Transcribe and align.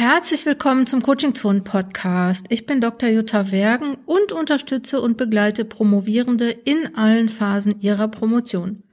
Herzlich 0.00 0.46
willkommen 0.46 0.86
zum 0.86 1.02
Coaching 1.02 1.34
Zone 1.34 1.62
Podcast. 1.62 2.46
Ich 2.50 2.66
bin 2.66 2.80
Dr. 2.80 3.08
Jutta 3.08 3.50
Wergen 3.50 3.96
und 4.06 4.30
unterstütze 4.30 5.00
und 5.00 5.16
begleite 5.16 5.64
Promovierende 5.64 6.50
in 6.50 6.94
allen 6.94 7.28
Phasen 7.28 7.80
ihrer 7.80 8.06
Promotion. 8.06 8.84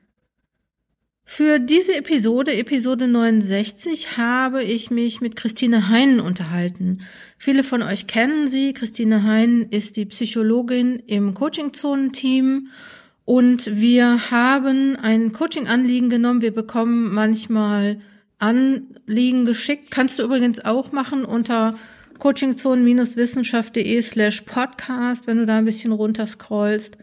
Für 1.24 1.60
diese 1.60 1.96
Episode, 1.96 2.56
Episode 2.56 3.08
69, 3.08 4.18
habe 4.18 4.64
ich 4.64 4.90
mich 4.90 5.22
mit 5.22 5.36
Christine 5.36 5.90
Heinen 5.90 6.20
unterhalten. 6.20 7.02
Viele 7.38 7.62
von 7.62 7.84
euch 7.84 8.08
kennen 8.08 8.48
sie. 8.48 8.74
Christine 8.74 9.22
Heinen 9.22 9.70
ist 9.70 9.98
die 9.98 10.08
Psychologin 10.08 10.98
im 11.06 11.36
Coaching 11.36 11.72
Zone 11.74 12.14
Team 12.14 12.70
und 13.26 13.80
wir 13.80 14.32
haben 14.32 14.96
ein 14.96 15.34
Coaching-Anliegen 15.34 16.10
genommen. 16.10 16.42
Wir 16.42 16.56
bekommen 16.56 17.14
manchmal 17.14 18.02
Anliegen 18.40 19.46
geschickt. 19.46 19.92
Kannst 19.92 20.20
du 20.20 20.24
übrigens 20.24 20.64
auch 20.64 20.92
machen 20.92 21.26
unter 21.26 21.76
coachingzone-wissenschaft.de 22.20 24.02
slash 24.02 24.42
podcast. 24.42 25.28
Wenn 25.28 25.38
du 25.38 25.46
da 25.46 25.58
ein 25.58 25.66
bisschen 25.66 25.92
runter 25.92 26.28
scrollst, 26.28 26.98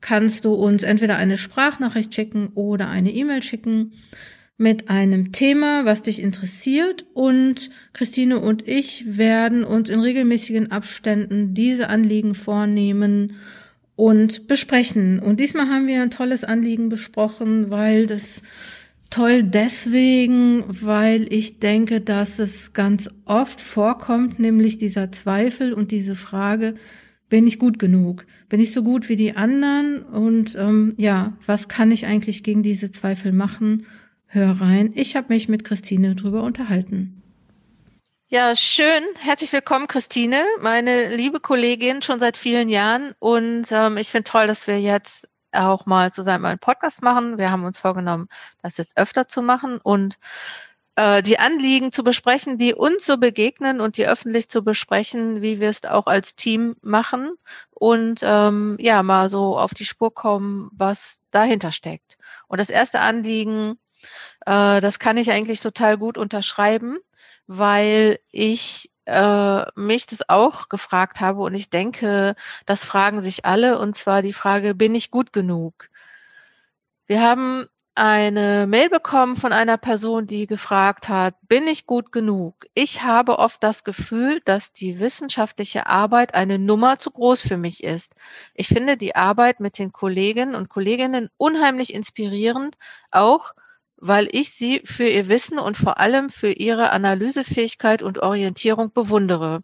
kannst 0.00 0.44
du 0.44 0.54
uns 0.54 0.82
entweder 0.82 1.16
eine 1.16 1.36
Sprachnachricht 1.36 2.14
schicken 2.14 2.48
oder 2.54 2.88
eine 2.88 3.12
E-Mail 3.12 3.42
schicken 3.42 3.92
mit 4.56 4.90
einem 4.90 5.32
Thema, 5.32 5.84
was 5.84 6.02
dich 6.02 6.20
interessiert. 6.20 7.06
Und 7.14 7.70
Christine 7.92 8.40
und 8.40 8.66
ich 8.66 9.16
werden 9.16 9.64
uns 9.64 9.88
in 9.88 10.00
regelmäßigen 10.00 10.70
Abständen 10.70 11.54
diese 11.54 11.88
Anliegen 11.88 12.34
vornehmen 12.34 13.36
und 13.96 14.46
besprechen. 14.48 15.20
Und 15.20 15.40
diesmal 15.40 15.68
haben 15.68 15.86
wir 15.86 16.02
ein 16.02 16.10
tolles 16.10 16.44
Anliegen 16.44 16.88
besprochen, 16.88 17.70
weil 17.70 18.06
das 18.06 18.42
toll 19.10 19.42
deswegen, 19.42 20.64
weil 20.68 21.32
ich 21.32 21.58
denke, 21.58 22.00
dass 22.00 22.38
es 22.38 22.72
ganz 22.72 23.10
oft 23.24 23.60
vorkommt, 23.60 24.38
nämlich 24.38 24.78
dieser 24.78 25.12
Zweifel 25.12 25.72
und 25.72 25.90
diese 25.90 26.14
Frage, 26.14 26.74
bin 27.28 27.46
ich 27.46 27.58
gut 27.58 27.78
genug? 27.78 28.26
Bin 28.48 28.60
ich 28.60 28.72
so 28.72 28.82
gut 28.82 29.08
wie 29.08 29.16
die 29.16 29.36
anderen? 29.36 30.02
Und 30.02 30.56
ähm, 30.56 30.94
ja, 30.96 31.36
was 31.44 31.68
kann 31.68 31.90
ich 31.90 32.06
eigentlich 32.06 32.42
gegen 32.42 32.62
diese 32.62 32.90
Zweifel 32.90 33.32
machen? 33.32 33.86
Hör 34.26 34.60
rein. 34.60 34.92
Ich 34.94 35.16
habe 35.16 35.32
mich 35.32 35.48
mit 35.48 35.64
Christine 35.64 36.14
drüber 36.14 36.42
unterhalten. 36.42 37.22
Ja, 38.30 38.54
schön. 38.56 39.02
Herzlich 39.18 39.52
willkommen, 39.54 39.88
Christine, 39.88 40.44
meine 40.60 41.16
liebe 41.16 41.40
Kollegin 41.40 42.02
schon 42.02 42.20
seit 42.20 42.36
vielen 42.36 42.68
Jahren. 42.68 43.14
Und 43.18 43.68
ähm, 43.70 43.96
ich 43.96 44.08
finde 44.08 44.24
toll, 44.24 44.46
dass 44.46 44.66
wir 44.66 44.78
jetzt 44.78 45.26
auch 45.52 45.86
mal 45.86 46.12
zusammen 46.12 46.44
einen 46.44 46.58
Podcast 46.58 47.02
machen. 47.02 47.38
Wir 47.38 47.50
haben 47.50 47.64
uns 47.64 47.78
vorgenommen, 47.78 48.28
das 48.62 48.76
jetzt 48.76 48.96
öfter 48.96 49.28
zu 49.28 49.42
machen 49.42 49.78
und 49.78 50.18
äh, 50.96 51.22
die 51.22 51.38
Anliegen 51.38 51.92
zu 51.92 52.02
besprechen, 52.02 52.58
die 52.58 52.74
uns 52.74 53.06
so 53.06 53.18
begegnen 53.18 53.80
und 53.80 53.96
die 53.96 54.08
öffentlich 54.08 54.48
zu 54.48 54.64
besprechen, 54.64 55.42
wie 55.42 55.60
wir 55.60 55.70
es 55.70 55.84
auch 55.84 56.06
als 56.08 56.34
Team 56.34 56.76
machen 56.82 57.34
und 57.70 58.20
ähm, 58.22 58.76
ja, 58.80 59.02
mal 59.04 59.30
so 59.30 59.56
auf 59.56 59.74
die 59.74 59.84
Spur 59.84 60.12
kommen, 60.12 60.70
was 60.72 61.20
dahinter 61.30 61.70
steckt. 61.70 62.18
Und 62.48 62.58
das 62.58 62.70
erste 62.70 63.00
Anliegen, 63.00 63.78
äh, 64.44 64.80
das 64.80 64.98
kann 64.98 65.16
ich 65.16 65.30
eigentlich 65.30 65.60
total 65.60 65.98
gut 65.98 66.18
unterschreiben, 66.18 66.98
weil 67.46 68.18
ich 68.30 68.90
äh, 69.08 69.64
mich 69.74 70.06
das 70.06 70.28
auch 70.28 70.68
gefragt 70.68 71.20
habe 71.20 71.40
und 71.40 71.54
ich 71.54 71.70
denke, 71.70 72.36
das 72.66 72.84
fragen 72.84 73.20
sich 73.20 73.46
alle 73.46 73.78
und 73.78 73.94
zwar 73.94 74.22
die 74.22 74.34
Frage, 74.34 74.74
bin 74.74 74.94
ich 74.94 75.10
gut 75.10 75.32
genug? 75.32 75.88
Wir 77.06 77.22
haben 77.22 77.66
eine 77.94 78.66
Mail 78.68 78.90
bekommen 78.90 79.36
von 79.36 79.52
einer 79.52 79.78
Person, 79.78 80.26
die 80.26 80.46
gefragt 80.46 81.08
hat, 81.08 81.34
bin 81.48 81.66
ich 81.66 81.86
gut 81.86 82.12
genug? 82.12 82.66
Ich 82.74 83.02
habe 83.02 83.38
oft 83.38 83.62
das 83.64 83.82
Gefühl, 83.82 84.40
dass 84.44 84.72
die 84.72 85.00
wissenschaftliche 85.00 85.86
Arbeit 85.86 86.34
eine 86.34 86.58
Nummer 86.58 86.98
zu 86.98 87.10
groß 87.10 87.40
für 87.40 87.56
mich 87.56 87.82
ist. 87.82 88.14
Ich 88.54 88.68
finde 88.68 88.96
die 88.98 89.16
Arbeit 89.16 89.58
mit 89.58 89.78
den 89.78 89.90
Kolleginnen 89.90 90.54
und 90.54 90.68
Kolleginnen 90.68 91.30
unheimlich 91.38 91.92
inspirierend, 91.94 92.76
auch 93.10 93.52
weil 94.00 94.28
ich 94.30 94.50
sie 94.50 94.80
für 94.84 95.08
ihr 95.08 95.28
Wissen 95.28 95.58
und 95.58 95.76
vor 95.76 95.98
allem 95.98 96.30
für 96.30 96.52
ihre 96.52 96.90
Analysefähigkeit 96.90 98.02
und 98.02 98.18
Orientierung 98.20 98.92
bewundere. 98.92 99.62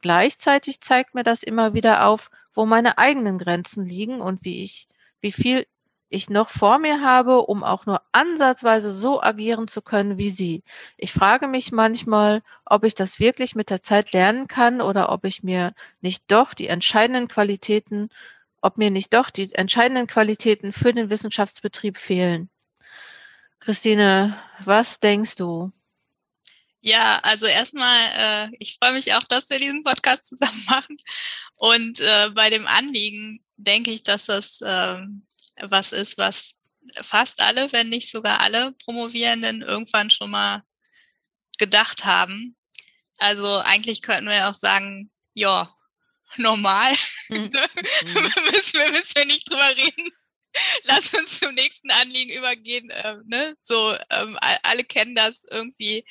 Gleichzeitig 0.00 0.80
zeigt 0.80 1.14
mir 1.14 1.22
das 1.22 1.42
immer 1.42 1.74
wieder 1.74 2.06
auf, 2.06 2.28
wo 2.52 2.66
meine 2.66 2.98
eigenen 2.98 3.38
Grenzen 3.38 3.86
liegen 3.86 4.20
und 4.20 4.44
wie 4.44 4.62
ich, 4.62 4.88
wie 5.20 5.32
viel 5.32 5.66
ich 6.10 6.28
noch 6.28 6.50
vor 6.50 6.78
mir 6.78 7.00
habe, 7.00 7.40
um 7.46 7.64
auch 7.64 7.86
nur 7.86 8.02
ansatzweise 8.12 8.92
so 8.92 9.22
agieren 9.22 9.66
zu 9.66 9.80
können 9.80 10.18
wie 10.18 10.28
sie. 10.28 10.62
Ich 10.98 11.12
frage 11.12 11.48
mich 11.48 11.72
manchmal, 11.72 12.42
ob 12.66 12.84
ich 12.84 12.94
das 12.94 13.18
wirklich 13.18 13.54
mit 13.54 13.70
der 13.70 13.80
Zeit 13.80 14.12
lernen 14.12 14.46
kann 14.46 14.82
oder 14.82 15.10
ob 15.10 15.24
ich 15.24 15.42
mir 15.42 15.72
nicht 16.02 16.24
doch 16.28 16.52
die 16.52 16.68
entscheidenden 16.68 17.28
Qualitäten, 17.28 18.10
ob 18.60 18.76
mir 18.76 18.90
nicht 18.90 19.14
doch 19.14 19.30
die 19.30 19.54
entscheidenden 19.54 20.06
Qualitäten 20.06 20.72
für 20.72 20.92
den 20.92 21.08
Wissenschaftsbetrieb 21.08 21.96
fehlen. 21.96 22.50
Christine, 23.64 24.42
was 24.64 24.98
denkst 24.98 25.36
du? 25.36 25.72
Ja, 26.80 27.20
also 27.20 27.46
erstmal, 27.46 28.50
äh, 28.50 28.56
ich 28.58 28.76
freue 28.76 28.92
mich 28.92 29.14
auch, 29.14 29.22
dass 29.22 29.48
wir 29.50 29.58
diesen 29.60 29.84
Podcast 29.84 30.26
zusammen 30.26 30.64
machen. 30.68 30.96
Und 31.56 32.00
äh, 32.00 32.30
bei 32.30 32.50
dem 32.50 32.66
Anliegen 32.66 33.44
denke 33.56 33.92
ich, 33.92 34.02
dass 34.02 34.26
das 34.26 34.60
äh, 34.60 35.00
was 35.60 35.92
ist, 35.92 36.18
was 36.18 36.54
fast 37.00 37.40
alle, 37.40 37.72
wenn 37.72 37.88
nicht 37.88 38.10
sogar 38.10 38.40
alle 38.40 38.72
Promovierenden 38.84 39.62
irgendwann 39.62 40.10
schon 40.10 40.30
mal 40.30 40.64
gedacht 41.58 42.04
haben. 42.04 42.56
Also 43.18 43.58
eigentlich 43.58 44.02
könnten 44.02 44.28
wir 44.28 44.48
auch 44.48 44.54
sagen, 44.54 45.12
ja, 45.34 45.72
normal. 46.36 46.94
Mhm. 47.28 47.50
müssen, 48.50 48.78
wir, 48.78 48.90
müssen 48.90 49.14
wir 49.14 49.24
nicht 49.24 49.48
drüber 49.48 49.70
reden. 49.74 50.10
lass 50.84 51.12
uns 51.14 51.40
zum 51.40 51.54
nächsten 51.54 51.90
Anliegen 51.90 52.32
übergehen. 52.32 52.90
Ähm, 52.92 53.22
ne? 53.26 53.54
So, 53.62 53.96
ähm, 54.10 54.38
alle 54.40 54.84
kennen 54.84 55.14
das 55.14 55.44
irgendwie. 55.50 56.04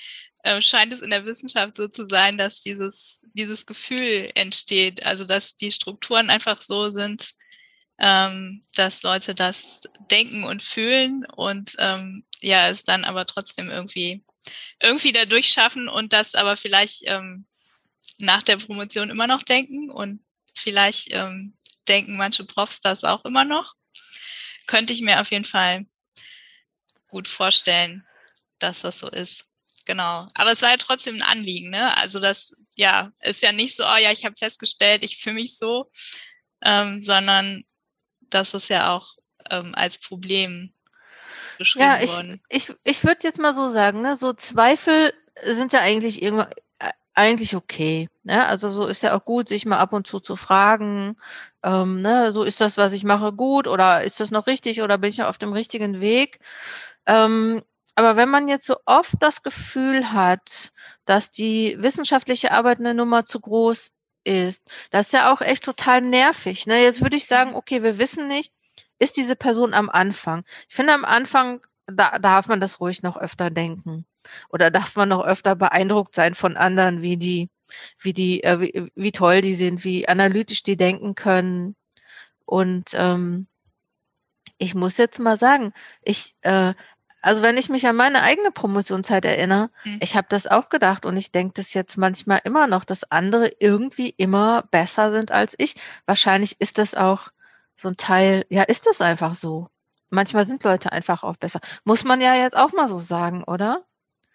Ähm, 0.43 0.61
scheint 0.61 0.91
es 0.91 1.01
in 1.01 1.11
der 1.11 1.25
Wissenschaft 1.25 1.77
so 1.77 1.87
zu 1.87 2.05
sein, 2.05 2.37
dass 2.37 2.61
dieses 2.61 3.27
dieses 3.33 3.65
Gefühl 3.67 4.31
entsteht, 4.35 5.05
also 5.05 5.23
dass 5.23 5.55
die 5.55 5.71
Strukturen 5.71 6.31
einfach 6.31 6.61
so 6.63 6.89
sind, 6.89 7.31
ähm, 7.99 8.63
dass 8.75 9.03
Leute 9.03 9.35
das 9.35 9.81
denken 10.09 10.43
und 10.43 10.63
fühlen 10.63 11.25
und 11.35 11.75
ähm, 11.79 12.25
ja 12.41 12.69
es 12.69 12.83
dann 12.83 13.05
aber 13.05 13.27
trotzdem 13.27 13.69
irgendwie 13.69 14.23
irgendwie 14.81 15.11
dadurch 15.11 15.49
schaffen 15.49 15.87
und 15.87 16.13
das 16.13 16.33
aber 16.35 16.57
vielleicht 16.57 17.03
ähm, 17.05 17.45
nach 18.17 18.43
der 18.43 18.57
Promotion 18.57 19.11
immer 19.11 19.27
noch 19.27 19.43
denken 19.43 19.91
und 19.91 20.21
vielleicht 20.55 21.13
denken 21.87 22.17
manche 22.17 22.45
Profs 22.45 22.79
das 22.81 23.03
auch 23.03 23.25
immer 23.25 23.45
noch 23.45 23.75
könnte 24.71 24.93
ich 24.93 25.01
mir 25.01 25.19
auf 25.19 25.31
jeden 25.31 25.43
Fall 25.43 25.85
gut 27.09 27.27
vorstellen, 27.27 28.07
dass 28.59 28.81
das 28.81 28.99
so 28.99 29.09
ist. 29.09 29.43
Genau. 29.85 30.29
Aber 30.33 30.51
es 30.53 30.61
war 30.61 30.69
ja 30.69 30.77
trotzdem 30.77 31.15
ein 31.15 31.23
Anliegen, 31.23 31.69
ne? 31.69 31.97
Also 31.97 32.21
das, 32.21 32.55
ja, 32.75 33.11
ist 33.19 33.41
ja 33.41 33.51
nicht 33.51 33.75
so, 33.75 33.83
oh 33.83 33.97
ja, 33.97 34.11
ich 34.11 34.23
habe 34.23 34.37
festgestellt, 34.37 35.03
ich 35.03 35.17
fühle 35.17 35.35
mich 35.35 35.57
so, 35.57 35.91
ähm, 36.61 37.03
sondern 37.03 37.65
das 38.21 38.53
ist 38.53 38.69
ja 38.69 38.95
auch 38.95 39.17
ähm, 39.49 39.75
als 39.75 39.97
Problem 39.97 40.73
beschrieben 41.57 41.83
ja, 41.83 42.01
ich, 42.01 42.09
worden. 42.09 42.41
Ich, 42.47 42.71
ich 42.85 43.03
würde 43.03 43.19
jetzt 43.23 43.39
mal 43.39 43.53
so 43.53 43.69
sagen, 43.71 44.01
ne, 44.01 44.15
so 44.15 44.31
Zweifel 44.31 45.13
sind 45.43 45.73
ja 45.73 45.81
eigentlich 45.81 46.21
irgendwann 46.21 46.53
eigentlich 47.13 47.55
okay. 47.55 48.09
Ne? 48.23 48.45
Also 48.45 48.71
so 48.71 48.87
ist 48.87 49.03
ja 49.03 49.15
auch 49.17 49.25
gut, 49.25 49.49
sich 49.49 49.65
mal 49.65 49.79
ab 49.79 49.93
und 49.93 50.07
zu 50.07 50.19
zu 50.19 50.35
fragen, 50.35 51.17
ähm, 51.63 52.01
ne, 52.01 52.31
so 52.31 52.43
ist 52.43 52.61
das, 52.61 52.77
was 52.77 52.93
ich 52.93 53.03
mache, 53.03 53.33
gut 53.33 53.67
oder 53.67 54.03
ist 54.03 54.19
das 54.19 54.31
noch 54.31 54.47
richtig 54.47 54.81
oder 54.81 54.97
bin 54.97 55.09
ich 55.09 55.23
auf 55.23 55.37
dem 55.37 55.53
richtigen 55.53 56.01
Weg? 56.01 56.39
Ähm, 57.05 57.63
aber 57.95 58.15
wenn 58.15 58.29
man 58.29 58.47
jetzt 58.47 58.65
so 58.65 58.77
oft 58.85 59.15
das 59.19 59.43
Gefühl 59.43 60.11
hat, 60.13 60.71
dass 61.05 61.31
die 61.31 61.75
wissenschaftliche 61.79 62.51
Arbeit 62.51 62.79
eine 62.79 62.93
Nummer 62.93 63.25
zu 63.25 63.39
groß 63.39 63.91
ist, 64.23 64.65
das 64.91 65.07
ist 65.07 65.13
ja 65.13 65.33
auch 65.33 65.41
echt 65.41 65.65
total 65.65 66.01
nervig. 66.01 66.67
Ne? 66.67 66.81
Jetzt 66.83 67.01
würde 67.01 67.17
ich 67.17 67.27
sagen, 67.27 67.55
okay, 67.55 67.83
wir 67.83 67.97
wissen 67.97 68.27
nicht, 68.27 68.53
ist 68.99 69.17
diese 69.17 69.35
Person 69.35 69.73
am 69.73 69.89
Anfang. 69.89 70.45
Ich 70.69 70.75
finde, 70.75 70.93
am 70.93 71.05
Anfang 71.05 71.61
da 71.87 72.19
darf 72.19 72.47
man 72.47 72.59
das 72.59 72.79
ruhig 72.79 73.03
noch 73.03 73.17
öfter 73.17 73.49
denken. 73.49 74.05
Oder 74.49 74.71
darf 74.71 74.95
man 74.95 75.09
noch 75.09 75.25
öfter 75.25 75.55
beeindruckt 75.55 76.15
sein 76.15 76.33
von 76.33 76.57
anderen, 76.57 77.01
wie 77.01 77.17
die, 77.17 77.49
wie 77.99 78.13
die, 78.13 78.43
äh, 78.43 78.59
wie, 78.59 78.91
wie 78.95 79.11
toll 79.11 79.41
die 79.41 79.55
sind, 79.55 79.83
wie 79.83 80.07
analytisch 80.07 80.63
die 80.63 80.77
denken 80.77 81.15
können. 81.15 81.75
Und 82.45 82.89
ähm, 82.93 83.47
ich 84.57 84.75
muss 84.75 84.97
jetzt 84.97 85.19
mal 85.19 85.37
sagen, 85.37 85.73
ich, 86.03 86.35
äh, 86.41 86.73
also 87.21 87.41
wenn 87.41 87.57
ich 87.57 87.69
mich 87.69 87.87
an 87.87 87.95
meine 87.95 88.23
eigene 88.23 88.51
Promotionszeit 88.51 89.25
erinnere, 89.25 89.69
mhm. 89.83 89.99
ich 90.01 90.15
habe 90.15 90.27
das 90.29 90.47
auch 90.47 90.69
gedacht 90.69 91.05
und 91.05 91.17
ich 91.17 91.31
denke 91.31 91.53
das 91.55 91.73
jetzt 91.73 91.97
manchmal 91.97 92.41
immer 92.43 92.67
noch, 92.67 92.83
dass 92.83 93.09
andere 93.11 93.51
irgendwie 93.59 94.09
immer 94.09 94.63
besser 94.71 95.11
sind 95.11 95.31
als 95.31 95.55
ich. 95.57 95.75
Wahrscheinlich 96.05 96.59
ist 96.59 96.77
das 96.77 96.95
auch 96.95 97.29
so 97.75 97.89
ein 97.89 97.97
Teil, 97.97 98.45
ja, 98.49 98.63
ist 98.63 98.87
das 98.87 99.01
einfach 99.01 99.35
so. 99.35 99.69
Manchmal 100.09 100.45
sind 100.45 100.63
Leute 100.63 100.91
einfach 100.91 101.23
auch 101.23 101.37
besser. 101.37 101.61
Muss 101.83 102.03
man 102.03 102.21
ja 102.21 102.35
jetzt 102.35 102.57
auch 102.57 102.73
mal 102.73 102.87
so 102.87 102.99
sagen, 102.99 103.43
oder? 103.43 103.85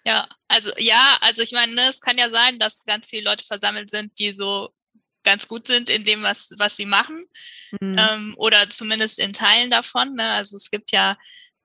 Ja, 0.07 0.29
also 0.47 0.71
ja, 0.79 1.19
also 1.21 1.43
ich 1.43 1.51
meine, 1.51 1.75
ne, 1.75 1.89
es 1.89 2.01
kann 2.01 2.17
ja 2.17 2.31
sein, 2.31 2.61
dass 2.61 2.85
ganz 2.85 3.09
viele 3.09 3.25
Leute 3.25 3.45
versammelt 3.45 3.91
sind, 3.91 4.17
die 4.21 4.31
so 4.31 4.71
ganz 5.25 5.49
gut 5.49 5.67
sind 5.67 5.91
in 5.91 6.05
dem, 6.05 6.23
was, 6.23 6.51
was 6.59 6.77
sie 6.77 6.87
machen. 6.87 7.27
Mhm. 7.81 7.97
Ähm, 7.99 8.35
oder 8.39 8.71
zumindest 8.71 9.19
in 9.19 9.33
Teilen 9.33 9.69
davon. 9.69 10.15
Ne? 10.15 10.31
Also 10.31 10.57
es 10.57 10.71
gibt 10.71 10.93
ja, 10.93 11.17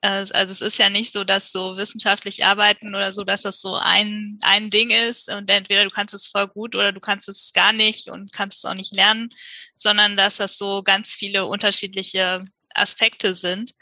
äh, 0.01 0.25
also 0.31 0.51
es 0.53 0.61
ist 0.61 0.79
ja 0.79 0.89
nicht 0.89 1.13
so, 1.13 1.23
dass 1.23 1.51
so 1.51 1.77
wissenschaftlich 1.77 2.43
arbeiten 2.43 2.95
oder 2.95 3.13
so, 3.13 3.23
dass 3.23 3.41
das 3.41 3.61
so 3.61 3.75
ein, 3.75 4.39
ein 4.41 4.71
Ding 4.71 4.89
ist 4.89 5.29
und 5.31 5.47
entweder 5.51 5.83
du 5.83 5.91
kannst 5.91 6.15
es 6.15 6.25
voll 6.25 6.47
gut 6.47 6.75
oder 6.75 6.91
du 6.91 6.99
kannst 6.99 7.29
es 7.29 7.51
gar 7.53 7.73
nicht 7.73 8.09
und 8.09 8.33
kannst 8.33 8.57
es 8.57 8.65
auch 8.65 8.73
nicht 8.73 8.95
lernen, 8.95 9.29
sondern 9.75 10.17
dass 10.17 10.37
das 10.37 10.57
so 10.57 10.81
ganz 10.81 11.11
viele 11.11 11.45
unterschiedliche 11.45 12.37
Aspekte 12.73 13.35
sind. 13.35 13.73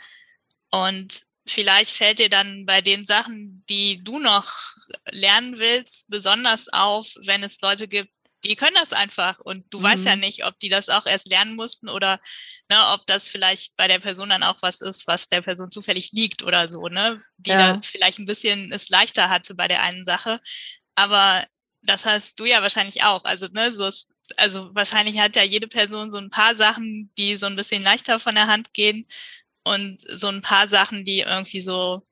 Und 0.69 1.21
vielleicht 1.51 1.91
fällt 1.91 2.19
dir 2.19 2.29
dann 2.29 2.65
bei 2.65 2.81
den 2.81 3.05
Sachen, 3.05 3.63
die 3.69 4.03
du 4.03 4.19
noch 4.19 4.51
lernen 5.11 5.59
willst, 5.59 6.05
besonders 6.07 6.67
auf, 6.71 7.13
wenn 7.25 7.43
es 7.43 7.61
Leute 7.61 7.87
gibt, 7.87 8.11
die 8.43 8.55
können 8.55 8.75
das 8.75 8.93
einfach 8.93 9.39
und 9.39 9.65
du 9.73 9.79
mhm. 9.79 9.83
weißt 9.83 10.05
ja 10.05 10.15
mhm. 10.15 10.21
nicht, 10.21 10.45
ob 10.45 10.59
die 10.59 10.69
das 10.69 10.89
auch 10.89 11.05
erst 11.05 11.29
lernen 11.29 11.55
mussten 11.55 11.89
oder 11.89 12.21
ne, 12.69 12.77
ob 12.93 13.05
das 13.05 13.27
vielleicht 13.27 13.75
bei 13.75 13.87
der 13.87 13.99
Person 13.99 14.29
dann 14.29 14.43
auch 14.43 14.61
was 14.61 14.81
ist, 14.81 15.07
was 15.07 15.27
der 15.27 15.41
Person 15.41 15.71
zufällig 15.71 16.11
liegt 16.11 16.43
oder 16.43 16.69
so, 16.69 16.87
ne? 16.87 17.21
Die 17.37 17.49
ja. 17.49 17.73
da 17.73 17.81
vielleicht 17.81 18.19
ein 18.19 18.25
bisschen 18.25 18.71
es 18.71 18.89
leichter 18.89 19.29
hatte 19.29 19.55
bei 19.55 19.67
der 19.67 19.81
einen 19.83 20.05
Sache. 20.05 20.39
Aber 20.95 21.45
das 21.81 22.05
hast 22.05 22.39
du 22.39 22.45
ja 22.45 22.61
wahrscheinlich 22.61 23.03
auch. 23.03 23.23
Also, 23.25 23.47
ne, 23.51 23.71
so 23.71 23.87
ist, 23.87 24.07
also 24.37 24.73
wahrscheinlich 24.73 25.19
hat 25.19 25.35
ja 25.35 25.43
jede 25.43 25.67
Person 25.67 26.11
so 26.11 26.17
ein 26.17 26.29
paar 26.29 26.55
Sachen, 26.55 27.11
die 27.17 27.35
so 27.35 27.45
ein 27.45 27.55
bisschen 27.55 27.83
leichter 27.83 28.19
von 28.19 28.35
der 28.35 28.47
Hand 28.47 28.73
gehen 28.73 29.05
und 29.63 30.01
so 30.09 30.27
ein 30.27 30.41
paar 30.41 30.67
Sachen, 30.67 31.03
die 31.03 31.21
irgendwie 31.21 31.61
so 31.61 32.03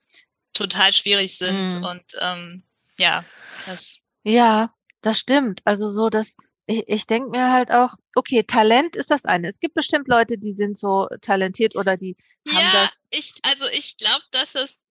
total 0.53 0.91
schwierig 0.91 1.37
sind. 1.37 1.75
Mhm. 1.75 1.83
Und 1.83 2.03
ähm, 2.19 2.63
ja, 2.97 3.23
das. 3.65 3.97
Ja, 4.23 4.73
das 5.01 5.19
stimmt. 5.19 5.61
Also 5.65 5.89
so, 5.89 6.09
dass 6.09 6.35
ich, 6.65 6.83
ich 6.87 7.07
denke 7.07 7.29
mir 7.29 7.51
halt 7.51 7.71
auch, 7.71 7.95
okay, 8.15 8.43
Talent 8.43 8.95
ist 8.95 9.09
das 9.09 9.25
eine. 9.25 9.47
Es 9.47 9.59
gibt 9.59 9.73
bestimmt 9.73 10.07
Leute, 10.07 10.37
die 10.37 10.53
sind 10.53 10.77
so 10.77 11.07
talentiert 11.21 11.75
oder 11.75 11.97
die 11.97 12.17
ja, 12.45 12.53
haben 12.53 12.73
das. 12.73 13.03
Ich, 13.09 13.33
also 13.43 13.65
ich 13.71 13.97
glaube, 13.97 14.23
dass 14.31 14.55
es 14.55 14.85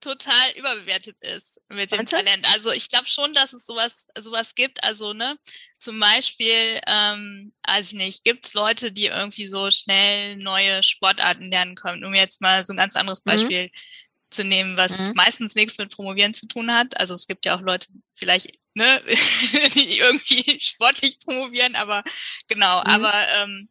total 0.00 0.50
überbewertet 0.56 1.20
ist 1.20 1.60
mit 1.68 1.92
dem 1.92 1.98
Warte? 1.98 2.16
Talent. 2.16 2.46
Also 2.52 2.70
ich 2.70 2.88
glaube 2.88 3.06
schon, 3.06 3.32
dass 3.32 3.52
es 3.52 3.66
sowas, 3.66 4.08
sowas 4.18 4.54
gibt. 4.54 4.82
Also, 4.84 5.12
ne, 5.12 5.38
zum 5.78 5.98
Beispiel, 5.98 6.80
ähm, 6.86 7.52
weiß 7.66 7.88
ich 7.88 7.98
nicht, 7.98 8.24
gibt 8.24 8.46
es 8.46 8.54
Leute, 8.54 8.92
die 8.92 9.06
irgendwie 9.06 9.48
so 9.48 9.70
schnell 9.70 10.36
neue 10.36 10.82
Sportarten 10.82 11.50
lernen 11.50 11.74
können, 11.74 12.04
um 12.04 12.14
jetzt 12.14 12.40
mal 12.40 12.64
so 12.64 12.72
ein 12.72 12.76
ganz 12.76 12.96
anderes 12.96 13.24
mhm. 13.24 13.30
Beispiel 13.30 13.64
mhm. 13.64 13.70
zu 14.30 14.44
nehmen, 14.44 14.76
was 14.76 14.98
mhm. 14.98 15.12
meistens 15.14 15.54
nichts 15.54 15.78
mit 15.78 15.90
Promovieren 15.94 16.34
zu 16.34 16.46
tun 16.46 16.72
hat. 16.72 16.98
Also 16.98 17.14
es 17.14 17.26
gibt 17.26 17.44
ja 17.44 17.56
auch 17.56 17.60
Leute, 17.60 17.88
vielleicht, 18.14 18.52
ne, 18.74 19.02
die 19.74 19.98
irgendwie 19.98 20.58
sportlich 20.60 21.18
promovieren, 21.20 21.76
aber 21.76 22.04
genau, 22.46 22.80
mhm. 22.80 22.86
aber 22.86 23.14
ähm, 23.36 23.68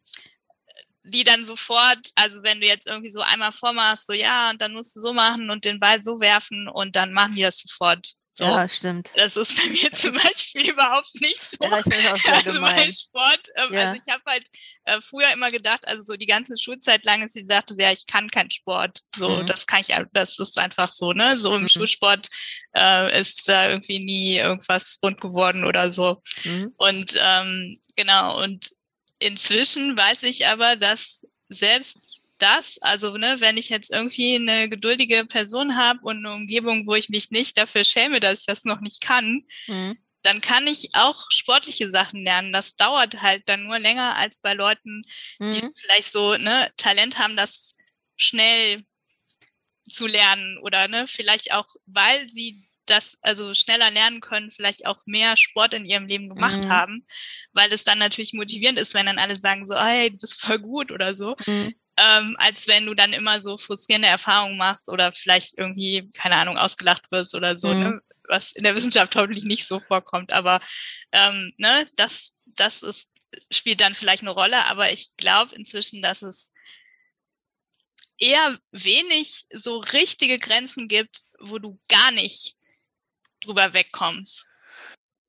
die 1.08 1.24
dann 1.24 1.44
sofort, 1.44 1.98
also 2.14 2.42
wenn 2.42 2.60
du 2.60 2.66
jetzt 2.66 2.86
irgendwie 2.86 3.10
so 3.10 3.20
einmal 3.20 3.52
vormachst, 3.52 4.06
so 4.06 4.12
ja, 4.12 4.50
und 4.50 4.60
dann 4.62 4.72
musst 4.72 4.94
du 4.96 5.00
so 5.00 5.12
machen 5.12 5.50
und 5.50 5.64
den 5.64 5.80
Ball 5.80 6.02
so 6.02 6.20
werfen 6.20 6.68
und 6.68 6.96
dann 6.96 7.12
machen 7.12 7.34
die 7.34 7.42
das 7.42 7.58
sofort. 7.58 8.14
So. 8.38 8.44
Ja, 8.44 8.68
stimmt. 8.68 9.10
Das 9.16 9.36
ist 9.36 9.56
bei 9.56 9.68
mir 9.68 9.90
zum 9.90 10.14
Beispiel 10.14 10.70
überhaupt 10.70 11.12
nicht 11.20 11.40
so. 11.42 11.56
Ja, 11.60 11.80
ich 11.80 12.08
auch 12.08 12.18
sehr 12.18 12.34
also 12.34 12.52
gemein. 12.52 12.76
mein 12.76 12.92
Sport, 12.92 13.48
ähm, 13.56 13.74
ja. 13.74 13.88
also 13.88 14.00
ich 14.00 14.12
habe 14.12 14.22
halt 14.28 14.46
äh, 14.84 15.00
früher 15.00 15.32
immer 15.32 15.50
gedacht, 15.50 15.80
also 15.88 16.04
so 16.04 16.14
die 16.14 16.26
ganze 16.26 16.56
Schulzeit 16.56 17.04
lang 17.04 17.24
ist 17.24 17.34
ich 17.34 17.48
dachte, 17.48 17.74
ja, 17.76 17.90
ich 17.90 18.06
kann 18.06 18.30
keinen 18.30 18.52
Sport. 18.52 19.00
So, 19.16 19.28
mhm. 19.28 19.46
das 19.46 19.66
kann 19.66 19.80
ich, 19.80 19.88
das 20.12 20.38
ist 20.38 20.56
einfach 20.56 20.92
so, 20.92 21.12
ne? 21.12 21.36
So 21.36 21.56
im 21.56 21.62
mhm. 21.62 21.68
Schulsport 21.68 22.28
äh, 22.76 23.20
ist 23.20 23.48
da 23.48 23.70
irgendwie 23.70 23.98
nie 23.98 24.36
irgendwas 24.36 25.00
rund 25.02 25.20
geworden 25.20 25.64
oder 25.64 25.90
so. 25.90 26.22
Mhm. 26.44 26.72
Und 26.76 27.14
ähm, 27.20 27.76
genau, 27.96 28.40
und 28.40 28.68
Inzwischen 29.18 29.96
weiß 29.96 30.22
ich 30.24 30.46
aber, 30.46 30.76
dass 30.76 31.26
selbst 31.48 32.20
das, 32.38 32.78
also 32.80 33.16
ne, 33.16 33.36
wenn 33.40 33.56
ich 33.56 33.68
jetzt 33.68 33.90
irgendwie 33.90 34.36
eine 34.36 34.68
geduldige 34.68 35.24
Person 35.24 35.76
habe 35.76 36.00
und 36.02 36.18
eine 36.18 36.34
Umgebung, 36.34 36.86
wo 36.86 36.94
ich 36.94 37.08
mich 37.08 37.30
nicht 37.30 37.56
dafür 37.56 37.84
schäme, 37.84 38.20
dass 38.20 38.40
ich 38.40 38.46
das 38.46 38.64
noch 38.64 38.80
nicht 38.80 39.00
kann, 39.00 39.44
mhm. 39.66 39.98
dann 40.22 40.40
kann 40.40 40.66
ich 40.66 40.94
auch 40.94 41.26
sportliche 41.30 41.90
Sachen 41.90 42.22
lernen. 42.22 42.52
Das 42.52 42.76
dauert 42.76 43.22
halt 43.22 43.42
dann 43.48 43.64
nur 43.64 43.78
länger 43.78 44.16
als 44.16 44.38
bei 44.38 44.54
Leuten, 44.54 45.02
mhm. 45.38 45.50
die 45.50 45.68
vielleicht 45.74 46.12
so 46.12 46.36
ne 46.36 46.70
Talent 46.76 47.18
haben, 47.18 47.36
das 47.36 47.72
schnell 48.16 48.82
zu 49.88 50.06
lernen 50.06 50.58
oder 50.58 50.86
ne 50.86 51.06
vielleicht 51.06 51.52
auch, 51.52 51.66
weil 51.86 52.28
sie 52.28 52.67
das 52.90 53.16
also 53.20 53.54
schneller 53.54 53.90
lernen 53.90 54.20
können, 54.20 54.50
vielleicht 54.50 54.86
auch 54.86 54.98
mehr 55.06 55.36
Sport 55.36 55.74
in 55.74 55.84
ihrem 55.84 56.06
Leben 56.06 56.28
gemacht 56.28 56.64
mhm. 56.64 56.68
haben, 56.68 57.04
weil 57.52 57.72
es 57.72 57.84
dann 57.84 57.98
natürlich 57.98 58.32
motivierend 58.32 58.78
ist, 58.78 58.94
wenn 58.94 59.06
dann 59.06 59.18
alle 59.18 59.36
sagen 59.36 59.66
so, 59.66 59.78
hey, 59.78 60.10
du 60.10 60.18
bist 60.18 60.40
voll 60.40 60.58
gut 60.58 60.90
oder 60.90 61.14
so. 61.14 61.36
Mhm. 61.46 61.74
Ähm, 61.96 62.36
als 62.38 62.68
wenn 62.68 62.86
du 62.86 62.94
dann 62.94 63.12
immer 63.12 63.40
so 63.40 63.56
frustrierende 63.56 64.08
Erfahrungen 64.08 64.56
machst 64.56 64.88
oder 64.88 65.12
vielleicht 65.12 65.58
irgendwie, 65.58 66.08
keine 66.14 66.36
Ahnung, 66.36 66.56
ausgelacht 66.56 67.10
wirst 67.10 67.34
oder 67.34 67.58
so, 67.58 67.68
mhm. 67.68 67.80
ne? 67.80 68.00
was 68.28 68.52
in 68.52 68.62
der 68.62 68.76
Wissenschaft 68.76 69.16
hoffentlich 69.16 69.44
nicht 69.44 69.66
so 69.66 69.80
vorkommt. 69.80 70.32
Aber 70.32 70.60
ähm, 71.12 71.52
ne, 71.56 71.88
das, 71.96 72.34
das 72.46 72.82
ist, 72.82 73.08
spielt 73.50 73.80
dann 73.80 73.94
vielleicht 73.94 74.22
eine 74.22 74.30
Rolle, 74.30 74.64
aber 74.66 74.92
ich 74.92 75.16
glaube 75.16 75.54
inzwischen, 75.54 76.02
dass 76.02 76.22
es 76.22 76.52
eher 78.18 78.58
wenig 78.72 79.46
so 79.52 79.78
richtige 79.78 80.38
Grenzen 80.38 80.88
gibt, 80.88 81.22
wo 81.40 81.58
du 81.58 81.80
gar 81.88 82.10
nicht 82.10 82.57
drüber 83.40 83.74
wegkommst. 83.74 84.46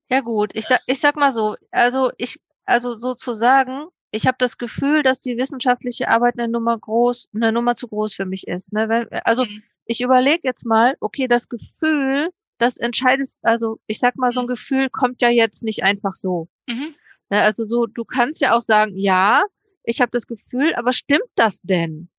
Ja 0.09 0.21
gut, 0.21 0.55
ich 0.55 0.65
sag, 0.65 0.81
ich 0.87 0.99
sag 0.99 1.15
mal 1.15 1.31
so, 1.31 1.55
also 1.71 2.11
ich, 2.17 2.39
also 2.65 2.97
sozusagen, 2.97 3.87
ich 4.11 4.25
habe 4.25 4.37
das 4.39 4.57
Gefühl, 4.57 5.03
dass 5.03 5.21
die 5.21 5.37
wissenschaftliche 5.37 6.09
Arbeit 6.09 6.37
eine 6.37 6.47
Nummer 6.47 6.77
groß, 6.77 7.29
eine 7.33 7.51
Nummer 7.51 7.75
zu 7.75 7.87
groß 7.87 8.13
für 8.13 8.25
mich 8.25 8.47
ist. 8.47 8.73
Ne? 8.73 8.89
Wenn, 8.89 9.07
also 9.23 9.45
mhm. 9.45 9.61
ich 9.85 10.01
überlege 10.01 10.41
jetzt 10.43 10.65
mal, 10.65 10.95
okay, 10.99 11.27
das 11.27 11.47
Gefühl, 11.47 12.31
das 12.57 12.77
entscheidet, 12.77 13.29
also 13.43 13.79
ich 13.87 13.99
sag 13.99 14.15
mal, 14.17 14.31
so 14.31 14.41
ein 14.41 14.45
mhm. 14.45 14.49
Gefühl 14.49 14.89
kommt 14.89 15.21
ja 15.21 15.29
jetzt 15.29 15.63
nicht 15.63 15.83
einfach 15.83 16.15
so. 16.15 16.49
Mhm. 16.67 16.95
Ne? 17.29 17.41
Also 17.41 17.65
so, 17.65 17.85
du 17.85 18.03
kannst 18.03 18.41
ja 18.41 18.55
auch 18.55 18.63
sagen, 18.63 18.97
ja, 18.97 19.43
ich 19.83 20.01
habe 20.01 20.11
das 20.11 20.27
Gefühl, 20.27 20.73
aber 20.75 20.91
stimmt 20.91 21.29
das 21.35 21.61
denn? 21.61 22.09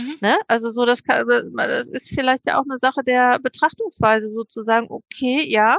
Mhm. 0.00 0.16
Ne? 0.20 0.36
Also 0.48 0.70
so, 0.70 0.86
das, 0.86 1.02
kann, 1.02 1.26
das 1.56 1.88
ist 1.88 2.10
vielleicht 2.10 2.46
ja 2.46 2.58
auch 2.58 2.64
eine 2.68 2.78
Sache 2.78 3.02
der 3.04 3.38
Betrachtungsweise 3.38 4.28
sozusagen, 4.28 4.86
okay, 4.90 5.44
ja, 5.46 5.78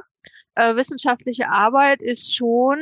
äh, 0.55 0.75
wissenschaftliche 0.75 1.49
Arbeit 1.49 2.01
ist 2.01 2.35
schon 2.35 2.79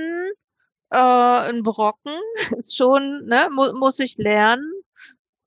äh, 0.91 0.97
ein 0.97 1.63
Brocken, 1.63 2.17
ist 2.57 2.75
schon, 2.75 3.25
ne, 3.25 3.49
mu 3.51 3.73
muss 3.73 3.99
ich 3.99 4.17
lernen. 4.17 4.71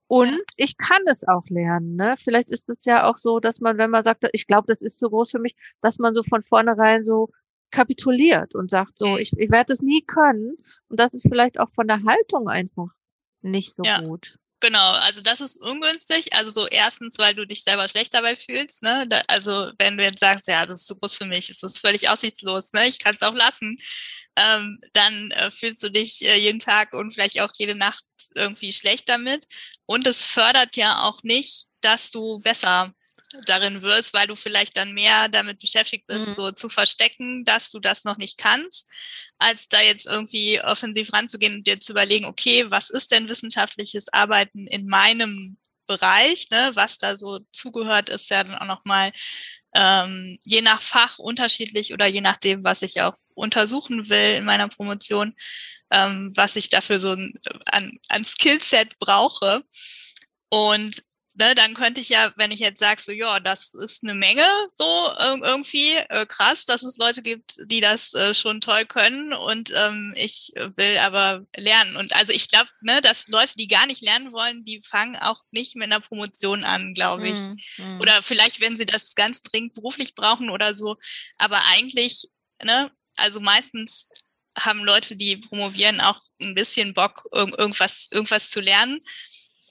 Und 0.06 0.42
ich 0.56 0.76
kann 0.76 1.00
es 1.06 1.26
auch 1.26 1.46
lernen. 1.48 1.96
Ne? 1.96 2.16
Vielleicht 2.18 2.52
ist 2.52 2.68
es 2.68 2.84
ja 2.84 3.08
auch 3.08 3.16
so, 3.16 3.40
dass 3.40 3.60
man, 3.60 3.78
wenn 3.78 3.88
man 3.88 4.04
sagt, 4.04 4.28
ich 4.32 4.46
glaube, 4.46 4.66
das 4.66 4.82
ist 4.82 4.98
zu 4.98 5.08
groß 5.08 5.30
für 5.30 5.38
mich, 5.38 5.56
dass 5.80 5.98
man 5.98 6.12
so 6.12 6.22
von 6.22 6.42
vornherein 6.42 7.02
so 7.02 7.30
kapituliert 7.70 8.54
und 8.54 8.70
sagt, 8.70 8.98
so, 8.98 9.06
mhm. 9.06 9.18
ich, 9.18 9.32
ich 9.38 9.50
werde 9.50 9.72
es 9.72 9.80
nie 9.80 10.02
können. 10.02 10.58
Und 10.88 11.00
das 11.00 11.14
ist 11.14 11.26
vielleicht 11.26 11.58
auch 11.58 11.70
von 11.70 11.88
der 11.88 12.04
Haltung 12.04 12.50
einfach 12.50 12.88
nicht 13.40 13.74
so 13.74 13.82
ja. 13.84 14.02
gut. 14.02 14.38
Genau, 14.62 14.92
also 14.92 15.20
das 15.22 15.40
ist 15.40 15.56
ungünstig. 15.60 16.34
Also 16.34 16.52
so 16.52 16.68
erstens, 16.68 17.18
weil 17.18 17.34
du 17.34 17.44
dich 17.44 17.64
selber 17.64 17.88
schlecht 17.88 18.14
dabei 18.14 18.36
fühlst. 18.36 18.80
Ne? 18.84 19.06
Da, 19.08 19.22
also 19.26 19.72
wenn 19.76 19.96
du 19.96 20.04
jetzt 20.04 20.20
sagst, 20.20 20.46
ja, 20.46 20.64
das 20.64 20.76
ist 20.82 20.86
zu 20.86 20.94
groß 20.94 21.18
für 21.18 21.24
mich, 21.26 21.50
es 21.50 21.64
ist 21.64 21.80
völlig 21.80 22.08
aussichtslos, 22.08 22.72
ne? 22.72 22.86
ich 22.86 23.00
kann 23.00 23.16
es 23.16 23.22
auch 23.22 23.34
lassen, 23.34 23.76
ähm, 24.36 24.80
dann 24.92 25.32
äh, 25.32 25.50
fühlst 25.50 25.82
du 25.82 25.90
dich 25.90 26.22
äh, 26.24 26.36
jeden 26.36 26.60
Tag 26.60 26.92
und 26.92 27.10
vielleicht 27.12 27.40
auch 27.40 27.50
jede 27.58 27.74
Nacht 27.74 28.04
irgendwie 28.36 28.72
schlecht 28.72 29.08
damit. 29.08 29.48
Und 29.84 30.06
es 30.06 30.24
fördert 30.24 30.76
ja 30.76 31.02
auch 31.02 31.24
nicht, 31.24 31.66
dass 31.80 32.12
du 32.12 32.38
besser 32.38 32.94
darin 33.46 33.82
wirst, 33.82 34.14
weil 34.14 34.26
du 34.26 34.34
vielleicht 34.34 34.76
dann 34.76 34.92
mehr 34.92 35.28
damit 35.28 35.58
beschäftigt 35.58 36.06
bist, 36.06 36.28
mhm. 36.28 36.34
so 36.34 36.52
zu 36.52 36.68
verstecken, 36.68 37.44
dass 37.44 37.70
du 37.70 37.80
das 37.80 38.04
noch 38.04 38.18
nicht 38.18 38.38
kannst, 38.38 38.88
als 39.38 39.68
da 39.68 39.80
jetzt 39.80 40.06
irgendwie 40.06 40.60
offensiv 40.62 41.12
ranzugehen 41.12 41.56
und 41.56 41.66
dir 41.66 41.80
zu 41.80 41.92
überlegen, 41.92 42.26
okay, 42.26 42.70
was 42.70 42.90
ist 42.90 43.10
denn 43.10 43.28
wissenschaftliches 43.28 44.12
Arbeiten 44.12 44.66
in 44.66 44.86
meinem 44.86 45.56
Bereich, 45.86 46.48
ne? 46.50 46.70
was 46.74 46.98
da 46.98 47.16
so 47.16 47.40
zugehört, 47.52 48.08
ist 48.08 48.30
ja 48.30 48.44
dann 48.44 48.56
auch 48.56 48.66
nochmal 48.66 49.12
ähm, 49.74 50.38
je 50.44 50.62
nach 50.62 50.80
Fach 50.80 51.18
unterschiedlich 51.18 51.92
oder 51.92 52.06
je 52.06 52.20
nachdem, 52.20 52.64
was 52.64 52.82
ich 52.82 53.00
auch 53.00 53.14
untersuchen 53.34 54.08
will 54.08 54.36
in 54.36 54.44
meiner 54.44 54.68
Promotion, 54.68 55.34
ähm, 55.90 56.30
was 56.34 56.56
ich 56.56 56.68
dafür 56.68 56.98
so 56.98 57.10
an, 57.10 57.98
an 58.08 58.24
Skillset 58.24 58.98
brauche. 58.98 59.64
Und 60.48 61.02
ne, 61.34 61.54
dann 61.54 61.74
könnte 61.74 62.00
ich 62.00 62.08
ja, 62.08 62.32
wenn 62.36 62.50
ich 62.50 62.60
jetzt 62.60 62.80
sage, 62.80 63.00
so, 63.00 63.12
ja, 63.12 63.40
das 63.40 63.74
ist 63.74 64.02
eine 64.02 64.14
Menge, 64.14 64.46
so 64.74 65.10
irgendwie 65.18 65.94
äh, 66.08 66.26
krass, 66.26 66.64
dass 66.64 66.82
es 66.82 66.98
Leute 66.98 67.22
gibt, 67.22 67.54
die 67.64 67.80
das 67.80 68.12
äh, 68.14 68.34
schon 68.34 68.60
toll 68.60 68.84
können 68.86 69.32
und 69.32 69.72
ähm, 69.74 70.12
ich 70.16 70.52
will 70.76 70.98
aber 70.98 71.46
lernen. 71.56 71.96
Und 71.96 72.14
also 72.14 72.32
ich 72.32 72.48
glaube, 72.48 72.68
ne, 72.82 73.00
dass 73.00 73.28
Leute, 73.28 73.54
die 73.56 73.68
gar 73.68 73.86
nicht 73.86 74.02
lernen 74.02 74.32
wollen, 74.32 74.64
die 74.64 74.80
fangen 74.82 75.16
auch 75.16 75.40
nicht 75.50 75.76
mit 75.76 75.84
einer 75.84 76.00
Promotion 76.00 76.64
an, 76.64 76.94
glaube 76.94 77.28
ich. 77.28 77.40
Mm, 77.78 77.96
mm. 77.96 78.00
Oder 78.00 78.22
vielleicht, 78.22 78.60
wenn 78.60 78.76
sie 78.76 78.86
das 78.86 79.14
ganz 79.14 79.42
dringend 79.42 79.74
beruflich 79.74 80.14
brauchen 80.14 80.50
oder 80.50 80.74
so. 80.74 80.96
Aber 81.38 81.62
eigentlich, 81.66 82.28
ne, 82.62 82.90
also 83.16 83.40
meistens 83.40 84.08
haben 84.58 84.84
Leute, 84.84 85.16
die 85.16 85.38
promovieren, 85.38 86.02
auch 86.02 86.20
ein 86.40 86.54
bisschen 86.54 86.92
Bock, 86.92 87.26
irg 87.32 87.58
irgendwas, 87.58 88.08
irgendwas 88.10 88.50
zu 88.50 88.60
lernen 88.60 89.00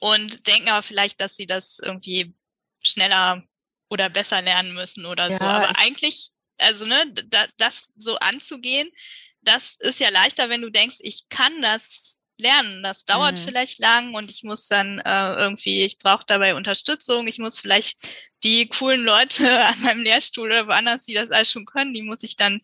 und 0.02 0.48
denken 0.48 0.68
aber 0.68 0.82
vielleicht, 0.82 1.20
dass 1.20 1.36
sie 1.36 1.46
das 1.46 1.78
irgendwie 1.80 2.34
schneller 2.82 3.44
oder 3.88 4.10
besser 4.10 4.42
lernen 4.42 4.74
müssen 4.74 5.06
oder 5.06 5.30
ja, 5.30 5.38
so. 5.38 5.44
Aber 5.44 5.78
eigentlich, 5.78 6.30
also 6.58 6.86
ne, 6.86 7.06
da, 7.28 7.46
das 7.56 7.92
so 7.94 8.16
anzugehen, 8.16 8.90
das 9.42 9.76
ist 9.78 10.00
ja 10.00 10.08
leichter, 10.08 10.48
wenn 10.48 10.60
du 10.60 10.70
denkst, 10.70 10.96
ich 10.98 11.28
kann 11.28 11.62
das 11.62 12.24
lernen. 12.36 12.82
Das 12.82 13.04
dauert 13.04 13.38
mhm. 13.38 13.42
vielleicht 13.44 13.78
lang 13.78 14.14
und 14.14 14.28
ich 14.28 14.42
muss 14.42 14.66
dann 14.66 14.98
äh, 14.98 15.34
irgendwie, 15.34 15.84
ich 15.84 15.98
brauche 15.98 16.24
dabei 16.26 16.56
Unterstützung. 16.56 17.28
Ich 17.28 17.38
muss 17.38 17.60
vielleicht 17.60 18.04
die 18.42 18.66
coolen 18.66 19.04
Leute 19.04 19.64
an 19.66 19.82
meinem 19.82 20.02
Lehrstuhl 20.02 20.48
oder 20.48 20.66
woanders, 20.66 21.04
die 21.04 21.14
das 21.14 21.30
alles 21.30 21.52
schon 21.52 21.64
können, 21.64 21.94
die 21.94 22.02
muss 22.02 22.24
ich 22.24 22.34
dann 22.34 22.60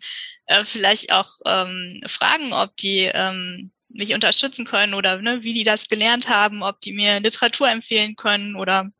äh, 0.47 0.65
vielleicht 0.65 1.13
auch 1.13 1.31
ähm, 1.47 2.01
fragen, 2.05 2.53
ob 2.53 2.77
die 2.79 3.09
ähm, 3.15 3.71
mich 3.99 4.15
unterstützen 4.15 4.65
können 4.65 4.95
oder 4.95 5.21
ne, 5.21 5.43
wie 5.43 5.53
die 5.53 5.65
das 5.65 5.89
gelernt 5.89 6.29
haben, 6.29 6.63
ob 6.63 6.81
die 6.81 6.93
mir 6.93 7.21
Literatur 7.21 7.69
empfehlen 7.69 8.17
können 8.17 8.57
oder 8.57 8.91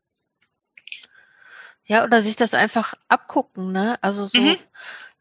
ja, 1.85 2.03
oder 2.03 2.21
sich 2.21 2.35
das 2.35 2.53
einfach 2.53 2.93
abgucken, 3.07 3.71
ne? 3.71 3.97
Also 4.03 4.25
so, 4.25 4.39
mhm. 4.39 4.57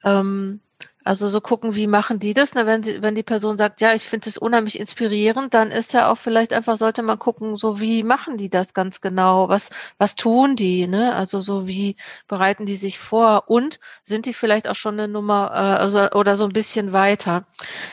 ähm, 0.05 0.61
also 1.09 1.27
so 1.29 1.41
gucken, 1.41 1.75
wie 1.75 1.87
machen 1.87 2.19
die 2.19 2.35
das? 2.35 2.55
Ne? 2.55 2.67
Wenn, 2.67 2.83
sie, 2.83 3.01
wenn 3.01 3.15
die 3.15 3.23
Person 3.23 3.57
sagt, 3.57 3.81
ja, 3.81 3.95
ich 3.95 4.07
finde 4.07 4.29
es 4.29 4.37
unheimlich 4.37 4.79
inspirierend, 4.79 5.55
dann 5.55 5.71
ist 5.71 5.95
ja 5.95 6.11
auch 6.11 6.19
vielleicht 6.19 6.53
einfach, 6.53 6.77
sollte 6.77 7.03
man 7.03 7.19
gucken, 7.19 7.57
so 7.57 7.81
wie 7.81 8.03
machen 8.03 8.37
die 8.37 8.51
das 8.51 8.75
ganz 8.75 9.01
genau? 9.01 9.49
Was, 9.49 9.71
was 9.97 10.17
tun 10.17 10.55
die? 10.55 10.87
Ne? 10.87 11.15
Also 11.15 11.41
so 11.41 11.67
wie 11.67 11.97
bereiten 12.27 12.67
die 12.67 12.75
sich 12.75 12.99
vor? 12.99 13.45
Und 13.47 13.81
sind 14.05 14.27
die 14.27 14.35
vielleicht 14.35 14.69
auch 14.69 14.75
schon 14.75 15.01
eine 15.01 15.09
Nummer 15.09 15.51
äh, 15.55 15.83
also, 15.83 16.11
oder 16.11 16.37
so 16.37 16.45
ein 16.45 16.53
bisschen 16.53 16.93
weiter? 16.93 17.47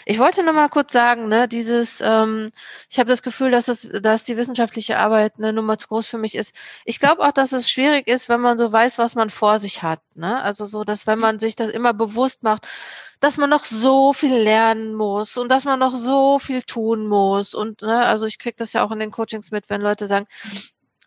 Ich 0.05 0.19
wollte 0.19 0.43
noch 0.43 0.51
mal 0.51 0.67
kurz 0.67 0.91
sagen, 0.91 1.29
ne, 1.29 1.47
dieses, 1.47 2.01
ähm, 2.01 2.51
ich 2.89 2.99
habe 2.99 3.09
das 3.09 3.23
Gefühl, 3.23 3.49
dass, 3.49 3.69
es, 3.69 3.87
dass 4.01 4.25
die 4.25 4.35
wissenschaftliche 4.35 4.97
Arbeit 4.97 5.35
eine 5.37 5.53
Nummer 5.53 5.77
zu 5.77 5.87
groß 5.87 6.05
für 6.05 6.17
mich 6.17 6.35
ist. 6.35 6.53
Ich 6.83 6.99
glaube 6.99 7.21
auch, 7.21 7.31
dass 7.31 7.53
es 7.53 7.71
schwierig 7.71 8.09
ist, 8.09 8.27
wenn 8.27 8.41
man 8.41 8.57
so 8.57 8.73
weiß, 8.73 8.97
was 8.97 9.15
man 9.15 9.29
vor 9.29 9.57
sich 9.57 9.83
hat. 9.83 10.01
Ne? 10.15 10.43
Also 10.43 10.65
so, 10.65 10.83
dass 10.83 11.07
wenn 11.07 11.19
man 11.19 11.39
sich 11.39 11.55
das 11.55 11.69
immer 11.69 11.93
bewusst 11.93 12.43
macht, 12.43 12.67
dass 13.25 13.37
man 13.37 13.49
noch 13.49 13.65
so 13.65 14.13
viel 14.13 14.35
lernen 14.35 14.93
muss 14.93 15.35
und 15.37 15.49
dass 15.49 15.65
man 15.65 15.79
noch 15.79 15.95
so 15.95 16.37
viel 16.37 16.61
tun 16.61 17.07
muss. 17.07 17.55
Und 17.55 17.81
ne, 17.81 18.05
also 18.05 18.27
ich 18.27 18.37
kriege 18.37 18.55
das 18.55 18.73
ja 18.73 18.85
auch 18.85 18.91
in 18.91 18.99
den 18.99 19.09
Coachings 19.09 19.49
mit, 19.49 19.67
wenn 19.71 19.81
Leute 19.81 20.05
sagen, 20.05 20.27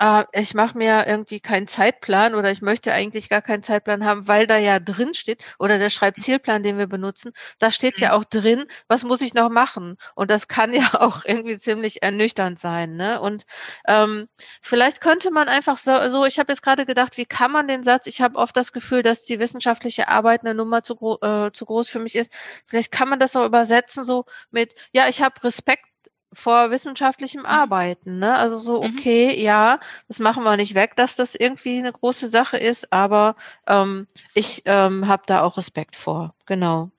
äh, 0.01 0.25
ich 0.33 0.55
mache 0.55 0.77
mir 0.77 1.07
irgendwie 1.07 1.41
keinen 1.41 1.67
Zeitplan 1.67 2.35
oder 2.35 2.51
ich 2.51 2.63
möchte 2.63 2.93
eigentlich 2.93 3.29
gar 3.29 3.43
keinen 3.43 3.63
Zeitplan 3.63 4.05
haben, 4.05 4.29
weil 4.29 4.47
da 4.47 4.57
ja 4.59 4.81
drin 4.81 5.15
steht, 5.15 5.43
oder 5.59 5.79
der 5.79 5.91
Schreibzielplan, 5.91 6.63
den 6.63 6.79
wir 6.79 6.87
benutzen, 6.87 7.33
da 7.59 7.71
steht 7.71 8.01
ja 8.01 8.11
mhm. 8.11 8.15
auch 8.15 8.25
drin, 8.25 8.65
was 8.89 9.05
muss 9.05 9.21
ich 9.21 9.35
noch 9.35 9.51
machen? 9.51 9.97
Und 10.15 10.31
das 10.31 10.49
kann 10.49 10.73
ja 10.73 10.83
auch 11.01 11.25
irgendwie 11.25 11.59
ziemlich 11.59 12.03
ernüchternd 12.03 12.59
sein. 12.59 12.97
Ne? 12.97 13.21
Und 13.21 13.45
ähm, 13.87 14.29
vielleicht 14.63 15.01
könnte 15.01 15.31
man 15.31 15.49
einfach 15.49 15.79
so, 15.79 16.09
so 16.11 16.25
ich 16.25 16.39
habe 16.39 16.53
jetzt 16.53 16.63
gerade 16.63 16.87
gedacht, 16.87 17.17
wie 17.17 17.27
kann 17.27 17.53
man 17.53 17.69
den 17.69 17.83
Satz, 17.83 18.07
ich 18.07 18.21
habe 18.21 18.39
oft 18.39 18.57
das 18.57 18.73
Gefühl, 18.73 19.03
dass 19.03 19.25
die 19.25 19.41
wissenschaftliche 19.41 20.09
Arbeit 20.09 20.43
eine 20.43 20.55
Nummer 20.55 20.83
zu, 20.83 21.19
äh, 21.23 21.51
zu 21.53 21.67
groß 21.67 21.89
für 21.89 21.99
mich 21.99 22.17
ist, 22.17 22.33
vielleicht 22.67 22.93
kann 22.93 23.09
man 23.09 23.19
das 23.19 23.37
auch 23.37 23.45
übersetzen 23.45 24.05
so 24.05 24.25
mit, 24.51 24.75
ja, 24.93 25.09
ich 25.09 25.23
habe 25.23 25.43
Respekt 25.43 25.88
vor 26.33 26.71
wissenschaftlichem 26.71 27.41
mhm. 27.41 27.47
Arbeiten. 27.47 28.19
Ne? 28.19 28.35
Also 28.35 28.57
so, 28.59 28.83
mhm. 28.83 28.97
okay, 28.97 29.37
mhm. 29.37 29.43
ja, 29.43 29.81
das 30.09 30.19
machen 30.19 30.45
wir 30.45 30.57
nicht 30.57 30.75
weg, 30.75 30.97
dass 30.97 31.17
das 31.17 31.35
irgendwie 31.35 31.79
eine 31.79 31.93
große 31.93 32.29
Sache 32.29 32.59
ist, 32.59 32.93
aber 32.93 33.37
ähm, 33.67 34.07
ich 34.35 34.63
ähm, 34.67 35.09
habe 35.09 35.23
da 35.27 35.43
auch 35.43 35.57
Respekt 35.57 35.97
vor. 35.97 36.35
Genau. 36.47 36.91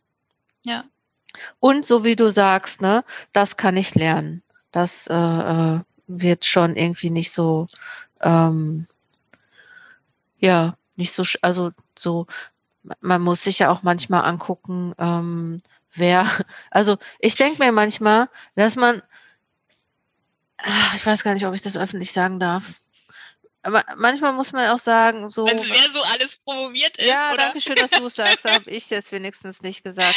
Ja. 0.63 0.83
Und 1.59 1.85
so 1.85 2.03
wie 2.03 2.15
du 2.15 2.31
sagst, 2.31 2.81
ne, 2.81 3.03
das 3.33 3.57
kann 3.57 3.77
ich 3.77 3.95
lernen. 3.95 4.43
Das 4.71 5.07
äh, 5.07 5.13
äh, 5.13 5.79
wird 6.07 6.45
schon 6.45 6.75
irgendwie 6.75 7.11
nicht 7.11 7.31
so, 7.31 7.67
ähm, 8.21 8.87
ja, 10.39 10.75
nicht 10.95 11.13
so, 11.13 11.23
also 11.41 11.71
so, 11.97 12.27
man 12.99 13.21
muss 13.21 13.43
sich 13.43 13.59
ja 13.59 13.71
auch 13.71 13.83
manchmal 13.83 14.25
angucken, 14.25 14.93
ähm, 14.97 15.59
wer, 15.93 16.27
also 16.71 16.97
ich 17.19 17.35
denke 17.35 17.63
mir 17.63 17.71
manchmal, 17.71 18.29
dass 18.55 18.75
man 18.75 19.01
Ah, 20.63 20.91
ich 20.95 21.05
weiß 21.05 21.23
gar 21.23 21.33
nicht, 21.33 21.45
ob 21.45 21.53
ich 21.53 21.61
das 21.61 21.77
öffentlich 21.77 22.11
sagen 22.11 22.39
darf. 22.39 22.81
Aber 23.61 23.83
manchmal 23.97 24.33
muss 24.33 24.53
man 24.53 24.69
auch 24.69 24.79
sagen, 24.79 25.29
so. 25.29 25.45
Also 25.45 25.67
wer 25.67 25.91
so 25.91 26.01
alles 26.01 26.37
promoviert 26.37 26.97
ist. 26.97 27.07
Ja, 27.07 27.29
oder? 27.33 27.37
danke 27.37 27.61
schön, 27.61 27.75
dass 27.75 27.91
du 27.91 28.05
es 28.05 28.15
sagst, 28.15 28.45
habe 28.45 28.69
ich 28.69 28.89
jetzt 28.89 29.11
wenigstens 29.11 29.61
nicht 29.61 29.83
gesagt. 29.83 30.15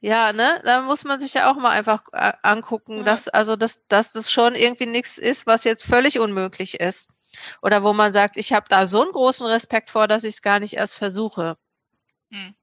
Ja, 0.00 0.32
ne, 0.32 0.60
da 0.64 0.82
muss 0.82 1.04
man 1.04 1.18
sich 1.18 1.34
ja 1.34 1.50
auch 1.50 1.56
mal 1.56 1.70
einfach 1.70 2.04
äh, 2.12 2.32
angucken, 2.42 2.98
ja. 2.98 3.02
dass, 3.02 3.28
also, 3.28 3.56
dass, 3.56 3.86
dass 3.88 4.12
das 4.12 4.30
schon 4.30 4.54
irgendwie 4.54 4.86
nichts 4.86 5.18
ist, 5.18 5.46
was 5.46 5.64
jetzt 5.64 5.84
völlig 5.84 6.18
unmöglich 6.18 6.80
ist. 6.80 7.08
Oder 7.62 7.82
wo 7.82 7.92
man 7.92 8.12
sagt, 8.12 8.36
ich 8.36 8.52
habe 8.52 8.66
da 8.68 8.86
so 8.86 9.02
einen 9.02 9.12
großen 9.12 9.46
Respekt 9.46 9.90
vor, 9.90 10.08
dass 10.08 10.24
ich 10.24 10.34
es 10.34 10.42
gar 10.42 10.60
nicht 10.60 10.74
erst 10.74 10.94
versuche. 10.94 11.58
Hm. 12.30 12.54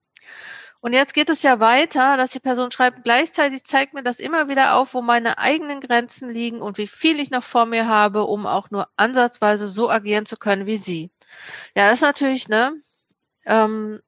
Und 0.80 0.94
jetzt 0.94 1.14
geht 1.14 1.30
es 1.30 1.42
ja 1.42 1.60
weiter, 1.60 2.16
dass 2.18 2.32
die 2.32 2.40
Person 2.40 2.72
schreibt, 2.72 3.04
gleichzeitig 3.04 3.64
zeigt 3.64 3.94
mir 3.94 4.04
das 4.04 4.20
immer 4.20 4.50
wieder 4.50 4.76
auf, 4.76 4.94
wo 4.94 5.02
meine 5.02 5.38
eigenen 5.40 5.82
Grenzen 5.82 6.30
liegen 6.30 6.62
und 6.62 6.78
wie 6.78 6.88
viel 6.88 7.20
ich 7.20 7.32
noch 7.32 7.44
vor 7.44 7.66
mir 7.66 7.88
habe, 7.88 8.26
um 8.26 8.46
auch 8.46 8.70
nur 8.70 8.88
ansatzweise 8.96 9.68
so 9.68 9.90
agieren 9.90 10.26
zu 10.26 10.38
können 10.38 10.68
wie 10.68 10.78
sie. 10.78 11.12
Ja, 11.76 11.90
das 11.90 11.96
ist 11.96 12.02
natürlich, 12.02 12.48
ne? 12.48 12.74
Ähm, 13.46 14.02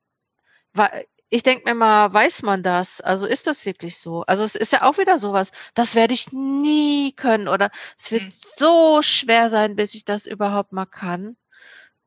ich 1.30 1.44
denke 1.44 1.70
mir 1.70 1.76
mal, 1.76 2.14
weiß 2.14 2.44
man 2.44 2.64
das? 2.64 3.02
Also 3.02 3.28
ist 3.28 3.48
das 3.48 3.66
wirklich 3.66 3.98
so? 4.00 4.24
Also 4.28 4.44
es 4.44 4.56
ist 4.56 4.72
ja 4.72 4.84
auch 4.84 4.98
wieder 4.98 5.18
sowas, 5.18 5.52
das 5.74 5.96
werde 5.96 6.14
ich 6.14 6.32
nie 6.32 7.14
können 7.14 7.48
oder 7.48 7.70
es 7.98 8.12
wird 8.12 8.24
hm. 8.24 8.32
so 8.32 9.02
schwer 9.02 9.50
sein, 9.50 9.76
bis 9.76 9.94
ich 9.96 10.06
das 10.06 10.26
überhaupt 10.26 10.72
mal 10.72 10.86
kann. 10.86 11.36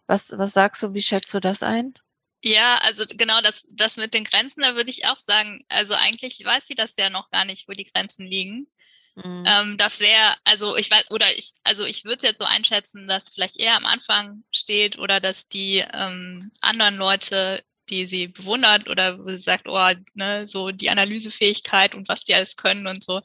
Was, 0.07 0.37
was 0.37 0.53
sagst 0.53 0.83
du, 0.83 0.95
wie 0.95 1.03
schätzt 1.03 1.33
du 1.35 1.41
das 1.41 1.63
ein? 1.63 1.95
Ja, 2.43 2.77
also 2.77 3.05
genau 3.07 3.41
das, 3.43 3.67
das 3.75 3.97
mit 3.97 4.15
den 4.15 4.25
Grenzen, 4.25 4.63
da 4.63 4.75
würde 4.75 4.91
ich 4.91 5.07
auch 5.07 5.19
sagen, 5.19 5.63
also 5.69 5.95
eigentlich 5.95 6.43
weiß 6.45 6.67
sie 6.67 6.75
das 6.75 6.95
ja 6.97 7.11
noch 7.11 7.31
gar 7.31 7.45
nicht, 7.45 7.69
wo 7.69 7.73
die 7.73 7.85
Grenzen 7.85 8.27
liegen. 8.27 8.67
Mhm. 9.15 9.45
Ähm, 9.47 9.79
das 9.79 10.01
wäre, 10.01 10.37
also 10.45 10.77
ich 10.77 10.91
weiß, 10.91 11.11
oder 11.11 11.27
ich, 11.37 11.53
also 11.65 11.85
ich 11.85 12.05
würde 12.05 12.17
es 12.19 12.23
jetzt 12.23 12.39
so 12.39 12.45
einschätzen, 12.45 13.07
dass 13.07 13.29
vielleicht 13.29 13.59
eher 13.61 13.77
am 13.77 13.85
Anfang 13.85 14.45
steht 14.53 14.99
oder 14.99 15.21
dass 15.21 15.49
die 15.49 15.85
ähm, 15.93 16.51
anderen 16.63 16.97
Leute, 16.97 17.63
die 17.91 18.07
sie 18.07 18.29
bewundert 18.29 18.89
oder 18.89 19.19
wo 19.19 19.29
sie 19.29 19.39
sagt, 19.39 19.69
oh, 19.69 19.91
ne, 20.15 20.47
so 20.47 20.71
die 20.71 20.91
Analysefähigkeit 20.91 21.95
und 21.95 22.09
was 22.09 22.25
die 22.25 22.35
alles 22.35 22.57
können 22.57 22.87
und 22.87 23.05
so, 23.05 23.21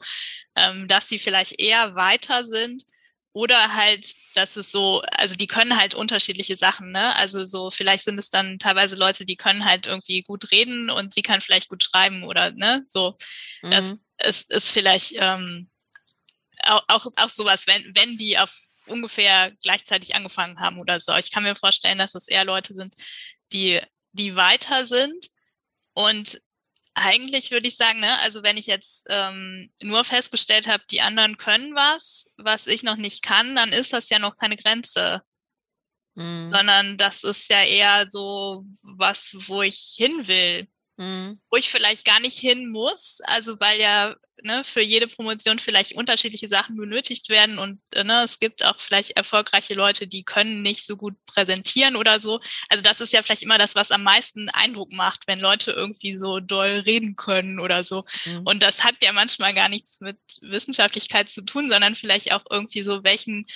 ähm, 0.56 0.88
dass 0.88 1.08
sie 1.08 1.18
vielleicht 1.18 1.58
eher 1.60 1.94
weiter 1.94 2.44
sind 2.44 2.84
oder 3.36 3.74
halt, 3.74 4.14
dass 4.34 4.56
es 4.56 4.72
so, 4.72 5.02
also 5.10 5.34
die 5.34 5.46
können 5.46 5.76
halt 5.76 5.94
unterschiedliche 5.94 6.56
Sachen, 6.56 6.90
ne? 6.90 7.14
Also 7.16 7.44
so, 7.44 7.70
vielleicht 7.70 8.04
sind 8.04 8.18
es 8.18 8.30
dann 8.30 8.58
teilweise 8.58 8.96
Leute, 8.96 9.26
die 9.26 9.36
können 9.36 9.66
halt 9.66 9.84
irgendwie 9.84 10.22
gut 10.22 10.50
reden 10.52 10.88
und 10.88 11.12
sie 11.12 11.20
kann 11.20 11.42
vielleicht 11.42 11.68
gut 11.68 11.84
schreiben 11.84 12.24
oder 12.24 12.52
ne, 12.52 12.86
so. 12.88 13.18
Mhm. 13.60 13.70
Das 13.70 13.92
ist, 14.24 14.50
ist 14.50 14.70
vielleicht 14.70 15.12
ähm, 15.16 15.68
auch, 16.64 16.82
auch, 16.88 17.06
auch 17.16 17.28
sowas, 17.28 17.66
wenn, 17.66 17.94
wenn 17.94 18.16
die 18.16 18.38
auf 18.38 18.56
ungefähr 18.86 19.52
gleichzeitig 19.62 20.14
angefangen 20.14 20.58
haben 20.58 20.78
oder 20.78 20.98
so. 20.98 21.14
Ich 21.16 21.30
kann 21.30 21.42
mir 21.42 21.56
vorstellen, 21.56 21.98
dass 21.98 22.14
es 22.14 22.28
eher 22.28 22.46
Leute 22.46 22.72
sind, 22.72 22.94
die, 23.52 23.82
die 24.12 24.34
weiter 24.34 24.86
sind 24.86 25.26
und 25.92 26.40
eigentlich 26.96 27.50
würde 27.50 27.68
ich 27.68 27.76
sagen, 27.76 28.00
ne, 28.00 28.18
also 28.20 28.42
wenn 28.42 28.56
ich 28.56 28.66
jetzt 28.66 29.06
ähm, 29.10 29.70
nur 29.82 30.02
festgestellt 30.02 30.66
habe, 30.66 30.82
die 30.90 31.02
anderen 31.02 31.36
können 31.36 31.74
was, 31.74 32.26
was 32.38 32.66
ich 32.66 32.82
noch 32.82 32.96
nicht 32.96 33.22
kann, 33.22 33.54
dann 33.54 33.70
ist 33.70 33.92
das 33.92 34.08
ja 34.08 34.18
noch 34.18 34.36
keine 34.36 34.56
Grenze. 34.56 35.22
Mhm. 36.14 36.46
Sondern 36.46 36.96
das 36.96 37.22
ist 37.22 37.50
ja 37.50 37.62
eher 37.62 38.06
so 38.10 38.64
was, 38.82 39.36
wo 39.46 39.60
ich 39.60 39.94
hin 39.96 40.26
will. 40.26 40.68
Mhm. 40.96 41.40
Wo 41.50 41.56
ich 41.56 41.70
vielleicht 41.70 42.04
gar 42.04 42.20
nicht 42.20 42.38
hin 42.38 42.70
muss, 42.70 43.18
also 43.26 43.60
weil 43.60 43.80
ja 43.80 44.16
ne, 44.42 44.64
für 44.64 44.80
jede 44.80 45.06
Promotion 45.06 45.58
vielleicht 45.58 45.94
unterschiedliche 45.94 46.48
Sachen 46.48 46.76
benötigt 46.76 47.28
werden 47.28 47.58
und 47.58 47.80
äh, 47.92 48.04
ne, 48.04 48.22
es 48.24 48.38
gibt 48.38 48.64
auch 48.64 48.78
vielleicht 48.78 49.12
erfolgreiche 49.12 49.74
Leute, 49.74 50.06
die 50.06 50.24
können 50.24 50.62
nicht 50.62 50.86
so 50.86 50.96
gut 50.96 51.14
präsentieren 51.26 51.96
oder 51.96 52.20
so. 52.20 52.40
Also 52.68 52.82
das 52.82 53.00
ist 53.00 53.12
ja 53.12 53.22
vielleicht 53.22 53.42
immer 53.42 53.58
das, 53.58 53.74
was 53.74 53.90
am 53.90 54.02
meisten 54.02 54.48
Eindruck 54.50 54.92
macht, 54.92 55.26
wenn 55.26 55.40
Leute 55.40 55.72
irgendwie 55.72 56.16
so 56.16 56.40
doll 56.40 56.82
reden 56.86 57.16
können 57.16 57.58
oder 57.60 57.84
so. 57.84 58.04
Mhm. 58.24 58.42
Und 58.44 58.62
das 58.62 58.84
hat 58.84 58.96
ja 59.02 59.12
manchmal 59.12 59.54
gar 59.54 59.68
nichts 59.68 60.00
mit 60.00 60.18
Wissenschaftlichkeit 60.40 61.28
zu 61.28 61.42
tun, 61.42 61.68
sondern 61.68 61.94
vielleicht 61.94 62.32
auch 62.32 62.44
irgendwie 62.50 62.82
so, 62.82 63.04
welchen 63.04 63.46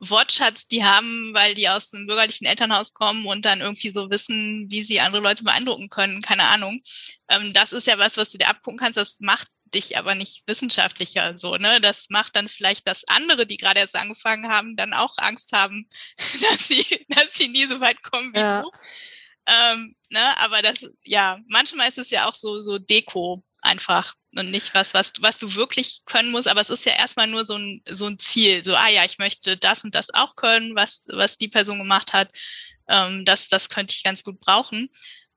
Wortschatz 0.00 0.66
die 0.66 0.82
haben, 0.82 1.34
weil 1.34 1.54
die 1.54 1.68
aus 1.68 1.92
einem 1.92 2.06
bürgerlichen 2.06 2.46
Elternhaus 2.46 2.94
kommen 2.94 3.26
und 3.26 3.44
dann 3.44 3.60
irgendwie 3.60 3.90
so 3.90 4.10
wissen, 4.10 4.70
wie 4.70 4.82
sie 4.82 5.00
andere 5.00 5.22
Leute 5.22 5.44
beeindrucken 5.44 5.90
können, 5.90 6.22
keine 6.22 6.44
Ahnung. 6.44 6.80
Ähm, 7.28 7.52
das 7.52 7.72
ist 7.72 7.86
ja 7.86 7.98
was, 7.98 8.16
was 8.16 8.30
du 8.30 8.38
dir 8.38 8.48
abgucken 8.48 8.78
kannst, 8.78 8.96
das 8.96 9.20
macht 9.20 9.48
dich 9.74 9.98
aber 9.98 10.14
nicht 10.14 10.42
wissenschaftlicher 10.46 11.38
so, 11.38 11.56
ne? 11.56 11.80
Das 11.80 12.06
macht 12.08 12.34
dann 12.34 12.48
vielleicht, 12.48 12.88
dass 12.88 13.04
andere, 13.08 13.46
die 13.46 13.56
gerade 13.56 13.80
erst 13.80 13.94
angefangen 13.94 14.48
haben, 14.50 14.76
dann 14.76 14.94
auch 14.94 15.14
Angst 15.18 15.52
haben, 15.52 15.88
dass 16.40 16.66
sie, 16.66 16.84
dass 17.08 17.34
sie 17.34 17.48
nie 17.48 17.66
so 17.66 17.80
weit 17.80 18.02
kommen 18.02 18.32
wie 18.34 18.40
ja. 18.40 18.62
du. 18.62 18.70
Ähm, 19.46 19.96
ne? 20.08 20.36
Aber 20.38 20.62
das, 20.62 20.86
ja, 21.04 21.38
manchmal 21.46 21.88
ist 21.88 21.98
es 21.98 22.10
ja 22.10 22.28
auch 22.28 22.34
so, 22.34 22.60
so 22.60 22.78
Deko 22.78 23.44
einfach 23.62 24.14
und 24.36 24.50
nicht 24.50 24.74
was, 24.74 24.94
was, 24.94 25.12
was 25.20 25.38
du 25.38 25.54
wirklich 25.54 26.02
können 26.06 26.30
musst. 26.30 26.48
Aber 26.48 26.60
es 26.60 26.70
ist 26.70 26.84
ja 26.84 26.92
erstmal 26.92 27.26
nur 27.26 27.44
so 27.44 27.56
ein, 27.56 27.82
so 27.88 28.06
ein 28.06 28.18
Ziel. 28.18 28.64
So, 28.64 28.74
ah 28.76 28.88
ja, 28.88 29.04
ich 29.04 29.18
möchte 29.18 29.56
das 29.56 29.84
und 29.84 29.94
das 29.94 30.12
auch 30.14 30.36
können, 30.36 30.76
was, 30.76 31.06
was 31.10 31.36
die 31.36 31.48
Person 31.48 31.78
gemacht 31.78 32.12
hat. 32.12 32.30
Ähm, 32.88 33.24
das, 33.24 33.48
das 33.48 33.68
könnte 33.68 33.94
ich 33.94 34.02
ganz 34.02 34.22
gut 34.22 34.40
brauchen. 34.40 34.88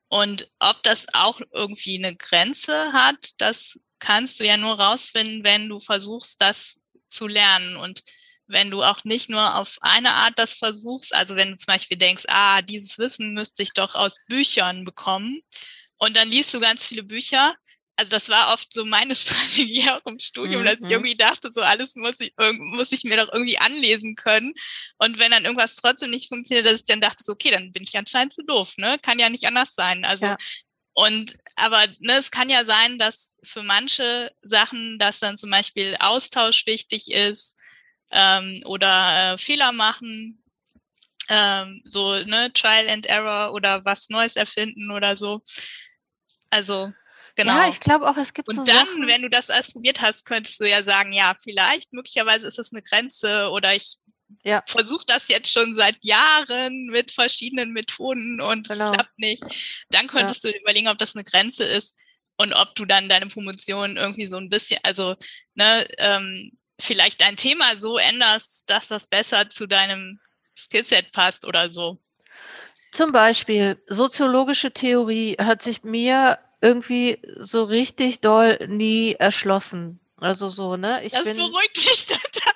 Und 0.09 0.47
ob 0.59 0.83
das 0.83 1.07
auch 1.13 1.41
irgendwie 1.51 1.97
eine 1.97 2.15
Grenze 2.15 2.93
hat, 2.93 3.31
das 3.39 3.79
kannst 3.99 4.39
du 4.39 4.45
ja 4.45 4.57
nur 4.57 4.79
rausfinden, 4.79 5.43
wenn 5.43 5.69
du 5.69 5.79
versuchst, 5.79 6.39
das 6.39 6.79
zu 7.09 7.25
lernen. 7.25 7.77
Und 7.77 8.03
wenn 8.45 8.69
du 8.69 8.83
auch 8.83 9.03
nicht 9.05 9.29
nur 9.29 9.55
auf 9.55 9.77
eine 9.81 10.11
Art 10.11 10.37
das 10.37 10.53
versuchst, 10.53 11.15
also 11.15 11.35
wenn 11.35 11.51
du 11.51 11.57
zum 11.57 11.73
Beispiel 11.73 11.97
denkst, 11.97 12.25
ah, 12.27 12.61
dieses 12.61 12.99
Wissen 12.99 13.33
müsste 13.33 13.63
ich 13.63 13.73
doch 13.73 13.95
aus 13.95 14.19
Büchern 14.27 14.85
bekommen. 14.85 15.41
Und 15.97 16.15
dann 16.15 16.29
liest 16.29 16.53
du 16.53 16.59
ganz 16.59 16.85
viele 16.85 17.03
Bücher, 17.03 17.55
also 17.95 18.09
das 18.09 18.29
war 18.29 18.53
oft 18.53 18.73
so 18.73 18.85
meine 18.85 19.15
Strategie 19.15 19.89
auch 19.89 20.05
im 20.05 20.19
Studium, 20.19 20.61
mhm. 20.61 20.65
dass 20.65 20.79
ich 20.79 20.85
mhm. 20.85 20.91
irgendwie 20.91 21.15
dachte, 21.15 21.51
so 21.53 21.61
alles 21.61 21.95
muss 21.95 22.19
ich, 22.19 22.33
muss 22.37 22.91
ich 22.91 23.03
mir 23.03 23.17
doch 23.17 23.31
irgendwie 23.31 23.57
anlesen 23.57 24.15
können. 24.15 24.53
Und 24.97 25.19
wenn 25.19 25.31
dann 25.31 25.45
irgendwas 25.45 25.75
trotzdem 25.75 26.09
nicht 26.09 26.29
funktioniert, 26.29 26.65
dass 26.65 26.79
ich 26.79 26.85
dann 26.85 27.01
dachte, 27.01 27.23
so, 27.23 27.33
okay, 27.33 27.51
dann 27.51 27.71
bin 27.71 27.83
ich 27.83 27.97
anscheinend 27.97 28.33
zu 28.33 28.43
doof, 28.43 28.77
ne? 28.77 28.97
Kann 28.99 29.19
ja 29.19 29.29
nicht 29.29 29.45
anders 29.45 29.75
sein. 29.75 30.05
Also, 30.05 30.25
ja. 30.25 30.37
und, 30.93 31.37
aber, 31.55 31.87
ne, 31.99 32.17
es 32.17 32.31
kann 32.31 32.49
ja 32.49 32.65
sein, 32.65 32.97
dass 32.97 33.37
für 33.43 33.63
manche 33.63 34.31
Sachen, 34.41 34.97
dass 34.99 35.19
dann 35.19 35.37
zum 35.37 35.51
Beispiel 35.51 35.95
Austausch 35.99 36.65
wichtig 36.65 37.11
ist, 37.11 37.55
ähm, 38.11 38.59
oder 38.65 39.33
äh, 39.33 39.37
Fehler 39.37 39.71
machen, 39.71 40.43
ähm, 41.29 41.81
so, 41.85 42.15
ne, 42.23 42.51
Trial 42.53 42.89
and 42.89 43.05
Error 43.05 43.53
oder 43.53 43.85
was 43.85 44.09
Neues 44.09 44.35
erfinden 44.35 44.91
oder 44.91 45.15
so. 45.15 45.41
Also, 46.49 46.93
Genau. 47.35 47.53
Ja, 47.53 47.69
ich 47.69 47.79
glaube 47.79 48.07
auch, 48.07 48.17
es 48.17 48.33
gibt 48.33 48.47
Und 48.49 48.55
so 48.55 48.63
dann, 48.63 48.87
Sachen, 48.87 49.07
wenn 49.07 49.23
du 49.23 49.29
das 49.29 49.49
alles 49.49 49.71
probiert 49.71 50.01
hast, 50.01 50.25
könntest 50.25 50.59
du 50.59 50.69
ja 50.69 50.83
sagen, 50.83 51.13
ja, 51.13 51.33
vielleicht, 51.41 51.91
möglicherweise 51.91 52.47
ist 52.47 52.59
das 52.59 52.71
eine 52.71 52.83
Grenze 52.83 53.49
oder 53.49 53.73
ich 53.73 53.97
ja. 54.43 54.63
versuche 54.67 55.05
das 55.07 55.27
jetzt 55.27 55.51
schon 55.51 55.75
seit 55.75 55.97
Jahren 56.01 56.87
mit 56.87 57.11
verschiedenen 57.11 57.71
Methoden 57.71 58.39
und 58.39 58.67
genau. 58.67 58.89
es 58.89 58.93
klappt 58.93 59.19
nicht. 59.19 59.43
Dann 59.89 60.07
könntest 60.07 60.43
ja. 60.43 60.51
du 60.51 60.57
überlegen, 60.59 60.87
ob 60.87 60.97
das 60.97 61.15
eine 61.15 61.23
Grenze 61.23 61.63
ist 61.63 61.95
und 62.37 62.53
ob 62.53 62.75
du 62.75 62.85
dann 62.85 63.09
deine 63.09 63.27
Promotion 63.27 63.97
irgendwie 63.97 64.27
so 64.27 64.37
ein 64.37 64.49
bisschen, 64.49 64.79
also 64.83 65.15
ne, 65.55 65.87
ähm, 65.97 66.51
vielleicht 66.79 67.21
dein 67.21 67.35
Thema 67.35 67.75
so 67.77 67.97
änderst, 67.97 68.69
dass 68.69 68.87
das 68.87 69.07
besser 69.07 69.49
zu 69.49 69.67
deinem 69.67 70.19
Skillset 70.57 71.11
passt 71.11 71.45
oder 71.45 71.69
so. 71.69 71.99
Zum 72.91 73.11
Beispiel 73.11 73.81
soziologische 73.87 74.71
Theorie 74.71 75.35
hat 75.39 75.63
sich 75.63 75.83
mir 75.83 76.37
irgendwie 76.63 77.19
so 77.39 77.65
richtig 77.65 78.21
doll 78.21 78.57
nie 78.67 79.15
erschlossen. 79.19 79.99
Also 80.17 80.47
so, 80.47 80.77
ne? 80.77 81.03
Ich 81.03 81.11
das 81.11 81.25
bin, 81.25 81.35
beruhigt 81.35 81.75
mich 81.75 82.05
total. 82.05 82.53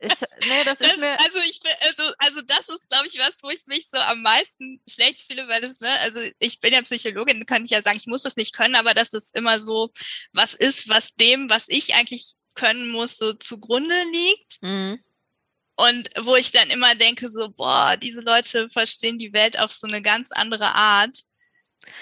Ich, 0.00 0.48
nee, 0.48 0.64
das, 0.64 0.78
das 0.78 0.90
ist 0.90 0.98
mir. 0.98 1.18
Also 1.20 1.38
ich 1.48 1.60
also, 1.80 2.12
also 2.18 2.40
das 2.42 2.68
ist, 2.68 2.90
glaube 2.90 3.06
ich, 3.06 3.16
was, 3.18 3.40
wo 3.42 3.50
ich 3.50 3.64
mich 3.66 3.88
so 3.88 3.98
am 3.98 4.22
meisten 4.22 4.80
schlecht 4.88 5.22
fühle, 5.22 5.46
weil 5.46 5.62
es, 5.62 5.78
ne, 5.78 5.88
also 6.00 6.18
ich 6.40 6.58
bin 6.58 6.72
ja 6.72 6.82
Psychologin, 6.82 7.46
kann 7.46 7.64
ich 7.64 7.70
ja 7.70 7.82
sagen, 7.82 7.96
ich 7.96 8.08
muss 8.08 8.22
das 8.22 8.34
nicht 8.34 8.52
können, 8.52 8.74
aber 8.74 8.94
dass 8.94 9.12
es 9.12 9.30
immer 9.30 9.60
so 9.60 9.92
was 10.32 10.54
ist, 10.54 10.88
was 10.88 11.14
dem, 11.14 11.48
was 11.48 11.68
ich 11.68 11.94
eigentlich 11.94 12.34
können 12.54 12.90
muss, 12.90 13.16
so 13.16 13.32
zugrunde 13.34 13.94
liegt. 14.12 14.62
Mhm. 14.62 14.98
Und 15.76 16.10
wo 16.20 16.34
ich 16.34 16.50
dann 16.50 16.70
immer 16.70 16.96
denke, 16.96 17.30
so, 17.30 17.48
boah, 17.48 17.96
diese 17.96 18.20
Leute 18.20 18.68
verstehen 18.68 19.18
die 19.18 19.32
Welt 19.32 19.58
auf 19.58 19.70
so 19.70 19.86
eine 19.86 20.02
ganz 20.02 20.32
andere 20.32 20.74
Art. 20.74 21.20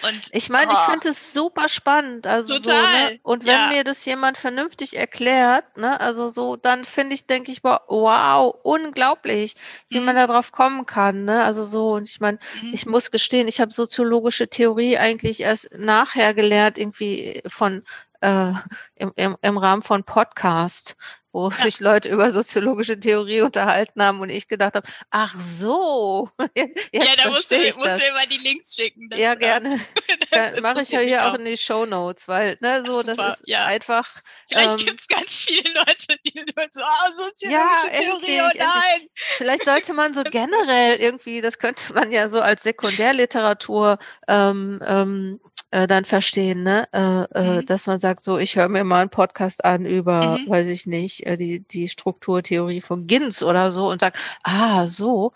Und, 0.02 0.20
ich 0.32 0.48
meine, 0.48 0.70
oh, 0.70 0.74
ich 0.74 0.80
finde 0.90 1.08
es 1.10 1.32
super 1.32 1.68
spannend. 1.68 2.26
Also 2.26 2.58
total, 2.58 2.74
so, 2.74 3.10
ne? 3.10 3.20
Und 3.22 3.44
wenn 3.44 3.54
ja. 3.54 3.68
mir 3.68 3.84
das 3.84 4.04
jemand 4.04 4.38
vernünftig 4.38 4.96
erklärt, 4.96 5.76
ne, 5.76 6.00
also 6.00 6.30
so, 6.30 6.56
dann 6.56 6.84
finde 6.84 7.14
ich, 7.14 7.26
denke 7.26 7.52
ich, 7.52 7.62
wow, 7.62 8.54
unglaublich, 8.62 9.56
wie 9.88 10.00
mhm. 10.00 10.06
man 10.06 10.16
da 10.16 10.26
drauf 10.26 10.52
kommen 10.52 10.86
kann. 10.86 11.24
Ne? 11.24 11.42
Also 11.42 11.64
so, 11.64 11.92
und 11.92 12.08
ich 12.08 12.20
meine, 12.20 12.38
mhm. 12.62 12.72
ich 12.72 12.86
muss 12.86 13.10
gestehen, 13.10 13.48
ich 13.48 13.60
habe 13.60 13.72
soziologische 13.72 14.48
Theorie 14.48 14.96
eigentlich 14.96 15.40
erst 15.40 15.70
nachher 15.72 16.34
gelernt, 16.34 16.78
irgendwie 16.78 17.42
von 17.46 17.84
äh, 18.20 18.52
im, 18.96 19.12
im, 19.16 19.36
im 19.40 19.58
Rahmen 19.58 19.82
von 19.82 20.04
Podcast 20.04 20.96
wo 21.32 21.50
sich 21.50 21.80
Leute 21.80 22.08
über 22.08 22.30
soziologische 22.32 22.98
Theorie 22.98 23.42
unterhalten 23.42 24.02
haben 24.02 24.20
und 24.20 24.30
ich 24.30 24.48
gedacht 24.48 24.74
habe, 24.74 24.88
ach 25.10 25.34
so. 25.34 26.28
ja, 26.56 27.04
da 27.22 27.30
musst 27.30 27.50
du, 27.50 27.56
musst 27.56 27.78
du 27.78 28.06
immer 28.08 28.26
die 28.30 28.38
Links 28.38 28.74
schicken. 28.74 29.08
Das, 29.08 29.18
ja, 29.18 29.34
gerne. 29.34 29.80
Mache 30.62 30.82
ich 30.82 30.90
ja 30.90 31.00
hier 31.00 31.28
auch 31.28 31.34
in 31.34 31.44
die 31.44 31.56
Show 31.56 31.86
Notes, 31.86 32.26
weil, 32.26 32.58
ne, 32.60 32.82
so, 32.84 33.02
das 33.02 33.18
ist 33.18 33.42
ja. 33.46 33.64
einfach. 33.64 34.08
Vielleicht 34.48 34.80
ähm, 34.80 34.86
gibt 34.86 35.00
es 35.00 35.06
ganz 35.06 35.36
viele 35.36 35.72
Leute, 35.72 36.16
die 36.24 36.32
so, 36.72 36.80
oh, 36.82 37.12
soziologische 37.16 37.50
ja, 37.50 38.00
Theorie, 38.00 38.40
oh 38.40 38.58
nein. 38.58 39.08
Vielleicht 39.14 39.64
sollte 39.64 39.92
man 39.92 40.14
so 40.14 40.22
generell 40.24 40.96
irgendwie, 40.96 41.40
das 41.40 41.58
könnte 41.58 41.92
man 41.94 42.10
ja 42.10 42.28
so 42.28 42.40
als 42.40 42.62
Sekundärliteratur 42.62 43.98
ähm, 44.26 44.80
ähm, 44.84 45.40
äh, 45.70 45.86
dann 45.86 46.04
verstehen, 46.04 46.62
ne? 46.62 46.88
Äh, 46.92 47.22
äh, 47.38 47.60
mhm. 47.60 47.66
dass 47.66 47.86
man 47.86 48.00
sagt, 48.00 48.24
so, 48.24 48.38
ich 48.38 48.56
höre 48.56 48.68
mir 48.68 48.84
mal 48.84 49.02
einen 49.02 49.10
Podcast 49.10 49.64
an 49.64 49.86
über, 49.86 50.38
mhm. 50.38 50.48
weiß 50.48 50.66
ich 50.66 50.86
nicht, 50.86 51.19
äh, 51.26 51.36
die, 51.36 51.60
die 51.60 51.88
Strukturtheorie 51.88 52.80
von 52.80 53.06
Ginz 53.06 53.42
oder 53.42 53.70
so 53.70 53.88
und 53.88 54.00
sag, 54.00 54.16
ah, 54.42 54.88
so. 54.88 55.32